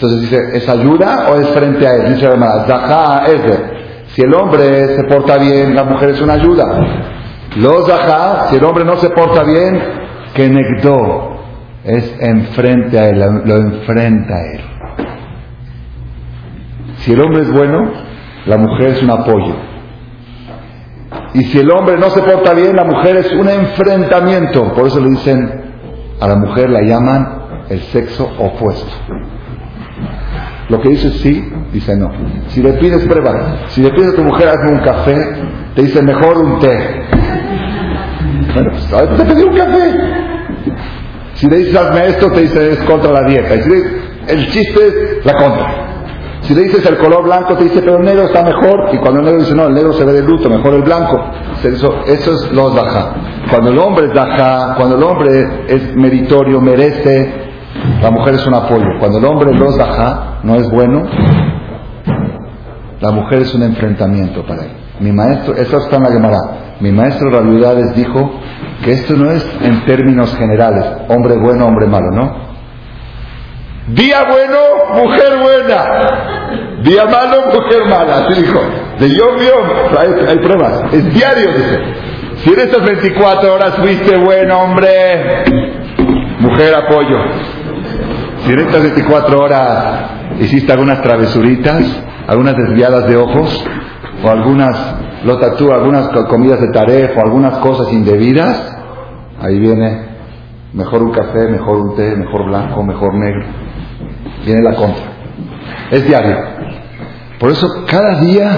Entonces 0.00 0.22
dice, 0.22 0.40
¿es 0.54 0.66
ayuda 0.66 1.26
o 1.30 1.36
es 1.36 1.46
frente 1.50 1.86
a 1.86 1.92
él? 1.92 2.14
Dice 2.14 2.26
Gemara, 2.26 2.64
Zahá 2.64 3.26
es 3.26 3.40
si 4.14 4.22
el 4.22 4.34
hombre 4.34 4.96
se 4.96 5.04
porta 5.04 5.36
bien, 5.36 5.74
la 5.74 5.84
mujer 5.84 6.10
es 6.10 6.22
una 6.22 6.32
ayuda. 6.32 6.64
Los 7.56 7.86
ajá, 7.86 8.46
si 8.48 8.56
el 8.56 8.64
hombre 8.64 8.86
no 8.86 8.96
se 8.96 9.10
porta 9.10 9.42
bien, 9.42 9.78
que 10.32 10.46
es 11.84 12.16
enfrente 12.18 12.98
a 12.98 13.08
él, 13.10 13.18
lo 13.44 13.56
enfrenta 13.56 14.34
a 14.34 14.52
él. 14.54 14.60
Si 17.00 17.12
el 17.12 17.20
hombre 17.20 17.42
es 17.42 17.52
bueno, 17.52 17.90
la 18.46 18.56
mujer 18.56 18.88
es 18.92 19.02
un 19.02 19.10
apoyo. 19.10 19.54
Y 21.34 21.44
si 21.44 21.58
el 21.58 21.70
hombre 21.70 21.98
no 21.98 22.08
se 22.08 22.22
porta 22.22 22.54
bien, 22.54 22.74
la 22.74 22.84
mujer 22.84 23.16
es 23.16 23.30
un 23.32 23.50
enfrentamiento. 23.50 24.72
Por 24.72 24.86
eso 24.86 24.98
le 24.98 25.10
dicen 25.10 25.62
a 26.20 26.26
la 26.26 26.36
mujer, 26.36 26.70
la 26.70 26.80
llaman 26.80 27.42
el 27.68 27.80
sexo 27.82 28.28
opuesto. 28.38 28.92
Lo 30.70 30.80
que 30.80 30.90
dice 30.90 31.10
sí, 31.10 31.52
dice 31.72 31.96
no. 31.96 32.10
Si 32.48 32.62
le 32.62 32.74
pides 32.74 33.04
prueba, 33.04 33.66
si 33.68 33.82
le 33.82 33.90
pides 33.90 34.12
a 34.12 34.16
tu 34.16 34.22
mujer 34.22 34.48
hazme 34.48 34.72
un 34.72 34.80
café, 34.80 35.16
te 35.74 35.82
dice 35.82 36.00
mejor 36.00 36.38
un 36.38 36.58
té. 36.60 37.06
Bueno, 38.54 38.70
pues 38.70 39.18
te 39.18 39.24
pedí 39.24 39.42
un 39.42 39.56
café. 39.56 40.00
Si 41.34 41.46
le 41.48 41.56
dices 41.58 41.74
hazme 41.74 42.06
esto, 42.06 42.30
te 42.30 42.42
dice 42.42 42.70
es 42.70 42.78
contra 42.84 43.12
la 43.12 43.24
dieta. 43.24 43.56
Y 43.56 43.62
si 43.62 43.70
el 44.28 44.46
chiste 44.48 44.86
es 44.86 45.26
la 45.26 45.32
contra. 45.34 45.90
Si 46.42 46.54
le 46.54 46.62
dices 46.62 46.86
el 46.86 46.96
color 46.98 47.24
blanco, 47.24 47.54
te 47.56 47.64
dice, 47.64 47.80
pero 47.80 47.98
el 47.98 48.04
negro 48.04 48.24
está 48.24 48.42
mejor. 48.42 48.90
Y 48.92 48.98
cuando 48.98 49.20
el 49.20 49.26
negro 49.26 49.40
dice, 49.40 49.54
no, 49.54 49.66
el 49.66 49.74
negro 49.74 49.92
se 49.92 50.04
ve 50.04 50.12
de 50.12 50.22
luto, 50.22 50.48
mejor 50.48 50.74
el 50.74 50.82
blanco. 50.82 51.20
Eso, 51.62 52.02
eso 52.06 52.34
es 52.34 52.52
los 52.52 52.74
daja. 52.74 53.14
Cuando 53.50 53.70
el 53.70 53.78
hombre 53.78 54.06
es 54.06 54.14
daja, 54.14 54.74
cuando 54.76 54.96
el 54.96 55.02
hombre 55.02 55.64
es 55.68 55.94
meritorio, 55.96 56.60
merece, 56.60 57.49
la 58.02 58.10
mujer 58.10 58.34
es 58.34 58.46
un 58.46 58.54
apoyo. 58.54 58.86
Cuando 58.98 59.18
el 59.18 59.24
hombre 59.24 59.52
los 59.52 59.76
daja, 59.76 60.38
no 60.42 60.56
es 60.56 60.70
bueno, 60.70 61.02
la 63.00 63.10
mujer 63.12 63.40
es 63.40 63.54
un 63.54 63.62
enfrentamiento 63.62 64.44
para 64.46 64.64
él. 64.64 64.72
Mi 65.00 65.12
maestro, 65.12 65.54
eso 65.54 65.78
está 65.78 65.96
en 65.96 66.02
la 66.02 66.12
Gemara. 66.12 66.38
Mi 66.80 66.92
maestro 66.92 67.30
Rabiudades 67.30 67.94
dijo 67.94 68.30
que 68.84 68.92
esto 68.92 69.14
no 69.14 69.30
es 69.30 69.46
en 69.62 69.84
términos 69.84 70.34
generales, 70.36 70.84
hombre 71.08 71.36
bueno, 71.38 71.66
hombre 71.66 71.86
malo, 71.86 72.10
¿no? 72.12 72.50
Día 73.88 74.24
bueno, 74.24 74.58
mujer 75.02 75.38
buena. 75.38 76.82
Día 76.82 77.04
malo, 77.06 77.46
mujer 77.52 77.84
mala. 77.88 78.26
Así 78.26 78.42
dijo. 78.42 78.60
De 78.98 79.08
yom 79.08 79.36
yom. 79.38 79.98
Hay, 79.98 80.28
hay 80.28 80.38
pruebas. 80.38 80.82
Es 80.92 81.12
diario, 81.12 81.52
dice. 81.52 81.80
Si 82.36 82.52
en 82.52 82.60
estas 82.60 82.82
24 82.82 83.52
horas 83.52 83.74
fuiste 83.76 84.16
buen 84.16 84.50
hombre, 84.50 85.44
mujer 86.38 86.74
apoyo. 86.74 87.18
Si 88.44 88.52
en 88.52 88.58
estas 88.60 88.82
24 88.82 89.38
horas 89.38 90.10
hiciste 90.40 90.72
algunas 90.72 91.02
travesuritas, 91.02 92.04
algunas 92.26 92.56
desviadas 92.56 93.06
de 93.06 93.16
ojos, 93.16 93.66
o 94.22 94.28
algunas, 94.28 94.94
lo 95.24 95.38
tatú, 95.38 95.72
algunas 95.72 96.08
comidas 96.28 96.60
de 96.60 96.68
tarefa, 96.68 97.20
o 97.20 97.26
algunas 97.26 97.58
cosas 97.58 97.92
indebidas, 97.92 98.76
ahí 99.40 99.58
viene 99.58 100.10
mejor 100.72 101.02
un 101.02 101.12
café, 101.12 101.48
mejor 101.48 101.76
un 101.76 101.96
té, 101.96 102.16
mejor 102.16 102.46
blanco, 102.46 102.82
mejor 102.82 103.14
negro. 103.14 103.46
Viene 104.44 104.62
la 104.62 104.74
contra. 104.74 105.04
Es 105.90 106.06
diario. 106.06 106.36
Por 107.38 107.50
eso 107.50 107.84
cada 107.86 108.20
día 108.20 108.50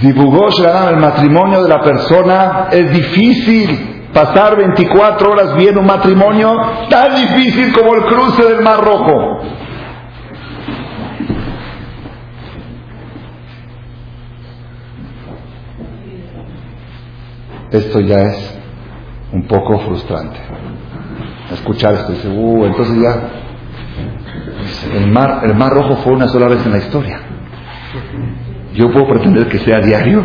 divulgó 0.00 0.48
el 0.90 0.96
matrimonio 0.98 1.62
de 1.62 1.68
la 1.68 1.80
persona. 1.80 2.68
Es 2.70 2.90
difícil 2.90 3.95
pasar 4.16 4.56
24 4.56 5.30
horas 5.30 5.54
viendo 5.56 5.80
un 5.80 5.86
matrimonio 5.86 6.56
tan 6.88 7.14
difícil 7.14 7.70
como 7.74 7.94
el 7.96 8.04
cruce 8.04 8.42
del 8.44 8.62
Mar 8.62 8.82
Rojo. 8.82 9.40
Esto 17.70 18.00
ya 18.00 18.20
es 18.20 18.58
un 19.32 19.46
poco 19.46 19.80
frustrante. 19.80 20.38
Escuchar 21.52 21.92
esto 21.92 22.12
dice, 22.12 22.28
uh, 22.28 22.64
entonces 22.64 23.02
ya 23.02 23.20
el 24.94 25.10
mar, 25.10 25.40
el 25.44 25.54
mar 25.54 25.72
rojo 25.72 25.96
fue 25.96 26.14
una 26.14 26.26
sola 26.28 26.48
vez 26.48 26.64
en 26.64 26.72
la 26.72 26.78
historia. 26.78 27.20
Yo 28.72 28.90
puedo 28.90 29.06
pretender 29.08 29.46
que 29.48 29.58
sea 29.58 29.78
diario. 29.80 30.24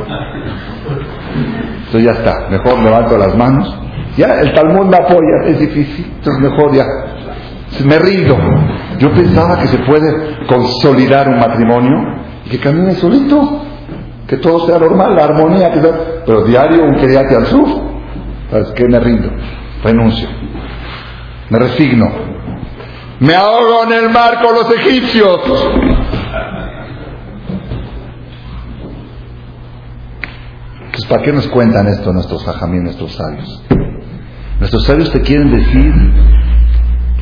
Entonces 1.92 2.04
ya 2.04 2.12
está, 2.12 2.48
mejor 2.50 2.80
levanto 2.80 3.18
las 3.18 3.36
manos. 3.36 3.81
Ya 4.18 4.28
el 4.42 4.54
Talmud 4.54 4.86
me 4.88 4.98
apoya, 4.98 5.48
es 5.48 5.60
difícil, 5.60 6.06
entonces 6.18 6.42
mejor 6.42 6.76
ya. 6.76 6.86
Me 7.86 7.98
rindo. 8.00 8.38
Yo 9.00 9.14
pensaba 9.14 9.60
que 9.60 9.68
se 9.68 9.78
puede 9.80 10.46
consolidar 10.46 11.30
un 11.30 11.40
matrimonio 11.40 11.98
y 12.46 12.50
que 12.50 12.60
camine 12.60 12.94
solito, 12.96 13.62
que 14.28 14.38
todo 14.38 14.68
sea 14.68 14.78
normal, 14.78 15.16
la 15.16 15.24
armonía, 15.24 15.72
que 15.72 15.80
pero 16.26 16.44
diario 16.44 16.84
un 16.84 16.96
queriate 16.98 17.36
al 17.36 17.46
sur. 17.46 17.68
¿Sabes 18.50 18.72
qué? 18.72 18.86
Me 18.88 19.00
rindo, 19.00 19.30
renuncio, 19.84 20.28
me 21.50 21.60
resigno, 21.60 22.12
me 23.22 23.34
ahogo 23.34 23.86
en 23.86 23.94
el 23.94 24.10
mar 24.10 24.42
con 24.42 24.54
los 24.54 24.70
egipcios. 24.76 25.40
Entonces, 30.84 31.06
¿para 31.10 31.24
qué 31.24 31.32
nos 31.32 31.48
cuentan 31.48 31.88
esto 31.88 32.12
nuestros 32.12 32.46
hajamí, 32.46 32.80
nuestros 32.80 33.14
sabios? 33.14 33.64
Nuestros 34.62 34.86
sabios 34.86 35.12
te 35.12 35.22
quieren 35.22 35.50
decir 35.50 35.92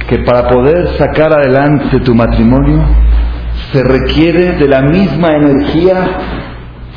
que 0.09 0.19
para 0.25 0.49
poder 0.49 0.89
sacar 0.97 1.31
adelante 1.31 2.01
tu 2.01 2.13
matrimonio 2.13 2.83
se 3.71 3.81
requiere 3.81 4.57
de 4.57 4.67
la 4.67 4.81
misma 4.81 5.29
energía, 5.37 6.17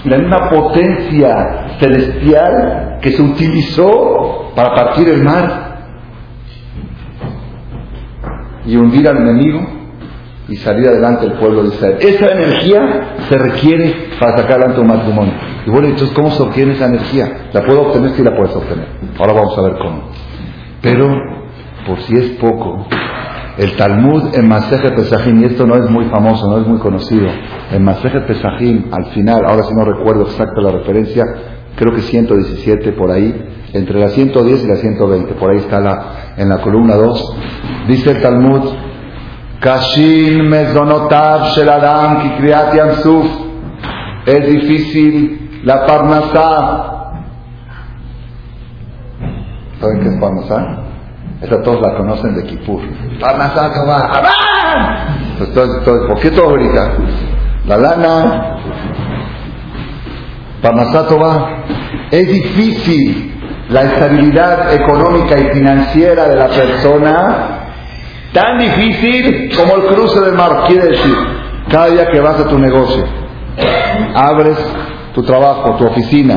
la 0.04 0.18
misma 0.18 0.50
potencia 0.50 1.76
celestial 1.78 2.98
que 3.00 3.12
se 3.12 3.22
utilizó 3.22 4.50
para 4.56 4.74
partir 4.74 5.10
el 5.10 5.22
mar 5.22 5.76
y 8.66 8.74
hundir 8.74 9.06
al 9.06 9.18
enemigo 9.18 9.64
y 10.48 10.56
salir 10.56 10.88
adelante 10.88 11.26
el 11.26 11.34
pueblo 11.34 11.62
de 11.62 11.68
Israel. 11.68 11.98
Esa 12.00 12.26
energía 12.32 13.14
se 13.28 13.38
requiere 13.38 14.08
para 14.18 14.38
sacar 14.38 14.56
adelante 14.56 14.80
un 14.80 14.88
matrimonio. 14.88 15.34
Y 15.64 15.70
bueno, 15.70 15.86
entonces, 15.86 16.12
¿cómo 16.16 16.32
se 16.32 16.42
obtiene 16.42 16.72
esa 16.72 16.86
energía? 16.86 17.48
¿La 17.52 17.64
puedo 17.64 17.82
obtener? 17.82 18.10
Sí, 18.10 18.24
la 18.24 18.34
puedes 18.34 18.56
obtener. 18.56 18.88
Ahora 19.20 19.34
vamos 19.34 19.56
a 19.56 19.62
ver 19.62 19.74
cómo. 19.78 20.11
Pero, 20.82 21.08
por 21.86 22.00
si 22.00 22.16
es 22.16 22.30
poco, 22.40 22.86
el 23.56 23.76
Talmud 23.76 24.34
en 24.34 24.48
Masejet 24.48 24.94
Pesajim, 24.96 25.40
y 25.40 25.44
esto 25.44 25.66
no 25.66 25.76
es 25.76 25.88
muy 25.88 26.06
famoso, 26.06 26.48
no 26.48 26.60
es 26.60 26.66
muy 26.66 26.78
conocido, 26.78 27.28
en 27.70 27.84
Masejet 27.84 28.26
Pesajim, 28.26 28.86
al 28.92 29.06
final, 29.06 29.44
ahora 29.46 29.62
si 29.62 29.74
no 29.74 29.84
recuerdo 29.84 30.22
exacta 30.22 30.60
la 30.60 30.72
referencia, 30.72 31.24
creo 31.76 31.94
que 31.94 32.02
117 32.02 32.92
por 32.92 33.10
ahí, 33.10 33.32
entre 33.72 34.00
la 34.00 34.08
110 34.08 34.64
y 34.64 34.66
la 34.66 34.76
120, 34.76 35.34
por 35.34 35.50
ahí 35.50 35.58
está 35.58 35.80
la, 35.80 36.34
en 36.36 36.48
la 36.48 36.60
columna 36.60 36.96
2, 36.96 37.36
dice 37.88 38.10
el 38.10 38.22
Talmud, 38.22 38.62
Kashin 39.60 40.48
mezonotav 40.48 41.54
shel 41.54 41.68
adam 41.68 42.22
kikriat 42.22 42.74
yamsuf, 42.74 43.26
es 44.26 44.46
difícil 44.46 45.60
la 45.64 45.86
parnasá. 45.86 46.91
¿Saben 49.82 50.00
qué 50.00 50.08
es 50.10 50.16
parnasá? 50.20 50.76
Esa 51.40 51.60
todos 51.62 51.80
la 51.80 51.96
conocen 51.96 52.36
de 52.36 52.44
Kipur. 52.44 52.80
Parnasá. 53.18 53.72
Entonces, 55.40 55.82
¿por 56.06 56.20
qué 56.20 56.30
todo 56.30 56.52
grita? 56.52 56.92
La 57.66 57.78
lana, 57.78 58.58
Parnasá. 60.62 61.04
Es 62.12 62.28
difícil 62.28 63.34
la 63.70 63.82
estabilidad 63.82 64.72
económica 64.72 65.36
y 65.36 65.52
financiera 65.52 66.28
de 66.28 66.36
la 66.36 66.46
persona, 66.46 67.48
tan 68.32 68.58
difícil 68.58 69.50
como 69.56 69.82
el 69.82 69.86
cruce 69.92 70.20
del 70.20 70.34
mar. 70.34 70.62
Quiere 70.68 70.90
decir, 70.90 71.16
cada 71.68 71.86
día 71.86 72.08
que 72.08 72.20
vas 72.20 72.38
a 72.38 72.46
tu 72.46 72.56
negocio, 72.56 73.04
abres 74.14 74.58
tu 75.12 75.24
trabajo, 75.24 75.74
tu 75.76 75.86
oficina, 75.86 76.36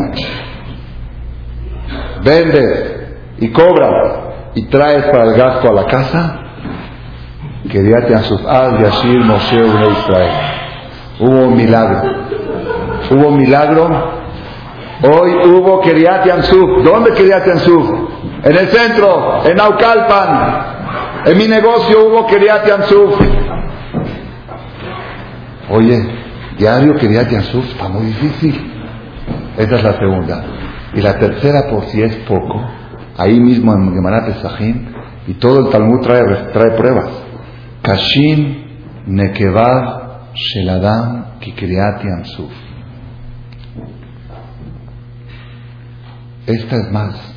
vendes 2.24 2.95
y 3.40 3.50
cobras 3.52 4.20
y 4.56 4.64
traes 4.66 5.06
para 5.06 5.26
el 5.26 5.34
gasto 5.34 5.70
a 5.70 5.74
la 5.74 5.86
casa, 5.86 6.40
Kiriat 7.70 8.10
Yansuf, 8.10 8.42
Az 8.48 8.80
Yashir 8.80 9.20
Moshe 9.20 9.56
Israel. 9.56 10.32
Hubo 11.20 11.48
un 11.48 11.56
milagro. 11.56 12.02
Hubo 13.10 13.28
un 13.30 13.38
milagro. 13.38 14.16
Hoy 15.04 15.36
hubo 15.50 15.82
Kiriat 15.82 16.26
Yansuf. 16.26 16.84
¿Dónde 16.84 17.14
Kiriat 17.14 17.46
Yansuf? 17.46 17.90
En 18.44 18.56
el 18.56 18.68
centro, 18.68 19.42
en 19.46 19.58
Naucalpan. 19.58 20.66
En 21.26 21.38
mi 21.38 21.48
negocio 21.48 22.08
hubo 22.08 22.28
Kiriat 22.28 22.68
Yansuf. 22.68 23.20
Oye, 25.72 26.08
diario 26.58 26.96
Kiriat 26.96 27.30
Yansuf 27.30 27.66
está 27.72 27.90
muy 27.90 28.06
difícil. 28.06 28.72
Esa 29.58 29.76
es 29.76 29.84
la 29.84 29.94
segunda. 29.94 30.44
Y 30.94 31.02
la 31.02 31.18
tercera, 31.18 31.68
por 31.70 31.86
si 31.86 32.02
es 32.02 32.16
poco, 32.28 32.62
ahí 33.18 33.39
mismo 33.39 33.74
en 33.74 33.93
Gemara 33.93 34.26
Pesachim, 34.26 34.88
y 35.28 35.34
todo 35.36 35.66
el 35.66 35.72
Talmud 35.72 36.01
trae, 36.01 36.24
trae 36.53 36.78
pruebas. 36.78 37.09
Kashin 37.82 38.66
Nekevav 39.07 40.34
Sheladam 40.34 41.39
Kikriati 41.39 42.07
Amsuf. 42.07 42.51
Esta 46.45 46.76
es 46.76 46.91
más 46.91 47.34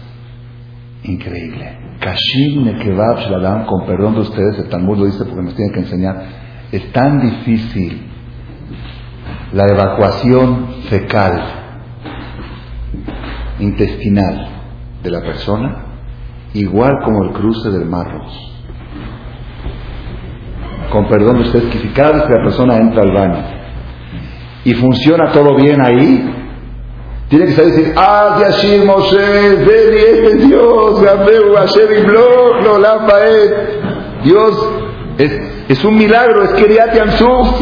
increíble. 1.05 1.79
Kashin 2.01 2.65
Nekevav 2.65 3.21
Sheladam, 3.21 3.67
con 3.67 3.87
perdón 3.87 4.15
de 4.15 4.21
ustedes, 4.21 4.59
el 4.59 4.69
Talmud 4.69 4.99
lo 4.99 5.07
dice 5.07 5.25
porque 5.25 5.43
nos 5.43 5.55
tiene 5.55 5.73
que 5.73 5.81
enseñar. 5.81 6.23
Es 6.73 6.93
tan 6.93 7.21
difícil 7.21 8.07
la 9.55 9.65
evacuación 9.67 10.83
fecal, 10.91 11.43
intestinal 13.61 14.58
de 15.03 15.11
la 15.11 15.21
persona, 15.21 15.85
igual 16.55 16.93
como 17.05 17.25
el 17.25 17.33
cruce 17.33 17.71
del 17.71 17.87
mar 17.87 18.09
con 20.91 21.07
perdón 21.07 21.37
de 21.37 21.43
ustedes, 21.43 21.65
que 21.67 21.79
si 21.79 21.89
cada 21.89 22.13
vez 22.13 22.23
que 22.23 22.33
la 22.33 22.43
persona 22.43 22.77
entra 22.77 23.03
al 23.03 23.13
baño 23.13 23.45
y 24.65 24.75
funciona 24.75 25.31
todo 25.33 25.55
bien 25.55 25.81
ahí, 25.81 26.35
tiene 27.29 27.47
que 27.47 27.53
saber 27.53 27.73
decir, 27.73 27.95
ah, 27.97 28.39
Yashir 28.41 28.85
Moshe, 28.85 29.17
Beni, 29.17 29.99
este 29.99 30.27
es 30.29 30.49
Dios, 30.49 31.03
no 31.03 31.25
Dios, 34.25 34.71
es, 35.19 35.41
es, 35.69 35.85
un 35.85 35.97
milagro, 35.97 36.43
es 36.43 36.51
Keriat 36.55 36.99
Amsuf. 36.99 37.61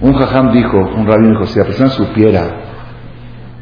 Un 0.00 0.14
jajam 0.14 0.52
dijo, 0.52 0.76
un 0.78 1.06
rabino 1.06 1.30
dijo, 1.30 1.46
si 1.46 1.58
la 1.58 1.66
persona 1.66 1.90
supiera 1.90 2.65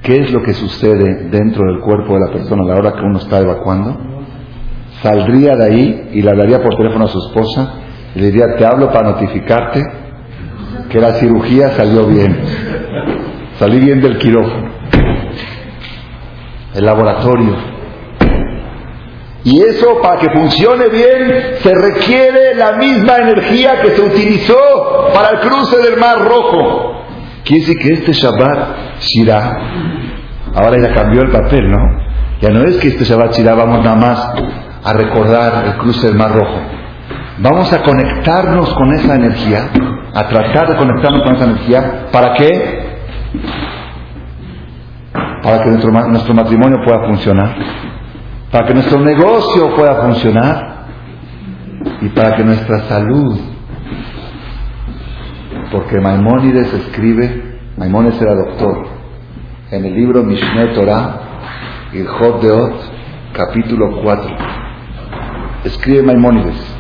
qué 0.04 0.20
es 0.22 0.30
lo 0.30 0.42
que 0.42 0.52
sucede 0.52 1.28
dentro 1.30 1.66
del 1.66 1.80
cuerpo 1.80 2.14
de 2.14 2.20
la 2.20 2.32
persona 2.32 2.62
a 2.62 2.66
la 2.66 2.76
hora 2.76 2.92
que 2.92 3.04
uno 3.04 3.18
está 3.18 3.40
evacuando, 3.40 3.98
saldría 5.02 5.56
de 5.56 5.64
ahí 5.64 6.10
y 6.12 6.22
le 6.22 6.30
hablaría 6.30 6.62
por 6.62 6.76
teléfono 6.76 7.06
a 7.06 7.08
su 7.08 7.18
esposa 7.18 7.80
le 8.14 8.26
diría, 8.26 8.54
te 8.56 8.64
hablo 8.64 8.92
para 8.92 9.10
notificarte 9.10 9.82
que 10.88 11.00
la 11.00 11.14
cirugía 11.14 11.70
salió 11.72 12.06
bien. 12.06 12.38
Salí 13.58 13.80
bien 13.80 14.00
del 14.00 14.18
quirófano. 14.18 14.70
El 16.74 16.84
laboratorio. 16.84 17.56
Y 19.42 19.60
eso, 19.62 20.00
para 20.00 20.20
que 20.20 20.30
funcione 20.30 20.88
bien, 20.88 21.56
se 21.60 21.74
requiere 21.74 22.54
la 22.54 22.72
misma 22.72 23.16
energía 23.16 23.80
que 23.82 23.90
se 23.90 24.00
utilizó 24.00 24.56
para 25.12 25.30
el 25.30 25.40
cruce 25.40 25.76
del 25.78 25.98
Mar 25.98 26.24
Rojo. 26.24 27.02
Quiere 27.44 27.66
decir 27.66 27.78
que 27.78 27.92
este 27.94 28.12
Shabbat 28.12 28.83
Shirah, 29.04 29.58
ahora 30.54 30.78
ya 30.80 30.92
cambió 30.94 31.22
el 31.22 31.30
papel, 31.30 31.70
¿no? 31.70 31.78
Ya 32.40 32.50
no 32.50 32.64
es 32.64 32.76
que 32.78 32.88
este 32.88 33.04
Shabbat 33.04 33.32
Shirah 33.36 33.54
vamos 33.54 33.84
nada 33.84 33.96
más 33.96 34.34
a 34.84 34.92
recordar 34.92 35.66
el 35.66 35.76
cruce 35.76 36.06
del 36.06 36.16
Mar 36.16 36.32
Rojo. 36.32 36.60
Vamos 37.38 37.72
a 37.72 37.82
conectarnos 37.82 38.72
con 38.74 38.92
esa 38.94 39.14
energía, 39.16 39.70
a 40.14 40.28
tratar 40.28 40.68
de 40.68 40.76
conectarnos 40.76 41.22
con 41.22 41.34
esa 41.34 41.44
energía. 41.44 42.06
¿Para 42.12 42.34
qué? 42.34 42.84
Para 45.42 45.62
que 45.62 45.70
nuestro, 45.70 45.90
nuestro 45.90 46.34
matrimonio 46.34 46.78
pueda 46.84 47.06
funcionar, 47.06 47.56
para 48.50 48.66
que 48.66 48.74
nuestro 48.74 49.00
negocio 49.00 49.74
pueda 49.74 50.02
funcionar 50.02 50.86
y 52.00 52.08
para 52.10 52.36
que 52.36 52.44
nuestra 52.44 52.80
salud, 52.84 53.38
porque 55.72 56.00
Maimónides 56.00 56.72
escribe, 56.72 57.58
Maimónides 57.76 58.22
era 58.22 58.34
doctor, 58.34 58.93
en 59.70 59.84
el 59.84 59.94
libro 59.94 60.22
Mishneh 60.22 60.74
Torah, 60.74 61.20
Jod 61.92 62.42
Deot, 62.42 62.74
capítulo 63.32 64.00
4, 64.02 64.36
escribe 65.64 66.02
Maimónides, 66.02 66.76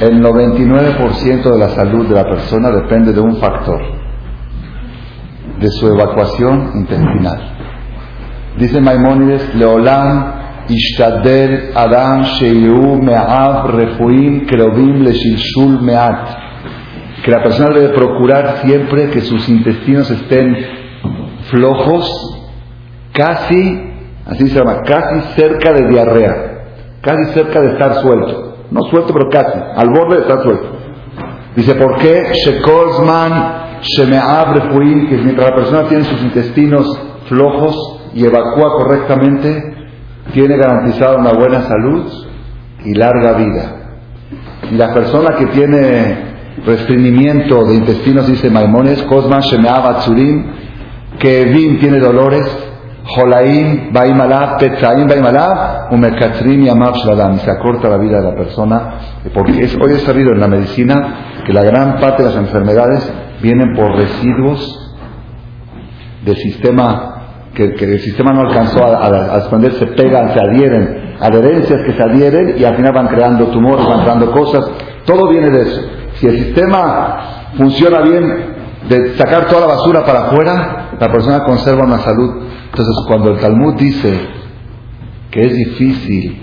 el 0.00 0.22
99% 0.22 1.42
de 1.42 1.58
la 1.58 1.68
salud 1.70 2.06
de 2.06 2.14
la 2.14 2.24
persona 2.24 2.70
depende 2.70 3.12
de 3.12 3.20
un 3.20 3.36
factor, 3.36 3.80
de 5.58 5.68
su 5.68 5.88
evacuación 5.88 6.72
intestinal. 6.76 7.54
Dice 8.58 8.80
Maimónides, 8.80 9.54
Leolam 9.54 10.34
Ishtadel 10.68 11.70
Adam 11.74 12.22
Sheiu 12.22 13.00
Me'av 13.02 13.70
Refuim 13.70 14.46
Kerovim 14.46 15.02
Leshilshul 15.02 15.80
Me'at. 15.80 16.28
Que 17.24 17.30
la 17.30 17.42
persona 17.42 17.74
debe 17.74 17.94
procurar 17.94 18.58
siempre 18.58 19.10
que 19.10 19.20
sus 19.22 19.48
intestinos 19.48 20.10
estén 20.10 20.77
flojos, 21.50 22.38
casi, 23.12 23.92
así 24.26 24.48
se 24.48 24.58
llama, 24.58 24.82
casi 24.82 25.20
cerca 25.34 25.72
de 25.72 25.88
diarrea, 25.88 26.64
casi 27.00 27.32
cerca 27.32 27.60
de 27.60 27.72
estar 27.72 27.94
suelto. 27.96 28.56
No 28.70 28.82
suelto, 28.84 29.12
pero 29.12 29.28
casi. 29.30 29.58
Al 29.76 29.88
borde 29.90 30.20
está 30.20 30.42
suelto. 30.42 30.68
Dice, 31.56 31.74
¿por 31.74 31.96
qué? 31.96 32.32
Shekozman 32.44 33.80
Shemeab 33.80 34.70
que 35.08 35.16
mientras 35.16 35.50
la 35.50 35.56
persona 35.56 35.88
tiene 35.88 36.04
sus 36.04 36.22
intestinos 36.22 37.00
flojos 37.28 38.00
y 38.14 38.24
evacúa 38.24 38.72
correctamente, 38.76 39.74
tiene 40.32 40.56
garantizada 40.56 41.16
una 41.16 41.32
buena 41.32 41.62
salud 41.62 42.04
y 42.84 42.94
larga 42.94 43.32
vida. 43.32 43.72
Y 44.70 44.74
la 44.74 44.92
persona 44.92 45.36
que 45.36 45.46
tiene 45.46 46.28
restringimiento 46.64 47.64
de 47.64 47.74
intestinos, 47.76 48.26
dice 48.26 48.50
Kozman 49.08 49.40
Shemeab 49.40 50.04
que 51.18 51.42
Evim 51.42 51.78
tiene 51.78 51.98
dolores, 51.98 52.46
Jolaim, 53.04 53.92
Baimalá, 53.92 54.56
Petzaim, 54.58 55.06
Baimalá, 55.06 55.88
Umekatrim 55.90 56.62
y 56.62 56.68
Amav 56.68 56.94
Se 56.96 57.50
acorta 57.50 57.88
la 57.88 57.96
vida 57.96 58.20
de 58.20 58.30
la 58.30 58.36
persona, 58.36 58.94
porque 59.32 59.62
es, 59.62 59.76
hoy 59.76 59.92
es 59.92 60.02
sabido 60.02 60.32
en 60.32 60.40
la 60.40 60.48
medicina 60.48 61.42
que 61.46 61.52
la 61.52 61.62
gran 61.62 61.98
parte 61.98 62.22
de 62.22 62.28
las 62.28 62.38
enfermedades 62.38 63.10
vienen 63.42 63.74
por 63.74 63.96
residuos 63.96 64.96
del 66.24 66.36
sistema, 66.36 67.14
que, 67.54 67.64
el 67.64 68.00
sistema 68.00 68.32
no 68.32 68.42
alcanzó 68.42 68.84
a, 68.84 69.06
a, 69.36 69.40
se 69.40 69.86
pegan, 69.86 70.34
se 70.34 70.40
adhieren, 70.40 71.16
adherencias 71.20 71.80
que 71.82 71.92
se 71.94 72.02
adhieren 72.02 72.56
y 72.58 72.64
al 72.64 72.76
final 72.76 72.92
van 72.92 73.08
creando 73.08 73.46
tumores, 73.46 73.86
van 73.86 74.02
creando 74.02 74.30
cosas. 74.30 74.70
Todo 75.04 75.28
viene 75.28 75.50
de 75.50 75.62
eso. 75.62 75.80
Si 76.14 76.26
el 76.26 76.38
sistema 76.38 77.48
funciona 77.56 78.00
bien, 78.02 78.56
de 78.88 79.16
sacar 79.16 79.46
toda 79.46 79.62
la 79.62 79.66
basura 79.74 80.04
para 80.04 80.26
afuera, 80.26 80.77
la 81.00 81.12
persona 81.12 81.44
conserva 81.44 81.84
una 81.84 81.98
salud 81.98 82.48
entonces, 82.70 83.04
cuando 83.06 83.30
el 83.30 83.38
Talmud 83.38 83.74
dice 83.74 84.20
que 85.30 85.40
es 85.40 85.54
difícil 85.54 86.42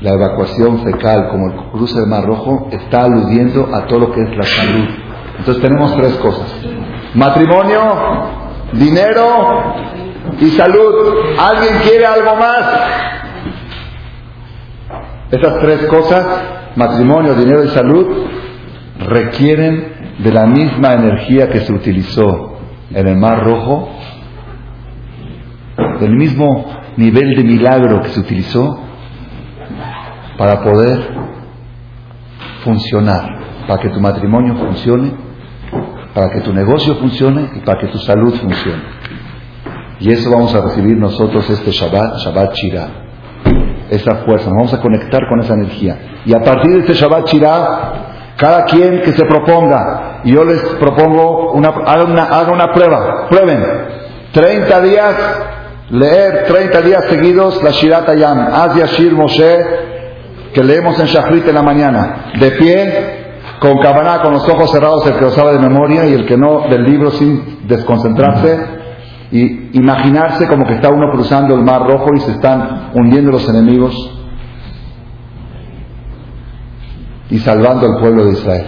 la 0.00 0.14
evacuación 0.14 0.80
fecal 0.80 1.28
como 1.28 1.46
el 1.46 1.70
cruce 1.70 2.00
del 2.00 2.08
Mar 2.08 2.24
Rojo, 2.24 2.68
está 2.70 3.04
aludiendo 3.04 3.68
a 3.74 3.86
todo 3.86 4.00
lo 4.00 4.12
que 4.12 4.20
es 4.20 4.36
la 4.36 4.42
salud. 4.42 4.88
Entonces 5.38 5.62
tenemos 5.62 5.94
tres 5.96 6.14
cosas. 6.16 6.52
Matrimonio, 7.14 7.80
dinero 8.72 9.74
y 10.40 10.46
salud. 10.50 11.14
¿Alguien 11.38 11.74
quiere 11.82 12.06
algo 12.06 12.36
más? 12.36 12.64
Esas 15.30 15.58
tres 15.60 15.86
cosas, 15.86 16.26
matrimonio, 16.76 17.34
dinero 17.34 17.64
y 17.64 17.68
salud, 17.68 18.06
requieren 19.08 20.16
de 20.18 20.32
la 20.32 20.46
misma 20.46 20.94
energía 20.94 21.48
que 21.48 21.60
se 21.60 21.72
utilizó 21.72 22.58
en 22.90 23.06
el 23.06 23.16
Mar 23.16 23.44
Rojo 23.44 23.95
del 25.98 26.16
mismo 26.16 26.66
nivel 26.96 27.34
de 27.36 27.44
milagro 27.44 28.02
que 28.02 28.08
se 28.10 28.20
utilizó 28.20 28.78
para 30.38 30.62
poder 30.62 31.26
funcionar, 32.64 33.24
para 33.66 33.80
que 33.80 33.88
tu 33.90 34.00
matrimonio 34.00 34.56
funcione, 34.56 35.12
para 36.14 36.28
que 36.30 36.40
tu 36.40 36.52
negocio 36.52 36.96
funcione 36.96 37.50
y 37.56 37.60
para 37.60 37.80
que 37.80 37.88
tu 37.88 37.98
salud 37.98 38.34
funcione. 38.34 38.82
Y 40.00 40.12
eso 40.12 40.30
vamos 40.30 40.54
a 40.54 40.60
recibir 40.60 40.96
nosotros 40.96 41.48
este 41.48 41.70
Shabbat, 41.70 42.18
Shabbat 42.18 42.52
Shirah. 42.54 42.88
Esa 43.88 44.16
fuerza, 44.24 44.46
nos 44.46 44.56
vamos 44.56 44.74
a 44.74 44.80
conectar 44.80 45.22
con 45.28 45.40
esa 45.40 45.54
energía. 45.54 46.22
Y 46.26 46.34
a 46.34 46.40
partir 46.40 46.72
de 46.72 46.80
este 46.80 46.94
Shabbat 46.94 47.28
Shirah, 47.28 47.92
cada 48.36 48.64
quien 48.64 49.00
que 49.00 49.12
se 49.12 49.24
proponga, 49.24 50.20
y 50.24 50.32
yo 50.32 50.44
les 50.44 50.60
propongo, 50.80 51.52
una, 51.52 51.68
haga, 51.68 52.04
una, 52.04 52.24
haga 52.24 52.52
una 52.52 52.66
prueba, 52.72 53.26
prueben, 53.30 53.64
30 54.32 54.80
días 54.82 55.14
leer 55.90 56.44
30 56.46 56.82
días 56.82 57.04
seguidos 57.08 57.62
la 57.62 57.70
Shirat 57.70 58.08
Ayam, 58.08 58.48
Az 58.52 58.76
Yashir 58.76 59.12
Moshe, 59.12 59.66
que 60.52 60.64
leemos 60.64 60.98
en 60.98 61.06
Shachrit 61.06 61.46
en 61.46 61.54
la 61.54 61.62
mañana, 61.62 62.32
de 62.38 62.50
pie, 62.52 63.16
con 63.60 63.78
cabaná, 63.78 64.20
con 64.22 64.32
los 64.32 64.48
ojos 64.48 64.70
cerrados, 64.70 65.06
el 65.06 65.14
que 65.14 65.20
lo 65.20 65.30
sabe 65.30 65.52
de 65.52 65.58
memoria 65.58 66.06
y 66.06 66.14
el 66.14 66.26
que 66.26 66.36
no 66.36 66.68
del 66.68 66.84
libro 66.84 67.10
sin 67.10 67.66
desconcentrarse 67.66 68.76
y 69.30 69.78
imaginarse 69.78 70.46
como 70.46 70.66
que 70.66 70.74
está 70.74 70.88
uno 70.88 71.10
cruzando 71.12 71.54
el 71.54 71.62
mar 71.62 71.82
rojo 71.82 72.10
y 72.14 72.20
se 72.20 72.32
están 72.32 72.90
hundiendo 72.94 73.32
los 73.32 73.48
enemigos 73.48 73.94
y 77.30 77.38
salvando 77.38 77.86
al 77.86 78.00
pueblo 78.00 78.24
de 78.24 78.32
Israel. 78.32 78.66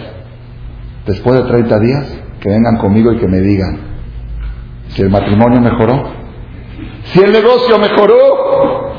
Después 1.05 1.41
de 1.41 1.49
30 1.49 1.79
días, 1.79 2.19
que 2.39 2.49
vengan 2.49 2.77
conmigo 2.77 3.11
y 3.13 3.17
que 3.17 3.27
me 3.27 3.39
digan 3.39 3.79
si 4.89 5.01
el 5.01 5.09
matrimonio 5.09 5.61
mejoró, 5.61 6.18
si 7.11 7.21
el 7.21 7.31
negocio 7.31 7.77
mejoró 7.77 8.93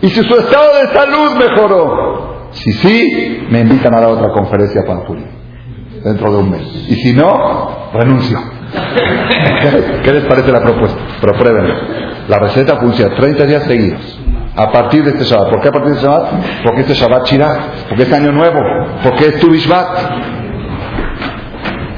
y 0.00 0.08
si 0.08 0.22
su 0.22 0.34
estado 0.34 0.80
de 0.80 0.88
salud 0.88 1.30
mejoró. 1.36 2.34
Si 2.52 2.72
sí, 2.72 3.46
me 3.50 3.60
invitan 3.60 3.94
a 3.94 4.00
dar 4.00 4.10
otra 4.10 4.30
conferencia 4.32 4.82
a 4.82 4.84
Panjuli 4.84 5.24
dentro 6.04 6.30
de 6.30 6.38
un 6.38 6.50
mes. 6.50 6.62
Y 6.88 6.94
si 6.96 7.12
no, 7.12 7.90
renuncio. 7.92 8.38
¿Qué 10.04 10.12
les 10.12 10.24
parece 10.24 10.52
la 10.52 10.60
propuesta? 10.60 10.98
Pero 11.20 11.32
pruébenlo. 11.32 11.74
La 12.28 12.38
receta 12.38 12.76
funciona 12.76 13.14
30 13.14 13.44
días 13.46 13.62
seguidos. 13.64 14.20
A 14.56 14.70
partir 14.70 15.02
de 15.04 15.10
este 15.10 15.24
Shabbat. 15.24 15.50
¿Por 15.50 15.60
qué 15.60 15.68
a 15.68 15.72
partir 15.72 15.90
de 15.90 15.96
este 15.96 16.06
Shabbat? 16.06 16.62
Porque 16.64 16.80
este 16.82 16.94
Shabbat 16.94 17.26
Shirah. 17.26 17.58
Porque 17.88 18.02
es 18.04 18.12
Año 18.12 18.32
Nuevo. 18.32 18.60
Porque 19.02 19.26
es 19.26 19.40
Tu 19.40 19.48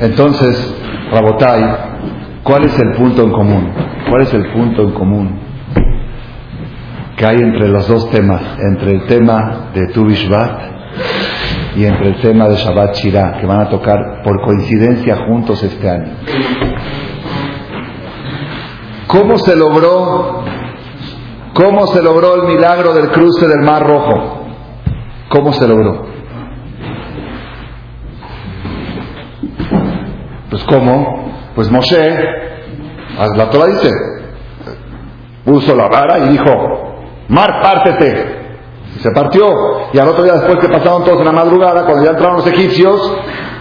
Entonces, 0.00 0.74
Rabotai, 1.12 1.76
¿cuál 2.42 2.64
es 2.64 2.78
el 2.78 2.92
punto 2.96 3.22
en 3.22 3.30
común? 3.32 3.72
¿Cuál 4.08 4.22
es 4.22 4.34
el 4.34 4.52
punto 4.52 4.82
en 4.82 4.92
común 4.92 5.38
que 7.16 7.26
hay 7.26 7.36
entre 7.36 7.68
los 7.68 7.88
dos 7.88 8.08
temas? 8.10 8.42
Entre 8.58 8.92
el 8.92 9.06
tema 9.06 9.70
de 9.74 9.88
Tu 9.88 10.06
y 11.76 11.84
entre 11.84 12.08
el 12.08 12.20
tema 12.20 12.48
de 12.48 12.56
Shabbat 12.56 12.94
Shirah, 12.94 13.38
que 13.38 13.46
van 13.46 13.60
a 13.60 13.68
tocar 13.68 14.22
por 14.22 14.40
coincidencia 14.40 15.16
juntos 15.26 15.62
este 15.62 15.90
año. 15.90 16.12
¿Cómo 19.06 19.36
se 19.38 19.56
logró, 19.56 20.42
cómo 21.52 21.86
se 21.88 22.02
logró 22.02 22.42
el 22.42 22.54
milagro 22.54 22.94
del 22.94 23.08
cruce 23.08 23.46
del 23.46 23.60
Mar 23.60 23.86
Rojo? 23.86 24.46
¿Cómo 25.28 25.52
se 25.52 25.68
logró? 25.68 26.06
Pues 30.50 30.64
cómo? 30.64 31.32
Pues 31.54 31.70
Moshe, 31.70 32.55
la 33.36 33.50
Torah 33.50 33.66
dice, 33.66 33.90
puso 35.44 35.74
la 35.74 35.88
vara 35.88 36.18
y 36.18 36.28
dijo, 36.30 36.86
Mar, 37.28 37.60
pártete. 37.60 38.36
Se 39.00 39.10
partió. 39.10 39.46
Y 39.92 39.98
al 39.98 40.08
otro 40.08 40.24
día, 40.24 40.34
después 40.34 40.58
que 40.58 40.68
pasaron 40.68 41.04
todos 41.04 41.18
en 41.18 41.26
la 41.26 41.32
madrugada, 41.32 41.84
cuando 41.84 42.04
ya 42.04 42.10
entraron 42.10 42.36
los 42.36 42.46
egipcios, 42.46 43.18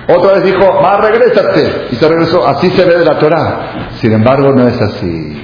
otra 0.08 0.34
vez 0.34 0.44
dijo, 0.44 0.82
más 0.82 1.00
regrésate. 1.00 1.88
Y 1.92 1.96
se 1.96 2.08
regresó. 2.08 2.46
Así 2.48 2.70
se 2.70 2.86
ve 2.86 3.00
de 3.00 3.06
la 3.06 3.18
Torah. 3.18 3.90
Sin 3.96 4.14
embargo, 4.14 4.52
no 4.54 4.68
es 4.68 4.80
así. 4.82 5.42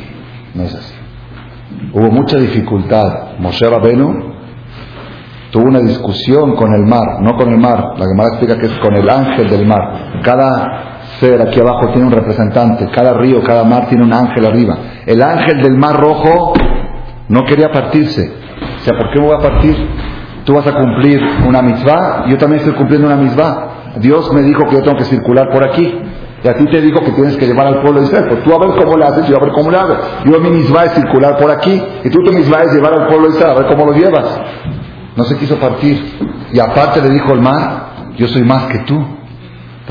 No 0.54 0.64
es 0.64 0.76
así. 0.76 0.94
Hubo 1.94 2.10
mucha 2.12 2.38
dificultad. 2.38 3.38
Moshe 3.40 3.68
Rabenu 3.68 4.32
tuvo 5.52 5.66
una 5.66 5.82
discusión 5.82 6.56
con 6.56 6.74
el 6.74 6.84
mar, 6.84 7.22
no 7.22 7.36
con 7.36 7.52
el 7.52 7.58
mar. 7.58 7.96
La 7.98 8.06
Gemara 8.06 8.30
explica 8.30 8.58
que 8.58 8.68
es 8.68 8.80
con 8.80 8.96
el 8.96 9.10
ángel 9.10 9.50
del 9.50 9.66
mar. 9.66 10.22
Cada 10.24 10.91
ser 11.22 11.40
aquí 11.40 11.60
abajo 11.60 11.90
tiene 11.92 12.08
un 12.08 12.12
representante. 12.12 12.90
Cada 12.92 13.14
río, 13.14 13.42
cada 13.44 13.64
mar 13.64 13.88
tiene 13.88 14.04
un 14.04 14.12
ángel 14.12 14.44
arriba. 14.44 14.76
El 15.06 15.22
ángel 15.22 15.62
del 15.62 15.78
mar 15.78 15.96
rojo 15.96 16.54
no 17.30 17.46
quería 17.46 17.72
partirse. 17.72 18.34
O 18.78 18.84
sea, 18.84 18.98
¿por 18.98 19.12
qué 19.12 19.20
me 19.20 19.28
voy 19.28 19.36
a 19.36 19.40
partir? 19.40 19.78
Tú 20.44 20.54
vas 20.54 20.66
a 20.66 20.74
cumplir 20.74 21.22
una 21.48 21.62
misma, 21.62 22.26
yo 22.28 22.38
también 22.38 22.62
estoy 22.62 22.74
cumpliendo 22.74 23.08
una 23.08 23.18
misma. 23.18 23.68
Dios 23.98 24.34
me 24.34 24.42
dijo 24.42 24.66
que 24.66 24.78
yo 24.78 24.82
tengo 24.82 24.98
que 24.98 25.06
circular 25.06 25.50
por 25.52 25.64
aquí. 25.64 25.94
Y 26.44 26.48
a 26.48 26.56
ti 26.56 26.66
te 26.66 26.82
dijo 26.82 27.00
que 27.02 27.12
tienes 27.12 27.38
que 27.38 27.46
llevar 27.46 27.68
al 27.68 27.82
pueblo 27.82 28.00
de 28.00 28.08
Israel. 28.08 28.26
Pues 28.28 28.44
tú 28.44 28.52
a 28.52 28.58
ver 28.58 28.84
cómo 28.84 28.98
lo 28.98 29.06
haces, 29.06 29.28
yo 29.28 29.38
a 29.38 29.40
ver 29.40 29.52
cómo 29.52 29.70
lo 29.70 29.80
hago. 29.80 29.96
Yo 30.26 30.40
mi 30.40 30.50
misma 30.50 30.86
es 30.86 30.94
circular 30.94 31.38
por 31.38 31.52
aquí. 31.52 31.80
Y 32.04 32.10
tú 32.10 32.18
tu 32.24 32.32
misma 32.32 32.64
es 32.64 32.74
llevar 32.74 32.94
al 32.94 33.08
pueblo 33.08 33.28
de 33.28 33.36
Israel, 33.36 33.58
a 33.58 33.60
ver 33.62 33.68
cómo 33.68 33.86
lo 33.86 33.94
llevas. 33.94 34.42
No 35.16 35.24
se 35.26 35.38
quiso 35.38 35.58
partir. 35.58 36.04
Y 36.52 36.60
aparte 36.60 37.00
le 37.00 37.10
dijo 37.10 37.32
el 37.32 37.42
mar, 37.42 38.14
yo 38.18 38.28
soy 38.28 38.44
más 38.44 38.64
que 38.64 38.80
tú. 38.80 39.21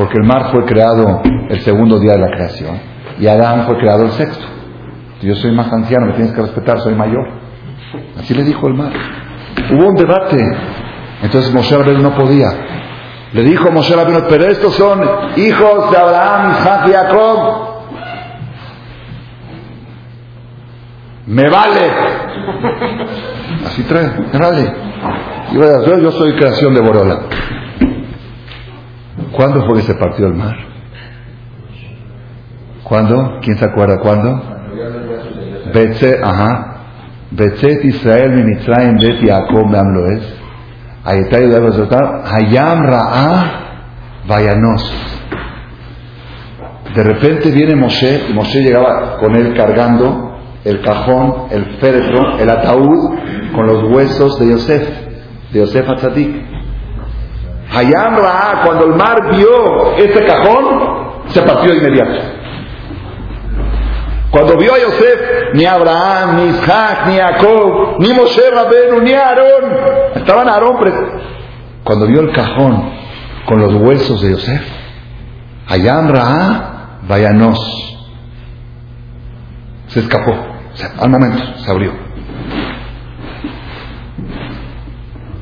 Porque 0.00 0.16
el 0.16 0.26
mar 0.26 0.50
fue 0.50 0.64
creado 0.64 1.20
el 1.50 1.60
segundo 1.60 1.98
día 1.98 2.12
de 2.12 2.20
la 2.20 2.28
creación. 2.28 2.80
Y 3.18 3.26
Adán 3.26 3.66
fue 3.66 3.76
creado 3.76 4.04
el 4.04 4.12
sexto. 4.12 4.42
Yo 5.20 5.34
soy 5.34 5.52
más 5.52 5.70
anciano, 5.70 6.06
me 6.06 6.14
tienes 6.14 6.32
que 6.32 6.40
respetar, 6.40 6.80
soy 6.80 6.94
mayor. 6.94 7.28
Así 8.18 8.32
le 8.32 8.44
dijo 8.44 8.66
el 8.66 8.72
mar. 8.72 8.92
Hubo 9.70 9.88
un 9.88 9.94
debate. 9.96 10.38
Entonces 11.22 11.52
Moshe 11.52 11.76
Rabbeinu 11.76 12.00
no 12.00 12.14
podía. 12.14 12.48
Le 13.34 13.42
dijo 13.42 13.70
Moshe 13.70 13.94
Rabbeinu, 13.94 14.22
pero 14.26 14.46
estos 14.46 14.72
son 14.72 15.02
hijos 15.36 15.90
de 15.90 15.98
Abraham, 15.98 16.52
Isaac 16.58 16.88
y 16.88 16.92
Jacob. 16.92 17.38
Me 21.26 21.46
vale. 21.50 21.90
Así 23.66 23.82
trae, 23.82 24.10
me 24.32 24.38
vale. 24.38 24.72
Yo 26.02 26.10
soy 26.12 26.36
creación 26.36 26.72
de 26.72 26.80
Borola. 26.80 27.20
¿Cuándo 29.32 29.64
fue 29.66 29.76
que 29.76 29.82
se 29.82 29.94
partió 29.94 30.26
el 30.26 30.34
mar? 30.34 30.56
¿Cuándo? 32.84 33.38
¿Quién 33.40 33.56
se 33.56 33.64
acuerda 33.64 33.98
cuándo? 33.98 34.42
Betzet, 35.72 36.22
ajá. 36.22 36.76
Betzet 37.30 37.84
Israel 37.84 38.32
Minitraim 38.32 38.98
Bet 38.98 39.20
Yaakov 39.22 39.70
Beamloes. 39.70 40.34
Ayetay 41.04 41.48
Dabazotar. 41.48 42.24
Hayam 42.24 42.82
Ra'a 42.82 43.60
Vayanos. 44.26 44.92
De 46.94 47.04
repente 47.04 47.50
viene 47.52 47.76
Moshe, 47.76 48.22
y 48.28 48.32
Moshe 48.32 48.60
llegaba 48.60 49.18
con 49.18 49.36
él 49.36 49.54
cargando 49.56 50.38
el 50.64 50.80
cajón, 50.82 51.46
el 51.50 51.78
féretro, 51.78 52.38
el 52.38 52.50
ataúd, 52.50 53.16
con 53.54 53.66
los 53.66 53.84
huesos 53.90 54.38
de 54.40 54.50
Yosef, 54.50 54.88
de 55.52 55.60
Yosef 55.60 55.88
Atzadik. 55.88 56.59
Hayam 57.72 58.16
Ra, 58.16 58.62
cuando 58.64 58.86
el 58.86 58.94
mar 58.94 59.34
vio 59.34 59.96
ese 59.96 60.24
cajón, 60.24 61.22
se 61.28 61.42
partió 61.42 61.70
de 61.70 61.78
inmediato. 61.78 62.20
Cuando 64.30 64.56
vio 64.56 64.74
a 64.74 64.78
Yosef, 64.78 65.54
ni 65.54 65.64
Abraham, 65.64 66.36
ni 66.36 66.44
Isaac, 66.50 67.06
ni 67.08 67.16
Jacob, 67.16 67.96
ni 67.98 68.12
Moshe 68.12 68.50
Rabenu, 68.50 69.02
ni 69.02 69.12
Aarón, 69.12 69.76
estaban 70.14 70.48
Aarón 70.48 70.76
Cuando 71.82 72.06
vio 72.06 72.20
el 72.20 72.32
cajón 72.32 72.90
con 73.46 73.60
los 73.60 73.74
huesos 73.74 74.20
de 74.22 74.30
Yosef, 74.30 74.62
Hayam 75.68 76.08
Ra, 76.12 76.98
Vayanos, 77.08 77.58
se 79.88 80.00
escapó. 80.00 80.34
al 80.98 81.10
momento 81.10 81.42
se 81.58 81.70
abrió. 81.70 81.92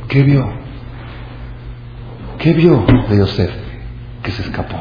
¿Qué 0.09 0.23
vio? 0.23 0.58
¿Qué 2.39 2.53
vio 2.53 2.85
de 3.09 3.19
Yosef 3.19 3.51
que 4.23 4.31
se 4.31 4.43
escapó? 4.43 4.77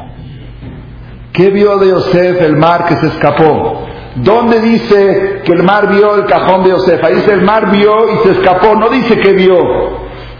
¿Qué 1.32 1.50
vio 1.50 1.76
de 1.78 1.88
Yosef 1.88 2.40
el 2.42 2.56
mar 2.56 2.86
que 2.86 2.96
se 2.96 3.06
escapó? 3.08 3.84
¿Dónde 4.16 4.60
dice 4.60 5.42
que 5.44 5.52
el 5.52 5.62
mar 5.62 5.88
vio 5.88 6.16
el 6.16 6.24
cajón 6.26 6.64
de 6.64 6.72
Josefa? 6.72 7.08
Dice 7.08 7.32
el 7.32 7.42
mar 7.42 7.70
vio 7.70 8.12
y 8.12 8.18
se 8.24 8.32
escapó. 8.32 8.74
No 8.74 8.88
dice 8.88 9.18
que 9.18 9.32
vio. 9.32 9.56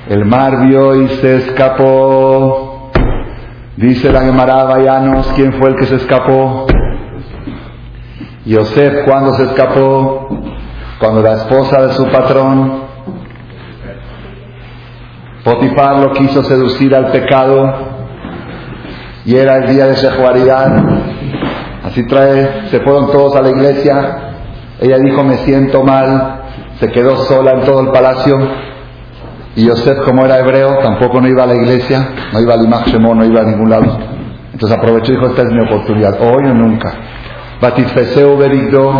El 0.08 0.24
mar 0.24 0.66
vio 0.66 1.00
y 1.02 1.08
se 1.08 1.36
escapó. 1.36 2.90
Dice 3.76 4.10
la 4.10 4.22
Gemara 4.22 4.64
Vayanos, 4.64 5.28
¿quién 5.36 5.52
fue 5.52 5.70
el 5.70 5.76
que 5.76 5.86
se 5.86 5.96
escapó? 5.96 6.66
Yosef, 8.44 9.04
¿cuándo 9.04 9.34
se 9.34 9.44
escapó? 9.44 10.28
Cuando 10.98 11.22
la 11.22 11.34
esposa 11.34 11.86
de 11.86 11.92
su 11.92 12.06
patrón, 12.06 12.87
Potifar, 15.48 16.00
lo 16.00 16.12
quiso 16.12 16.42
seducir 16.42 16.94
al 16.94 17.10
pecado 17.10 17.72
y 19.24 19.34
era 19.34 19.56
el 19.56 19.74
día 19.74 19.86
de 19.86 19.94
Shehuaridad 19.94 20.84
Así 21.84 22.02
trae, 22.02 22.68
se 22.70 22.80
fueron 22.80 23.10
todos 23.10 23.34
a 23.34 23.40
la 23.40 23.48
iglesia. 23.48 24.18
Ella 24.78 24.98
dijo, 24.98 25.24
me 25.24 25.38
siento 25.38 25.82
mal. 25.82 26.42
Se 26.80 26.88
quedó 26.88 27.16
sola 27.24 27.52
en 27.52 27.60
todo 27.62 27.80
el 27.80 27.88
palacio. 27.88 28.36
Y 29.56 29.64
Yosef, 29.64 30.00
como 30.04 30.26
era 30.26 30.38
hebreo, 30.38 30.78
tampoco 30.82 31.20
no 31.22 31.28
iba 31.28 31.44
a 31.44 31.46
la 31.46 31.54
iglesia, 31.54 32.10
no 32.32 32.40
iba 32.40 32.52
al 32.52 32.64
Imach 32.64 32.92
no 32.94 33.24
iba 33.24 33.40
a 33.40 33.44
ningún 33.44 33.70
lado. 33.70 33.98
Entonces 34.52 34.76
aprovechó 34.76 35.12
y 35.12 35.16
dijo, 35.16 35.28
esta 35.28 35.42
es 35.42 35.48
mi 35.48 35.60
oportunidad, 35.64 36.20
hoy 36.20 36.44
o 36.44 36.54
nunca. 36.54 36.92
Batisfeseo 37.60 38.36
Berigdo 38.36 38.92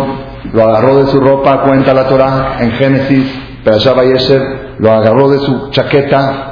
lo 0.51 0.63
agarró 0.63 0.97
de 0.97 1.05
su 1.11 1.19
ropa, 1.21 1.61
cuenta 1.61 1.93
la 1.93 2.07
Torah 2.07 2.57
en 2.59 2.71
Génesis, 2.71 3.39
Perashá 3.63 3.93
Yesher, 4.03 4.58
lo 4.79 4.91
agarró 4.91 5.29
de 5.29 5.39
su 5.39 5.69
chaqueta 5.71 6.49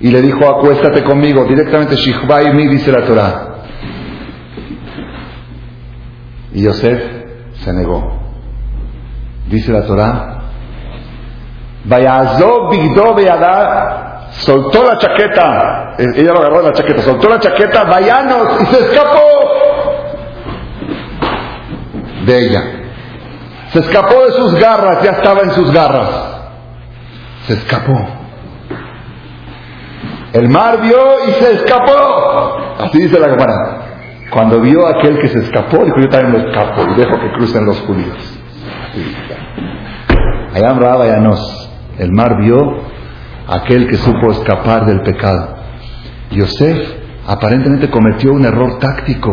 y 0.00 0.10
le 0.10 0.20
dijo, 0.22 0.46
acuéstate 0.46 1.02
conmigo, 1.04 1.44
directamente 1.44 1.96
Shihbai 1.96 2.52
mi, 2.54 2.66
dice 2.66 2.90
la 2.90 3.04
Torah. 3.04 3.48
Y 6.52 6.62
Yosef 6.62 7.02
se 7.62 7.72
negó. 7.72 8.20
Dice 9.48 9.72
la 9.72 9.82
Torah, 9.82 10.40
soltó 14.30 14.84
la 14.84 14.98
chaqueta, 14.98 15.94
eh, 15.98 16.06
ella 16.16 16.32
lo 16.32 16.38
agarró 16.40 16.58
de 16.58 16.68
la 16.68 16.72
chaqueta, 16.72 17.02
soltó 17.02 17.28
la 17.28 17.38
chaqueta, 17.38 17.84
vayanos, 17.84 18.60
y 18.62 18.66
se 18.66 18.84
escapó 18.84 19.20
de 22.24 22.46
ella. 22.46 22.62
Se 23.72 23.80
escapó 23.80 24.24
de 24.24 24.32
sus 24.32 24.54
garras, 24.54 25.02
ya 25.02 25.12
estaba 25.12 25.42
en 25.42 25.50
sus 25.50 25.70
garras. 25.72 26.33
Se 27.46 27.54
escapó. 27.54 28.24
El 30.32 30.48
mar 30.48 30.80
vio 30.82 31.28
y 31.28 31.32
se 31.32 31.52
escapó. 31.52 32.56
Así 32.80 33.02
dice 33.02 33.20
la 33.20 33.28
cámara. 33.28 33.84
Cuando 34.30 34.60
vio 34.60 34.86
a 34.86 34.90
aquel 34.90 35.18
que 35.20 35.28
se 35.28 35.38
escapó, 35.40 35.84
dijo, 35.84 35.96
yo 36.00 36.08
también 36.08 36.32
me 36.32 36.50
escapo 36.50 36.82
y 36.90 36.94
dejo 36.98 37.20
que 37.20 37.30
crucen 37.32 37.64
los 37.64 37.80
judíos. 37.82 38.40
Allá 40.54 41.16
en 41.16 41.22
nos 41.22 41.70
el 41.98 42.12
mar 42.12 42.36
vio 42.40 42.58
a 43.46 43.56
aquel 43.58 43.86
que 43.86 43.96
supo 43.96 44.32
escapar 44.32 44.86
del 44.86 45.02
pecado. 45.02 45.56
Yosef 46.30 46.78
aparentemente 47.26 47.90
cometió 47.90 48.32
un 48.32 48.44
error 48.44 48.78
táctico 48.78 49.30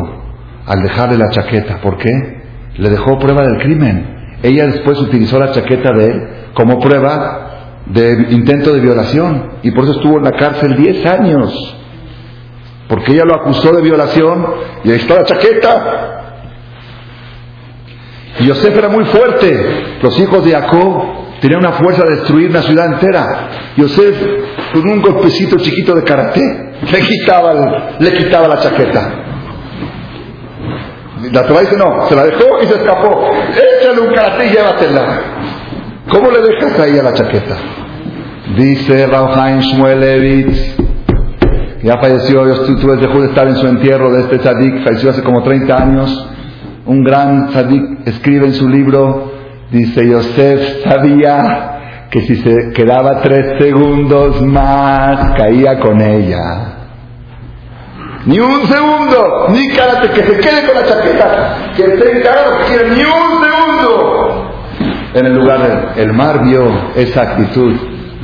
al 0.68 0.84
dejarle 0.84 1.18
la 1.18 1.30
chaqueta. 1.30 1.82
¿Por 1.82 1.98
qué? 1.98 2.12
Le 2.76 2.90
dejó 2.90 3.18
prueba 3.18 3.44
del 3.44 3.58
crimen. 3.58 4.38
Ella 4.44 4.68
después 4.68 5.00
utilizó 5.00 5.40
la 5.40 5.52
chaqueta 5.52 5.94
de 5.94 6.06
él 6.06 6.30
como 6.54 6.80
prueba 6.80 7.51
de 7.88 8.28
intento 8.30 8.74
de 8.74 8.80
violación 8.80 9.54
y 9.64 9.72
por 9.72 9.84
eso 9.84 9.94
estuvo 9.94 10.18
en 10.18 10.24
la 10.24 10.32
cárcel 10.32 10.76
10 10.76 11.06
años. 11.06 11.78
Porque 12.88 13.14
ella 13.14 13.24
lo 13.26 13.36
acusó 13.36 13.72
de 13.72 13.82
violación 13.82 14.46
y 14.84 14.92
ahí 14.92 14.98
está 14.98 15.16
la 15.16 15.24
chaqueta. 15.24 16.18
Y 18.40 18.46
Yosef 18.46 18.78
era 18.78 18.90
muy 18.90 19.06
fuerte. 19.06 19.98
Los 20.02 20.20
hijos 20.20 20.44
de 20.44 20.52
Jacob 20.52 21.04
tenían 21.40 21.60
una 21.60 21.74
fuerza 21.74 22.04
de 22.04 22.18
destruir 22.18 22.50
una 22.50 22.62
ciudad 22.62 22.94
entera. 22.94 23.50
Yosef, 23.78 24.16
con 24.74 24.90
un 24.90 25.02
golpecito 25.02 25.58
chiquito 25.58 25.96
de 25.96 26.04
karate, 26.04 26.42
le 26.92 27.00
quitaba, 27.02 27.96
le 28.00 28.14
quitaba 28.14 28.48
la 28.48 28.60
chaqueta. 28.60 29.22
La 31.32 31.46
Torah 31.46 31.62
dice 31.62 31.78
no, 31.78 32.08
se 32.08 32.16
la 32.16 32.26
dejó 32.26 32.62
y 32.62 32.66
se 32.66 32.76
escapó. 32.76 33.32
Échale 33.80 34.02
un 34.02 34.14
karate 34.14 34.48
y 34.48 34.50
llévatela. 34.50 35.41
¿Cómo 36.12 36.30
le 36.30 36.42
dejas 36.42 36.78
ahí 36.78 37.00
a 37.00 37.04
la 37.04 37.14
chaqueta? 37.14 37.56
Dice 38.58 39.08
Rauhaim 39.08 39.60
Shmuelevitz, 39.60 40.76
ya 41.84 41.98
falleció, 42.00 42.46
yo 42.48 42.66
estuve 42.66 42.98
dejó 42.98 43.22
de 43.22 43.28
estar 43.28 43.48
en 43.48 43.56
su 43.56 43.66
entierro 43.66 44.12
de 44.12 44.22
este 44.22 44.40
tzadik, 44.40 44.84
falleció 44.84 45.12
hace 45.12 45.24
como 45.24 45.42
30 45.42 45.74
años. 45.74 46.28
Un 46.86 47.02
gran 47.06 47.48
tzadik 47.48 48.06
escribe 48.06 48.48
en 48.48 48.54
su 48.54 48.68
libro, 48.68 49.32
dice 49.72 50.06
Yosef 50.06 50.84
sabía 50.84 52.08
que 52.12 52.22
si 52.24 52.36
se 52.36 52.74
quedaba 52.74 53.22
tres 53.22 53.58
segundos 53.58 54.42
más 54.42 55.32
caía 55.38 55.80
con 55.80 56.02
ella. 56.02 56.42
Ni 58.26 58.38
un 58.38 58.68
segundo, 58.68 59.48
ni 59.50 59.70
karate, 59.70 60.10
que 60.10 60.24
se 60.24 60.38
quede 60.40 60.68
con 60.68 60.76
la 60.76 60.84
chaqueta, 60.84 61.72
que 61.74 61.84
esté 61.84 62.18
encarado, 62.18 62.58
que 62.68 62.90
ni 62.96 63.02
un 63.02 63.44
segundo. 63.44 64.11
En 65.14 65.26
el 65.26 65.34
lugar 65.34 65.96
del 65.96 66.14
mar 66.14 66.44
vio 66.44 66.64
esa 66.96 67.22
actitud 67.22 67.76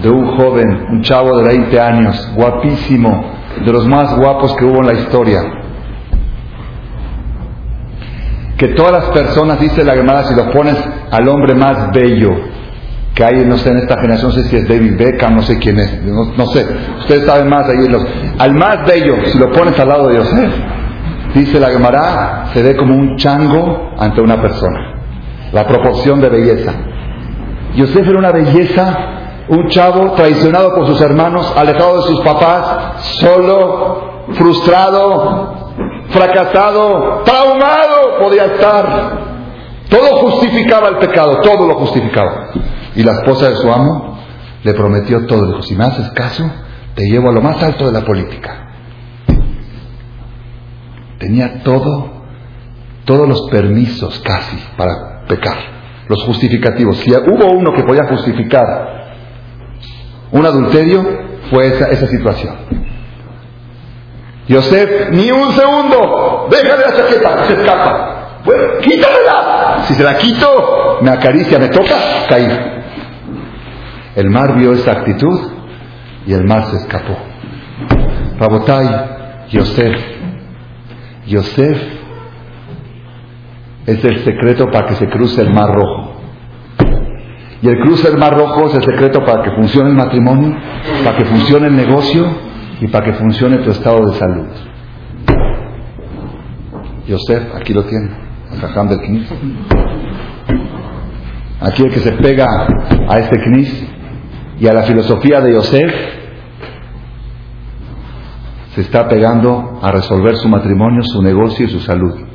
de 0.02 0.10
un 0.10 0.38
joven, 0.38 0.86
un 0.90 1.02
chavo 1.02 1.38
de 1.38 1.44
20 1.44 1.80
años, 1.80 2.32
guapísimo, 2.36 3.32
de 3.66 3.72
los 3.72 3.86
más 3.88 4.16
guapos 4.16 4.56
que 4.56 4.66
hubo 4.66 4.80
en 4.80 4.88
la 4.88 4.94
historia. 4.94 5.42
Que 8.58 8.70
todas 8.70 8.92
las 8.92 9.06
personas, 9.10 9.60
dice 9.60 9.84
la 9.84 9.96
Gemara, 9.96 10.24
si 10.24 10.36
lo 10.36 10.50
pones 10.52 10.76
al 11.12 11.28
hombre 11.28 11.56
más 11.56 11.92
bello 11.92 12.32
que 13.14 13.24
hay, 13.24 13.46
no 13.46 13.58
sé, 13.58 13.72
en 13.72 13.80
esta 13.80 14.00
generación, 14.00 14.32
no 14.32 14.38
sé 14.38 14.44
si 14.48 14.56
es 14.58 14.68
David 14.68 14.96
Beckham, 14.96 15.36
no 15.36 15.42
sé 15.42 15.58
quién 15.58 15.80
es, 15.80 16.04
no, 16.04 16.46
sé, 16.48 16.66
ustedes 17.00 17.26
saben 17.26 17.50
más 17.50 17.68
ahí. 17.68 17.88
Los, 17.88 18.06
al 18.38 18.54
más 18.54 18.86
bello, 18.86 19.16
si 19.26 19.40
lo 19.40 19.52
pones 19.52 19.78
al 19.80 19.88
lado 19.88 20.08
de 20.08 20.18
Yosef, 20.18 20.54
dice 21.34 21.60
la 21.60 21.72
Gemara, 21.72 22.46
se 22.54 22.62
ve 22.62 22.76
como 22.76 22.96
un 22.96 23.18
chango 23.18 23.92
ante 23.98 24.22
una 24.22 24.40
persona. 24.40 24.97
La 25.52 25.66
proporción 25.66 26.20
de 26.20 26.30
belleza. 26.30 26.74
Yosef 27.76 28.08
era 28.08 28.20
una 28.20 28.32
belleza 28.32 29.18
un 29.50 29.70
chavo 29.70 30.12
traicionado 30.14 30.76
por 30.76 30.88
sus 30.88 31.00
hermanos, 31.02 31.54
alejado 31.56 31.98
de 31.98 32.04
sus 32.04 32.20
papás, 32.22 33.04
solo, 33.20 34.26
frustrado, 34.34 35.74
fracasado, 36.10 37.22
traumado 37.24 38.20
podía 38.22 38.46
estar. 38.46 39.28
Todo 39.90 40.18
justificaba 40.18 40.90
el 40.90 40.98
pecado, 40.98 41.40
todo 41.42 41.66
lo 41.66 41.76
justificaba. 41.76 42.50
Y 42.96 43.04
la 43.04 43.14
esposa 43.14 43.50
de 43.50 43.56
su 43.56 43.72
amo 43.72 44.18
le 44.64 44.74
prometió 44.74 45.26
todo. 45.28 45.46
Dijo, 45.48 45.62
si 45.62 45.76
me 45.76 45.86
haces 45.86 46.10
caso, 46.10 46.50
te 46.96 47.04
llevo 47.04 47.30
a 47.30 47.32
lo 47.32 47.42
más 47.42 47.62
alto 47.64 47.86
de 47.86 47.94
la 47.94 48.02
política. 48.02 48.66
Tenía 51.20 51.64
todo, 51.64 52.10
todos 53.06 53.30
los 53.30 53.50
permisos 53.50 54.20
casi 54.20 54.58
para 54.76 55.17
pecar, 55.28 55.58
los 56.08 56.24
justificativos. 56.24 56.98
Si 56.98 57.12
hubo 57.12 57.52
uno 57.52 57.74
que 57.74 57.84
podía 57.84 58.06
justificar 58.06 58.98
un 60.32 60.46
adulterio 60.46 61.06
fue 61.50 61.68
esa, 61.68 61.90
esa 61.90 62.08
situación. 62.08 62.56
Yosef, 64.48 65.10
ni 65.12 65.30
un 65.32 65.52
segundo, 65.52 66.48
déjale 66.50 66.86
la 66.86 66.96
chaqueta, 66.96 67.46
se 67.46 67.54
escapa. 67.54 68.42
Bueno, 68.46 68.64
quítamela. 68.82 69.84
Si 69.86 69.94
se 69.94 70.04
la 70.04 70.18
quito, 70.18 71.00
me 71.02 71.12
acaricia, 71.12 71.60
me 71.60 71.68
toca, 71.68 71.96
caí. 72.30 72.48
El 74.16 74.30
mar 74.30 74.56
vio 74.56 74.74
esa 74.74 74.92
actitud 74.92 75.52
y 76.26 76.34
el 76.34 76.44
mar 76.46 76.66
se 76.72 76.78
escapó. 76.78 77.18
Rabotai, 78.40 79.48
Yosef. 79.50 79.96
Yosef 81.28 81.97
es 83.88 84.04
el 84.04 84.24
secreto 84.24 84.70
para 84.70 84.88
que 84.88 84.96
se 84.96 85.08
cruce 85.10 85.42
el 85.42 85.54
mar 85.54 85.74
rojo. 85.74 86.18
Y 87.62 87.68
el 87.68 87.80
cruce 87.80 88.10
del 88.10 88.20
Mar 88.20 88.38
Rojo 88.38 88.68
es 88.68 88.76
el 88.76 88.84
secreto 88.84 89.26
para 89.26 89.42
que 89.42 89.52
funcione 89.52 89.90
el 89.90 89.96
matrimonio, 89.96 90.56
para 91.04 91.18
que 91.18 91.26
funcione 91.26 91.68
el 91.68 91.76
negocio 91.76 92.28
y 92.80 92.88
para 92.88 93.06
que 93.06 93.14
funcione 93.14 93.58
tu 93.58 93.72
estado 93.72 94.06
de 94.06 94.14
salud. 94.14 94.48
Yosef, 97.08 97.56
aquí 97.56 97.74
lo 97.74 97.84
tiene, 97.86 98.10
el 98.52 98.90
del 98.90 99.00
Knis. 99.00 99.34
Aquí 101.62 101.84
el 101.84 101.92
que 101.92 102.00
se 102.00 102.12
pega 102.12 102.46
a 103.08 103.20
este 103.20 103.40
Knis 103.40 103.88
y 104.60 104.68
a 104.68 104.74
la 104.74 104.84
filosofía 104.84 105.42
de 105.42 105.54
Yosef 105.54 105.92
se 108.76 108.82
está 108.82 109.08
pegando 109.08 109.80
a 109.82 109.92
resolver 109.92 110.36
su 110.36 110.48
matrimonio, 110.48 111.02
su 111.02 111.24
negocio 111.24 111.66
y 111.66 111.70
su 111.70 111.80
salud. 111.80 112.27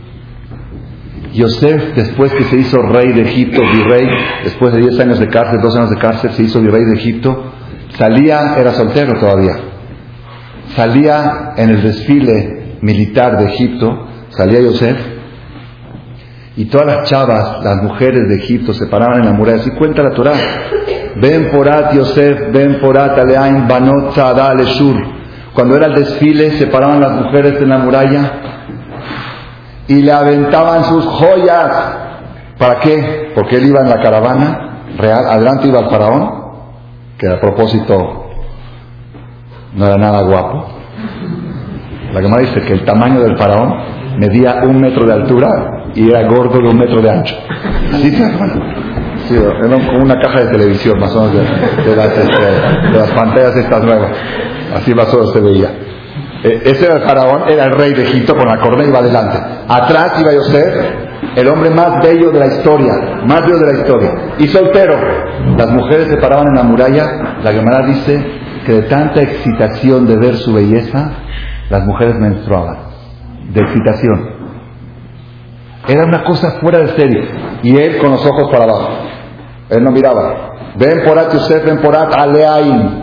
Yosef, 1.32 1.94
después 1.94 2.32
que 2.32 2.44
se 2.44 2.56
hizo 2.56 2.82
rey 2.82 3.12
de 3.12 3.22
Egipto, 3.22 3.60
virrey, 3.60 4.08
después 4.44 4.72
de 4.74 4.80
10 4.80 5.00
años 5.00 5.18
de 5.18 5.28
cárcel, 5.28 5.60
12 5.62 5.78
años 5.78 5.90
de 5.90 5.96
cárcel, 5.96 6.30
se 6.32 6.42
hizo 6.42 6.60
virrey 6.60 6.84
de 6.84 6.94
Egipto, 6.94 7.52
salía, 7.96 8.56
era 8.58 8.72
soltero 8.72 9.18
todavía, 9.18 9.56
salía 10.74 11.54
en 11.56 11.70
el 11.70 11.82
desfile 11.82 12.76
militar 12.82 13.38
de 13.38 13.46
Egipto, 13.46 14.08
salía 14.30 14.60
Yosef, 14.60 14.98
y 16.54 16.66
todas 16.66 16.86
las 16.86 17.08
chavas, 17.08 17.64
las 17.64 17.82
mujeres 17.82 18.28
de 18.28 18.36
Egipto 18.36 18.74
se 18.74 18.86
paraban 18.86 19.20
en 19.20 19.26
la 19.26 19.32
muralla, 19.32 19.60
así 19.60 19.70
cuenta 19.70 20.02
la 20.02 20.10
Torah, 20.10 20.34
ven 21.16 21.50
porat 21.50 21.94
Yosef, 21.94 22.52
ven 22.52 22.78
porat 22.78 23.18
aleain, 23.18 23.66
banot 23.66 24.14
cuando 25.54 25.76
era 25.76 25.86
el 25.86 25.94
desfile 25.94 26.52
se 26.52 26.66
paraban 26.66 27.00
las 27.00 27.12
mujeres 27.12 27.60
en 27.60 27.68
la 27.68 27.78
muralla 27.78 28.51
y 29.88 30.02
le 30.02 30.12
aventaban 30.12 30.84
sus 30.84 31.04
joyas. 31.04 31.96
¿Para 32.58 32.80
qué? 32.80 33.32
Porque 33.34 33.56
él 33.56 33.66
iba 33.66 33.80
en 33.80 33.88
la 33.88 34.00
caravana 34.00 34.84
real, 34.98 35.26
adelante 35.26 35.68
iba 35.68 35.80
el 35.80 35.90
faraón, 35.90 36.30
que 37.18 37.28
a 37.28 37.40
propósito 37.40 38.26
no 39.74 39.86
era 39.86 39.96
nada 39.96 40.22
guapo. 40.22 40.66
La 42.12 42.20
que 42.20 42.40
dice 42.40 42.62
que 42.62 42.74
el 42.74 42.84
tamaño 42.84 43.20
del 43.20 43.38
faraón 43.38 43.74
medía 44.18 44.62
un 44.64 44.80
metro 44.80 45.06
de 45.06 45.14
altura 45.14 45.48
y 45.94 46.10
era 46.10 46.28
gordo 46.28 46.58
de 46.58 46.68
un 46.68 46.78
metro 46.78 47.00
de 47.00 47.10
ancho. 47.10 47.34
Así 47.92 48.10
sí, 49.28 49.34
era 49.34 49.86
como 49.86 50.02
una 50.02 50.20
caja 50.20 50.40
de 50.40 50.50
televisión 50.50 50.98
más 50.98 51.14
o 51.14 51.28
menos 51.28 51.32
de, 51.86 51.96
las, 51.96 52.18
este, 52.18 52.90
de 52.92 52.98
las 52.98 53.10
pantallas 53.12 53.56
estas 53.56 53.82
nuevas. 53.82 54.10
Así 54.74 54.94
más 54.94 55.12
o 55.12 55.18
menos 55.18 55.32
se 55.32 55.40
veía. 55.40 55.70
Eh, 56.44 56.62
ese 56.64 56.86
faraón, 56.86 57.48
era 57.48 57.64
el 57.66 57.72
rey 57.72 57.94
de 57.94 58.02
Egipto 58.02 58.36
con 58.36 58.48
la 58.48 58.58
corona 58.58 58.84
iba 58.84 58.98
adelante. 58.98 59.38
Atrás 59.68 60.20
iba 60.20 60.32
Yosef, 60.32 60.74
el 61.36 61.48
hombre 61.48 61.70
más 61.70 62.02
bello 62.02 62.30
de 62.30 62.38
la 62.40 62.46
historia, 62.46 62.92
más 63.26 63.42
bello 63.42 63.58
de 63.58 63.72
la 63.72 63.78
historia. 63.78 64.10
Y 64.38 64.48
soltero. 64.48 64.96
Las 65.56 65.70
mujeres 65.70 66.08
se 66.08 66.16
paraban 66.16 66.48
en 66.48 66.54
la 66.54 66.62
muralla. 66.64 67.38
La 67.42 67.52
Gemara 67.52 67.86
dice 67.86 68.24
que 68.66 68.72
de 68.72 68.82
tanta 68.82 69.22
excitación 69.22 70.06
de 70.06 70.16
ver 70.16 70.36
su 70.36 70.52
belleza, 70.52 71.12
las 71.70 71.86
mujeres 71.86 72.16
menstruaban. 72.16 72.76
De 73.52 73.60
excitación. 73.60 74.32
Era 75.86 76.04
una 76.04 76.24
cosa 76.24 76.58
fuera 76.60 76.78
de 76.78 76.88
serie. 76.88 77.28
Y 77.62 77.76
él 77.76 77.98
con 77.98 78.10
los 78.10 78.24
ojos 78.26 78.50
para 78.50 78.64
abajo. 78.64 78.88
Él 79.70 79.82
no 79.82 79.90
miraba. 79.90 80.50
Ven 80.76 81.02
por 81.04 81.32
Yosef, 81.32 81.64
ven 81.64 81.80
por 81.80 81.94
Aleaim. 81.96 83.01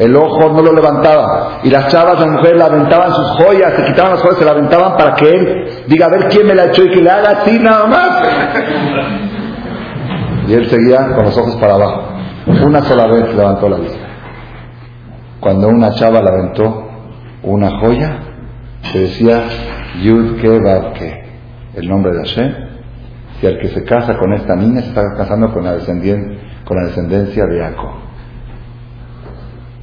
El 0.00 0.16
ojo 0.16 0.48
no 0.48 0.62
lo 0.62 0.72
levantaba. 0.72 1.60
Y 1.62 1.68
las 1.68 1.88
chavas, 1.88 2.18
las 2.18 2.26
mujeres, 2.26 2.56
le 2.56 3.12
sus 3.12 3.30
joyas, 3.32 3.74
se 3.74 3.84
quitaban 3.84 4.12
las 4.12 4.22
joyas, 4.22 4.38
se 4.38 4.44
la 4.46 4.96
para 4.96 5.14
que 5.14 5.28
él 5.28 5.84
diga, 5.88 6.06
a 6.06 6.08
ver 6.08 6.28
quién 6.30 6.46
me 6.46 6.54
la 6.54 6.64
echó 6.64 6.84
y 6.84 6.90
que 6.90 7.02
le 7.02 7.10
haga 7.10 7.42
así 7.42 7.58
nada 7.58 7.86
más. 7.86 8.22
Y 10.48 10.54
él 10.54 10.70
seguía 10.70 11.14
con 11.14 11.26
los 11.26 11.36
ojos 11.36 11.54
para 11.56 11.74
abajo. 11.74 12.02
Una 12.64 12.80
sola 12.80 13.08
vez 13.08 13.34
levantó 13.34 13.68
la 13.68 13.76
vista. 13.76 14.08
Cuando 15.38 15.68
una 15.68 15.90
chava 15.90 16.22
le 16.22 16.30
una 17.42 17.78
joya, 17.80 18.20
se 18.92 19.00
decía 19.00 19.42
Yud 20.02 20.40
Ke 20.40 21.24
el 21.74 21.86
nombre 21.86 22.12
de 22.12 22.20
Hashem. 22.20 22.54
Y 23.42 23.46
el 23.46 23.58
que 23.58 23.68
se 23.68 23.84
casa 23.84 24.16
con 24.16 24.32
esta 24.32 24.56
niña 24.56 24.80
se 24.80 24.88
está 24.88 25.02
casando 25.14 25.52
con 25.52 25.62
la, 25.62 25.76
con 26.64 26.76
la 26.78 26.86
descendencia 26.86 27.44
de 27.44 27.60
Jacob. 27.60 28.09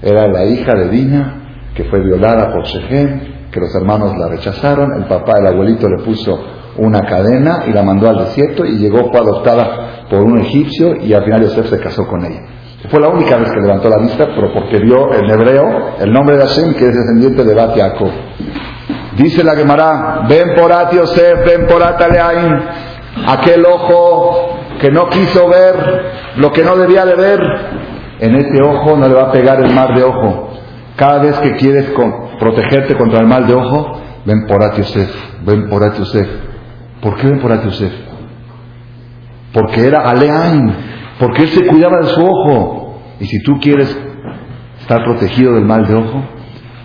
Era 0.02 0.28
la 0.28 0.46
hija 0.46 0.76
de 0.76 0.90
Dina, 0.90 1.72
que 1.76 1.86
fue 1.86 2.00
violada 2.00 2.52
por 2.54 2.64
Shechem, 2.66 3.50
que 3.52 3.60
los 3.60 3.74
hermanos 3.76 4.18
la 4.18 4.28
rechazaron, 4.28 4.94
el 4.94 5.06
papá, 5.06 5.40
el 5.40 5.48
abuelito 5.48 5.88
le 5.88 6.04
puso 6.04 6.40
una 6.78 7.02
cadena 7.02 7.64
y 7.68 7.72
la 7.72 7.82
mandó 7.82 8.10
al 8.10 8.20
desierto 8.20 8.66
y 8.66 8.78
llegó, 8.78 9.12
adoptada 9.16 10.06
por 10.10 10.22
un 10.22 10.40
egipcio 10.40 10.96
y 11.02 11.14
al 11.14 11.24
final 11.24 11.42
Yosef 11.42 11.70
se 11.70 11.80
casó 11.80 12.08
con 12.08 12.24
ella. 12.24 12.42
Fue 12.90 13.02
la 13.02 13.10
única 13.10 13.36
vez 13.38 13.52
que 13.52 13.60
levantó 13.60 13.90
la 13.90 13.98
vista, 13.98 14.28
pero 14.36 14.54
porque 14.54 14.78
vio 14.80 15.12
en 15.14 15.30
hebreo 15.30 15.96
el 16.00 16.14
nombre 16.14 16.38
de 16.38 16.46
Hashem, 16.46 16.74
que 16.76 16.88
es 16.88 16.96
descendiente 16.96 17.44
de 17.44 17.54
Bat 17.54 17.76
Yaakov. 17.76 18.12
Dice 19.18 19.44
la 19.44 19.56
Gemara, 19.56 20.26
ven 20.30 20.54
por 20.56 20.72
Yosef, 20.94 21.46
ven 21.46 21.66
por 21.68 21.82
Ataleain, 21.82 22.54
aquel 23.28 23.66
ojo 23.66 24.60
que 24.80 24.92
no 24.92 25.10
quiso 25.10 25.50
ver 25.50 25.76
lo 26.38 26.52
que 26.52 26.64
no 26.64 26.78
debía 26.78 27.04
de 27.04 27.16
ver, 27.16 27.40
en 28.20 28.36
ese 28.36 28.62
ojo 28.62 28.96
no 28.98 29.08
le 29.08 29.14
va 29.14 29.30
a 29.30 29.32
pegar 29.32 29.62
el 29.62 29.74
mal 29.74 29.94
de 29.96 30.04
ojo. 30.04 30.50
Cada 30.96 31.20
vez 31.20 31.38
que 31.40 31.56
quieres 31.56 31.94
protegerte 32.40 32.96
contra 32.96 33.20
el 33.20 33.28
mal 33.28 33.46
de 33.46 33.54
ojo, 33.54 34.00
ven 34.26 34.46
por 34.48 34.76
Yosef, 34.76 35.10
ven 35.46 35.70
por 35.70 35.98
Yosef. 35.98 36.28
¿Por 37.02 37.16
qué 37.18 37.28
ven 37.28 37.40
por 37.40 37.64
Yosef? 37.64 37.94
Porque 39.54 39.86
era 39.86 40.10
Aleain, 40.10 40.74
porque 41.20 41.44
él 41.44 41.50
se 41.50 41.68
cuidaba 41.68 41.98
de 41.98 42.08
su 42.08 42.22
ojo. 42.22 43.02
Y 43.20 43.26
si 43.26 43.42
tú 43.44 43.60
quieres 43.60 43.96
estar 44.82 45.04
protegido 45.04 45.54
del 45.54 45.66
mal 45.66 45.86
de 45.88 45.96
ojo, 45.96 46.24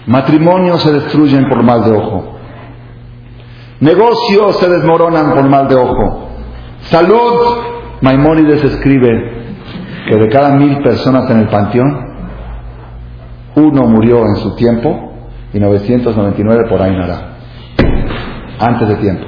matrimonios 0.06 0.82
se 0.82 0.92
destruyen 0.92 1.48
por 1.48 1.62
mal 1.62 1.84
de 1.84 1.92
ojo. 1.92 2.36
Negocios 3.80 4.56
se 4.58 4.68
desmoronan 4.68 5.34
por 5.34 5.48
mal 5.48 5.68
de 5.68 5.74
ojo. 5.74 6.28
Salud, 6.82 7.58
Maimónides 8.00 8.62
escribe 8.64 9.41
que 10.08 10.16
de 10.16 10.28
cada 10.28 10.54
mil 10.56 10.82
personas 10.82 11.30
en 11.30 11.40
el 11.40 11.48
panteón, 11.48 12.12
uno 13.56 13.82
murió 13.84 14.24
en 14.26 14.36
su 14.36 14.54
tiempo 14.56 15.12
y 15.52 15.60
999 15.60 16.64
por 16.68 16.82
Ainara, 16.82 17.36
antes 18.58 18.88
de 18.88 18.94
tiempo. 18.96 19.26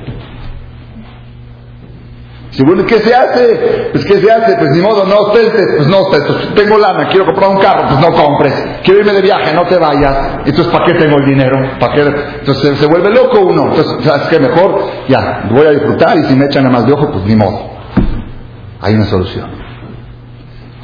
Si 2.55 2.63
¿qué 2.87 2.99
se 3.01 3.13
hace? 3.13 3.91
Pues 3.91 4.05
¿qué 4.05 4.19
se 4.19 4.31
hace? 4.31 4.57
Pues 4.57 4.71
ni 4.71 4.81
modo, 4.81 5.05
no 5.05 5.17
ostentes, 5.17 5.67
pues 5.77 5.89
no 5.89 6.03
ostentes. 6.03 6.37
Pues, 6.37 6.55
tengo 6.55 6.79
lana, 6.79 7.09
quiero 7.09 7.27
comprar 7.27 7.51
un 7.51 7.59
carro, 7.59 7.89
pues 7.89 8.01
no 8.01 8.13
compres. 8.13 8.55
Quiero 8.85 9.01
irme 9.01 9.13
de 9.13 9.23
viaje, 9.23 9.53
no 9.53 9.65
te 9.65 9.77
vayas. 9.77 10.39
Entonces, 10.47 10.69
¿para 10.69 10.85
qué 10.85 10.95
tengo 10.95 11.17
el 11.19 11.27
dinero? 11.27 11.57
¿Para 11.81 11.95
qué? 11.95 12.15
Entonces 12.39 12.79
se, 12.79 12.87
vuelve 12.87 13.11
loco 13.11 13.41
uno. 13.41 13.71
Entonces, 13.71 14.05
¿sabes 14.05 14.29
qué? 14.29 14.39
Mejor, 14.39 14.87
ya, 15.09 15.49
voy 15.51 15.67
a 15.67 15.71
disfrutar 15.71 16.17
y 16.17 16.25
si 16.25 16.37
me 16.37 16.45
echan 16.45 16.65
a 16.67 16.71
más 16.71 16.87
de 16.87 16.93
ojo, 16.93 17.11
pues 17.11 17.25
ni 17.25 17.35
modo. 17.35 17.71
Hay 18.81 18.95
una 18.95 19.07
solución. 19.07 19.64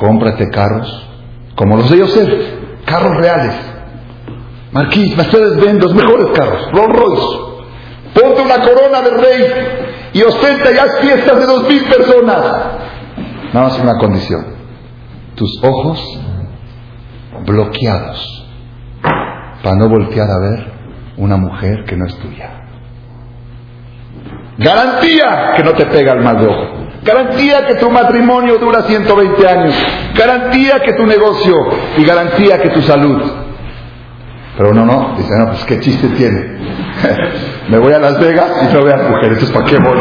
Cómprate 0.00 0.48
carros, 0.48 1.06
como 1.54 1.76
los 1.76 1.90
de 1.90 1.98
Yosef, 1.98 2.28
carros 2.86 3.18
reales. 3.18 3.54
Marquis, 4.72 5.14
Mercedes 5.14 5.56
Benz, 5.62 5.82
los 5.82 5.94
mejores 5.94 6.28
carros, 6.38 6.72
Rolls 6.72 6.96
Royce. 6.96 7.38
Ponte 8.14 8.40
una 8.40 8.60
corona 8.64 9.02
de 9.02 9.10
rey 9.10 9.44
y 10.14 10.22
ostenta 10.22 10.70
ya 10.72 10.86
fiestas 11.02 11.38
de 11.38 11.44
dos 11.44 11.68
mil 11.68 11.84
personas. 11.84 12.38
Nada 13.52 13.68
más 13.68 13.78
una 13.78 13.98
condición. 13.98 14.46
Tus 15.34 15.60
ojos 15.62 16.02
bloqueados 17.44 18.48
para 19.62 19.76
no 19.76 19.86
voltear 19.86 20.30
a 20.30 20.38
ver 20.38 20.72
una 21.18 21.36
mujer 21.36 21.84
que 21.84 21.96
no 21.98 22.06
es 22.06 22.16
tuya. 22.20 22.52
Garantía 24.56 25.52
que 25.56 25.62
no 25.62 25.72
te 25.72 25.84
pega 25.84 26.14
el 26.14 26.20
mal 26.20 26.38
de 26.38 26.46
ojo. 26.46 26.79
Garantía 27.02 27.66
que 27.66 27.76
tu 27.76 27.90
matrimonio 27.90 28.58
dura 28.58 28.82
120 28.82 29.48
años. 29.48 29.74
Garantía 30.14 30.80
que 30.80 30.92
tu 30.92 31.06
negocio 31.06 31.54
y 31.96 32.04
garantía 32.04 32.58
que 32.60 32.70
tu 32.70 32.82
salud. 32.82 33.22
Pero 34.56 34.70
uno 34.70 34.84
no, 34.84 35.14
dice, 35.16 35.30
no, 35.38 35.46
pues 35.46 35.64
qué 35.64 35.80
chiste 35.80 36.08
tiene. 36.08 36.58
Me 37.70 37.78
voy 37.78 37.92
a 37.94 37.98
Las 37.98 38.20
Vegas 38.20 38.50
y 38.62 38.74
no 38.74 38.84
veo 38.84 38.94
a 38.94 39.08
mujeres, 39.08 39.38
entonces 39.38 39.50
¿para 39.52 39.64
qué 39.64 39.78
voy? 39.78 39.98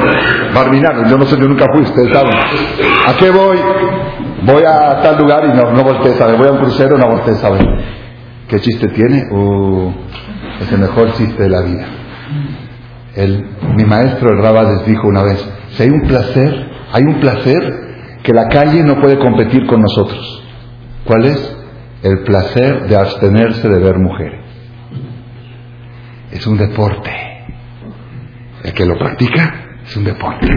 Barminano, 0.54 1.08
yo 1.08 1.18
no 1.18 1.26
sé, 1.26 1.38
yo 1.40 1.48
nunca 1.48 1.66
fui, 1.72 1.84
ustedes 1.84 2.12
saben. 2.12 2.36
¿A 3.08 3.14
qué 3.18 3.30
voy? 3.30 3.58
Voy 4.44 4.64
a 4.64 5.02
tal 5.02 5.18
lugar 5.18 5.46
y 5.46 5.56
no, 5.56 5.72
no 5.72 5.84
volteé 5.84 6.22
a. 6.22 6.36
Voy 6.36 6.48
a 6.48 6.52
un 6.52 6.58
crucero 6.58 6.98
y 6.98 7.00
no 7.00 7.08
volteé 7.08 7.36
a 7.42 7.50
ver. 7.50 7.66
¿Qué 8.50 8.60
chiste 8.60 8.88
tiene? 8.90 9.28
Uh, 9.32 9.94
es 10.60 10.72
el 10.72 10.80
mejor 10.80 11.14
chiste 11.14 11.44
de 11.44 11.50
la 11.50 11.62
vida. 11.62 11.86
El, 13.16 13.46
mi 13.76 13.86
maestro, 13.86 14.32
el 14.32 14.42
Rabades, 14.42 14.86
dijo 14.86 15.08
una 15.08 15.24
vez, 15.24 15.48
si 15.72 15.84
hay 15.84 15.90
un 15.90 16.02
placer, 16.02 16.69
hay 16.92 17.04
un 17.04 17.20
placer 17.20 18.20
que 18.24 18.34
la 18.34 18.48
calle 18.48 18.84
no 18.84 19.00
puede 19.00 19.18
competir 19.18 19.66
con 19.68 19.82
nosotros. 19.82 20.44
¿Cuál 21.06 21.26
es? 21.26 21.58
El 22.04 22.24
placer 22.24 22.88
de 22.88 22.96
abstenerse 22.96 23.68
de 23.68 23.80
ver 23.80 23.98
mujeres 23.98 24.40
es 26.32 26.46
un 26.48 26.58
deporte. 26.58 27.12
El 28.64 28.74
que 28.74 28.86
lo 28.86 28.98
practica 28.98 29.80
es 29.84 29.96
un 29.96 30.04
deporte. 30.04 30.48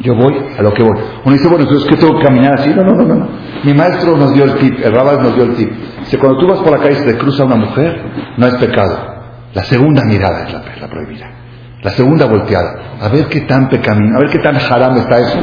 Yo 0.00 0.14
voy 0.16 0.34
a 0.58 0.62
lo 0.62 0.72
que 0.74 0.82
voy. 0.82 0.98
Uno 1.24 1.32
dice, 1.32 1.48
bueno, 1.48 1.64
entonces, 1.64 1.88
¿qué 1.88 1.96
tengo 1.96 2.18
que 2.18 2.24
caminar 2.24 2.54
así? 2.58 2.70
No, 2.70 2.82
no, 2.82 2.94
no, 2.94 3.14
no. 3.14 3.28
Mi 3.62 3.72
maestro 3.72 4.16
nos 4.16 4.34
dio 4.34 4.44
el 4.44 4.54
tip, 4.54 4.78
el 4.82 4.92
rabas 4.92 5.18
nos 5.20 5.34
dio 5.36 5.44
el 5.44 5.54
tip. 5.54 5.70
Dice, 6.00 6.18
cuando 6.18 6.38
tú 6.40 6.48
vas 6.48 6.58
por 6.60 6.72
la 6.72 6.78
calle 6.78 6.92
y 6.92 6.96
se 6.96 7.12
te 7.12 7.18
cruza 7.18 7.44
una 7.44 7.56
mujer, 7.56 8.02
no 8.36 8.46
es 8.46 8.54
pecado. 8.56 8.98
La 9.54 9.62
segunda 9.62 10.02
mirada 10.04 10.44
es 10.44 10.80
la, 10.80 10.88
prohibida. 10.88 11.30
La 11.82 11.90
segunda 11.90 12.26
volteada. 12.26 12.96
A 13.00 13.08
ver 13.08 13.26
qué 13.26 13.40
tan 13.42 13.68
pecamino, 13.68 14.16
a 14.16 14.20
ver 14.20 14.30
qué 14.30 14.38
tan 14.38 14.56
haram 14.56 14.96
está 14.96 15.18
eso. 15.18 15.38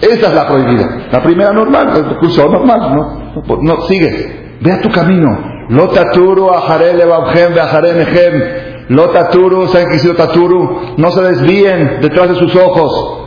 Esa 0.00 0.28
es 0.28 0.34
la 0.34 0.46
prohibida. 0.46 1.08
La 1.10 1.22
primera 1.22 1.52
normal, 1.52 1.90
el 1.96 2.16
curso 2.18 2.48
normal, 2.48 2.94
no, 2.94 3.42
no, 3.46 3.62
no 3.62 3.80
sigue. 3.82 4.56
Ve 4.60 4.72
a 4.72 4.80
tu 4.80 4.90
camino. 4.90 5.52
Lotaturu, 5.70 6.50
ajarele, 6.50 7.04
babjem, 7.04 7.52
mejem. 7.96 8.42
Lotaturu, 8.90 9.66
¿saben 9.68 9.88
qué 9.90 9.96
es 9.96 10.16
taturu? 10.16 10.94
No 10.98 11.10
se 11.10 11.22
desvíen 11.22 12.00
detrás 12.00 12.28
de 12.28 12.34
sus 12.36 12.54
ojos. 12.54 13.22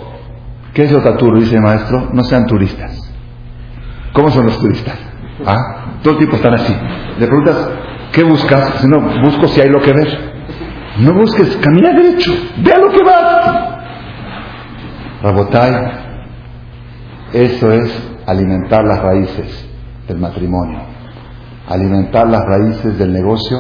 ¿Qué 0.73 0.83
es 0.83 0.91
lotaturu? 0.91 1.39
Dice 1.39 1.55
el 1.55 1.61
maestro. 1.61 2.09
No 2.13 2.23
sean 2.23 2.45
turistas. 2.45 3.11
¿Cómo 4.13 4.29
son 4.29 4.45
los 4.45 4.59
turistas? 4.59 4.95
¿Ah? 5.45 5.99
Todo 6.03 6.13
el 6.13 6.17
tiempo 6.19 6.35
están 6.35 6.53
así. 6.53 6.75
Le 7.19 7.27
preguntas, 7.27 7.69
¿qué 8.11 8.23
buscas? 8.23 8.75
Si 8.81 8.87
no, 8.87 9.01
busco 9.23 9.47
si 9.47 9.61
hay 9.61 9.69
lo 9.69 9.81
que 9.81 9.93
ver. 9.93 10.26
No 10.99 11.13
busques, 11.13 11.57
camina 11.57 11.91
derecho. 11.91 12.31
Vea 12.57 12.77
lo 12.79 12.89
que 12.91 13.03
vas. 13.03 13.79
Rabotai, 15.23 15.91
eso 17.33 17.71
es 17.71 18.09
alimentar 18.25 18.83
las 18.83 18.99
raíces 19.01 19.67
del 20.07 20.17
matrimonio 20.17 20.97
alimentar 21.67 22.27
las 22.27 22.43
raíces 22.45 22.97
del 22.97 23.11
negocio 23.11 23.59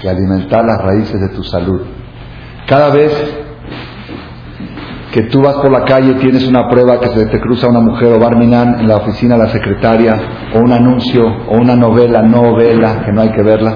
que 0.00 0.08
alimentar 0.08 0.64
las 0.64 0.78
raíces 0.80 1.20
de 1.20 1.28
tu 1.28 1.42
salud. 1.44 1.82
Cada 2.66 2.90
vez 2.90 3.12
que 5.12 5.22
tú 5.24 5.42
vas 5.42 5.56
por 5.56 5.70
la 5.70 5.84
calle 5.84 6.14
tienes 6.14 6.46
una 6.48 6.68
prueba 6.68 6.98
que 6.98 7.08
se 7.08 7.26
te 7.26 7.40
cruza 7.40 7.68
una 7.68 7.80
mujer 7.80 8.14
o 8.14 8.18
barminan 8.18 8.80
en 8.80 8.88
la 8.88 8.96
oficina 8.96 9.36
la 9.36 9.48
secretaria, 9.48 10.14
o 10.54 10.58
un 10.60 10.72
anuncio, 10.72 11.24
o 11.48 11.56
una 11.56 11.76
novela, 11.76 12.22
novela, 12.22 13.02
que 13.04 13.12
no 13.12 13.20
hay 13.20 13.30
que 13.30 13.42
verla, 13.42 13.74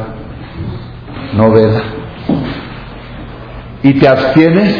novela, 1.37 1.83
y 3.83 3.95
te 3.95 4.09
abstienes, 4.09 4.75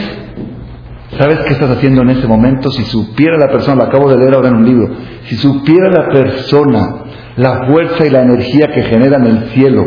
¿sabes 1.19 1.41
qué 1.41 1.53
estás 1.53 1.71
haciendo 1.71 2.03
en 2.03 2.11
ese 2.11 2.27
momento? 2.27 2.71
Si 2.71 2.85
supiera 2.85 3.37
la 3.39 3.49
persona, 3.49 3.85
lo 3.85 3.89
acabo 3.89 4.11
de 4.11 4.19
leer 4.19 4.35
ahora 4.35 4.49
en 4.49 4.57
un 4.57 4.65
libro, 4.67 4.89
si 5.25 5.37
supiera 5.37 5.91
la 5.91 6.09
persona 6.09 7.05
la 7.39 7.67
fuerza 7.69 8.05
y 8.05 8.11
la 8.11 8.23
energía 8.23 8.67
que 8.75 8.83
genera 8.83 9.17
en 9.17 9.27
el 9.27 9.45
cielo, 9.51 9.87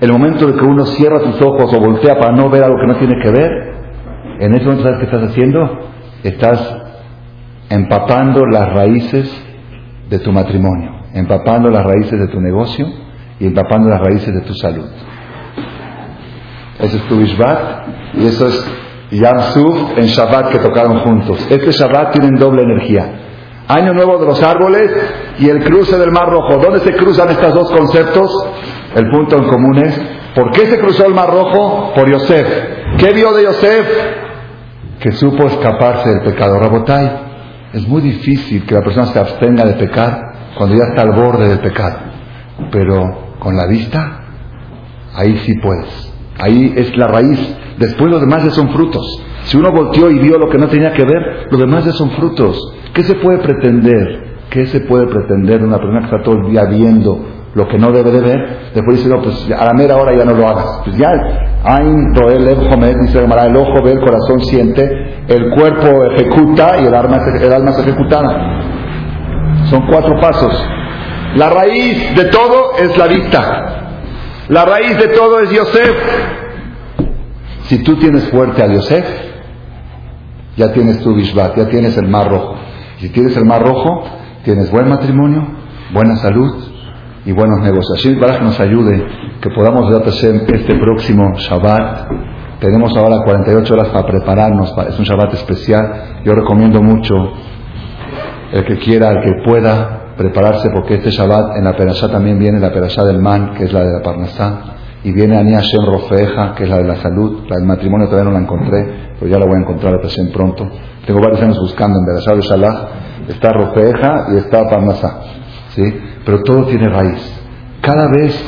el 0.00 0.12
momento 0.12 0.46
de 0.46 0.52
que 0.52 0.64
uno 0.64 0.84
cierra 0.84 1.20
sus 1.20 1.40
ojos 1.40 1.72
o 1.72 1.80
voltea 1.80 2.18
para 2.18 2.32
no 2.36 2.50
ver 2.50 2.62
algo 2.62 2.76
que 2.78 2.86
no 2.86 2.96
tiene 2.96 3.14
que 3.22 3.30
ver, 3.30 3.50
en 4.38 4.54
ese 4.54 4.64
momento, 4.64 4.84
¿sabes 4.84 4.98
qué 4.98 5.04
estás 5.06 5.30
haciendo? 5.30 5.88
Estás 6.22 6.76
empapando 7.70 8.44
las 8.46 8.68
raíces 8.74 9.30
de 10.10 10.18
tu 10.18 10.30
matrimonio, 10.30 10.90
empapando 11.14 11.70
las 11.70 11.84
raíces 11.84 12.18
de 12.20 12.28
tu 12.28 12.38
negocio 12.38 12.86
y 13.38 13.46
empapando 13.46 13.88
las 13.88 14.00
raíces 14.00 14.34
de 14.34 14.40
tu 14.42 14.52
salud. 14.54 14.84
Ese 16.80 16.96
es 16.96 17.08
tu 17.08 17.20
y 17.20 18.26
eso 18.26 18.46
es 18.48 18.64
Yam 19.10 19.38
en 19.96 20.06
Shabbat 20.06 20.50
que 20.50 20.58
tocaron 20.58 21.00
juntos. 21.00 21.46
Este 21.50 21.72
Shabbat 21.72 22.12
tiene 22.12 22.38
doble 22.38 22.62
energía. 22.62 23.12
Año 23.68 23.92
nuevo 23.92 24.18
de 24.18 24.26
los 24.26 24.42
árboles 24.42 24.90
y 25.38 25.48
el 25.48 25.62
cruce 25.62 25.96
del 25.98 26.10
Mar 26.10 26.28
Rojo. 26.28 26.58
¿Dónde 26.60 26.80
se 26.80 26.92
cruzan 26.94 27.28
estos 27.30 27.54
dos 27.54 27.70
conceptos? 27.70 28.30
El 28.94 29.08
punto 29.10 29.36
en 29.36 29.48
común 29.48 29.78
es, 29.84 30.00
¿por 30.34 30.50
qué 30.52 30.66
se 30.66 30.78
cruzó 30.78 31.06
el 31.06 31.14
Mar 31.14 31.30
Rojo? 31.30 31.92
Por 31.94 32.10
Yosef. 32.10 32.48
¿Qué 32.98 33.12
vio 33.12 33.32
de 33.32 33.44
Yosef? 33.44 33.86
Que 34.98 35.12
supo 35.12 35.46
escaparse 35.46 36.08
del 36.08 36.22
pecado. 36.22 36.58
Rabotai, 36.58 37.10
es 37.72 37.86
muy 37.86 38.02
difícil 38.02 38.64
que 38.64 38.74
la 38.74 38.82
persona 38.82 39.06
se 39.06 39.18
abstenga 39.18 39.64
de 39.64 39.74
pecar 39.74 40.18
cuando 40.56 40.76
ya 40.76 40.84
está 40.90 41.02
al 41.02 41.12
borde 41.12 41.48
del 41.48 41.60
pecado. 41.60 41.98
Pero 42.72 43.34
con 43.38 43.56
la 43.56 43.66
vista, 43.66 44.20
ahí 45.14 45.36
sí 45.38 45.54
puedes. 45.62 46.09
Ahí 46.40 46.72
es 46.76 46.96
la 46.96 47.06
raíz. 47.06 47.56
Después 47.78 48.10
los 48.10 48.20
demás 48.20 48.44
ya 48.44 48.50
son 48.50 48.70
frutos. 48.70 49.04
Si 49.44 49.56
uno 49.56 49.70
volteó 49.72 50.10
y 50.10 50.18
vio 50.18 50.38
lo 50.38 50.48
que 50.48 50.58
no 50.58 50.68
tenía 50.68 50.92
que 50.92 51.04
ver, 51.04 51.48
los 51.50 51.60
demás 51.60 51.84
ya 51.84 51.92
son 51.92 52.10
frutos. 52.12 52.58
¿Qué 52.94 53.02
se 53.02 53.14
puede 53.14 53.38
pretender? 53.38 54.30
¿Qué 54.50 54.66
se 54.66 54.80
puede 54.80 55.06
pretender 55.06 55.60
de 55.60 55.66
una 55.66 55.78
persona 55.78 56.00
que 56.00 56.06
está 56.06 56.22
todo 56.22 56.36
el 56.36 56.50
día 56.50 56.64
viendo 56.64 57.24
lo 57.54 57.68
que 57.68 57.78
no 57.78 57.92
debe 57.92 58.10
de 58.10 58.20
ver? 58.20 58.58
Después 58.74 58.98
dice, 58.98 59.08
no, 59.08 59.22
pues 59.22 59.48
a 59.50 59.64
la 59.64 59.72
mera 59.74 59.96
hora 59.96 60.16
ya 60.16 60.24
no 60.24 60.34
lo 60.34 60.48
hagas. 60.48 60.82
Pues 60.84 60.96
ya, 60.96 61.10
Ain 61.62 62.14
Roel 62.14 62.44
dice 63.00 63.18
el 63.18 63.56
ojo 63.56 63.82
ve, 63.82 63.92
el 63.92 64.00
corazón 64.00 64.40
siente, 64.40 65.24
el 65.28 65.50
cuerpo 65.50 66.04
ejecuta 66.04 66.80
y 66.82 66.86
el 66.86 66.94
alma, 66.94 67.18
el 67.40 67.52
alma 67.52 67.70
es 67.70 67.78
ejecutada. 67.80 68.60
Son 69.66 69.86
cuatro 69.86 70.18
pasos. 70.20 70.68
La 71.36 71.48
raíz 71.48 72.16
de 72.16 72.24
todo 72.24 72.72
es 72.78 72.96
la 72.98 73.06
vista. 73.06 73.69
La 74.50 74.64
raíz 74.64 74.98
de 74.98 75.06
todo 75.08 75.38
es 75.38 75.50
Yosef. 75.50 75.96
Si 77.68 77.84
tú 77.84 77.96
tienes 77.98 78.28
fuerte 78.30 78.60
a 78.60 78.66
Yosef, 78.66 79.06
ya 80.56 80.72
tienes 80.72 80.98
tu 81.04 81.14
Bishvat, 81.14 81.56
ya 81.56 81.68
tienes 81.68 81.96
el 81.96 82.08
mar 82.08 82.28
rojo. 82.28 82.56
Si 82.98 83.10
tienes 83.10 83.36
el 83.36 83.44
mar 83.44 83.62
rojo, 83.62 84.02
tienes 84.42 84.68
buen 84.72 84.88
matrimonio, 84.88 85.46
buena 85.92 86.16
salud 86.16 86.64
y 87.24 87.30
buenos 87.30 87.60
negocios. 87.60 88.16
para 88.18 88.38
que 88.38 88.44
nos 88.44 88.58
ayude, 88.58 89.06
que 89.40 89.50
podamos 89.50 89.88
ver 89.88 90.02
este 90.08 90.74
próximo 90.80 91.32
Shabbat. 91.36 92.10
Tenemos 92.58 92.96
ahora 92.96 93.22
48 93.24 93.72
horas 93.72 93.88
para 93.90 94.04
prepararnos, 94.04 94.74
es 94.88 94.98
un 94.98 95.04
Shabbat 95.04 95.32
especial. 95.34 96.22
Yo 96.24 96.34
recomiendo 96.34 96.82
mucho 96.82 97.14
el 98.52 98.64
que 98.64 98.78
quiera, 98.78 99.10
el 99.10 99.20
que 99.22 99.32
pueda 99.48 99.99
prepararse, 100.20 100.68
porque 100.68 100.96
este 100.96 101.10
Shabbat 101.10 101.56
en 101.56 101.64
la 101.64 101.72
Perashá 101.72 102.06
también 102.08 102.38
viene 102.38 102.60
la 102.60 102.70
Perashá 102.70 103.04
del 103.04 103.20
Man, 103.22 103.54
que 103.56 103.64
es 103.64 103.72
la 103.72 103.80
de 103.80 103.90
la 103.90 104.02
Parnasá, 104.02 104.60
y 105.02 105.12
viene 105.12 105.38
Ani 105.38 105.54
Hashem 105.54 105.82
Rofeja, 105.86 106.54
que 106.54 106.64
es 106.64 106.68
la 106.68 106.76
de 106.76 106.84
la 106.84 106.96
salud, 106.96 107.46
la 107.48 107.56
del 107.56 107.64
matrimonio 107.64 108.06
todavía 108.06 108.30
no 108.30 108.36
la 108.36 108.42
encontré, 108.42 109.14
pero 109.18 109.30
ya 109.30 109.38
la 109.38 109.46
voy 109.46 109.56
a 109.56 109.60
encontrar 109.60 109.94
a 109.94 110.32
pronto. 110.34 110.68
Tengo 111.06 111.20
varios 111.20 111.40
años 111.40 111.58
buscando 111.58 111.98
en 111.98 112.04
Perashá 112.04 112.34
de 112.34 112.42
Shalah, 112.42 112.88
está 113.28 113.50
Rofeja 113.50 114.26
y 114.34 114.36
está 114.36 114.68
Parnasá, 114.68 115.20
¿sí? 115.70 116.00
Pero 116.26 116.42
todo 116.42 116.66
tiene 116.66 116.86
raíz. 116.90 117.40
Cada 117.80 118.06
vez 118.10 118.44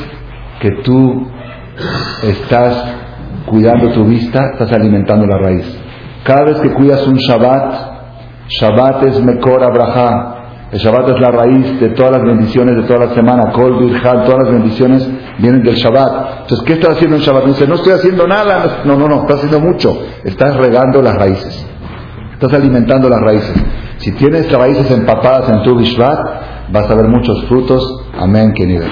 que 0.61 0.69
tú 0.83 1.27
estás 2.21 2.85
cuidando 3.47 3.89
tu 3.93 4.05
vista, 4.05 4.51
estás 4.51 4.71
alimentando 4.73 5.25
la 5.25 5.39
raíz. 5.39 5.79
Cada 6.23 6.43
vez 6.43 6.59
que 6.59 6.69
cuidas 6.69 7.07
un 7.07 7.15
Shabbat, 7.15 7.93
Shabbat 8.47 9.05
es 9.05 9.19
Mekor 9.23 9.63
Abraham. 9.63 10.32
El 10.73 10.79
Shabbat 10.79 11.07
es 11.09 11.19
la 11.21 11.29
raíz 11.29 11.79
de 11.79 11.89
todas 11.89 12.13
las 12.13 12.23
bendiciones 12.23 12.75
de 12.75 12.81
toda 12.81 13.05
la 13.05 13.13
semana. 13.13 13.51
Kol, 13.51 13.77
Birjal, 13.77 14.23
todas 14.23 14.39
las 14.45 14.53
bendiciones 14.53 15.07
vienen 15.37 15.61
del 15.61 15.75
Shabbat. 15.75 16.41
Entonces, 16.41 16.65
¿qué 16.65 16.73
estás 16.73 16.95
haciendo 16.95 17.17
en 17.17 17.21
Shabbat? 17.21 17.45
Dice, 17.45 17.67
no 17.67 17.75
estoy 17.75 17.93
haciendo 17.93 18.25
nada. 18.25 18.81
No, 18.83 18.95
no, 18.95 19.07
no, 19.07 19.21
estás 19.21 19.37
haciendo 19.37 19.59
mucho. 19.59 19.95
Estás 20.23 20.57
regando 20.57 20.99
las 21.03 21.13
raíces. 21.13 21.67
Estás 22.33 22.53
alimentando 22.53 23.07
las 23.07 23.21
raíces. 23.21 23.53
Si 23.97 24.13
tienes 24.13 24.51
las 24.51 24.59
raíces 24.59 24.89
empapadas 24.89 25.47
en 25.49 25.61
tu 25.61 25.75
Bishvat, 25.75 26.71
vas 26.71 26.89
a 26.89 26.95
ver 26.95 27.07
muchos 27.07 27.45
frutos. 27.45 28.07
Amén, 28.17 28.51
queridos. 28.53 28.89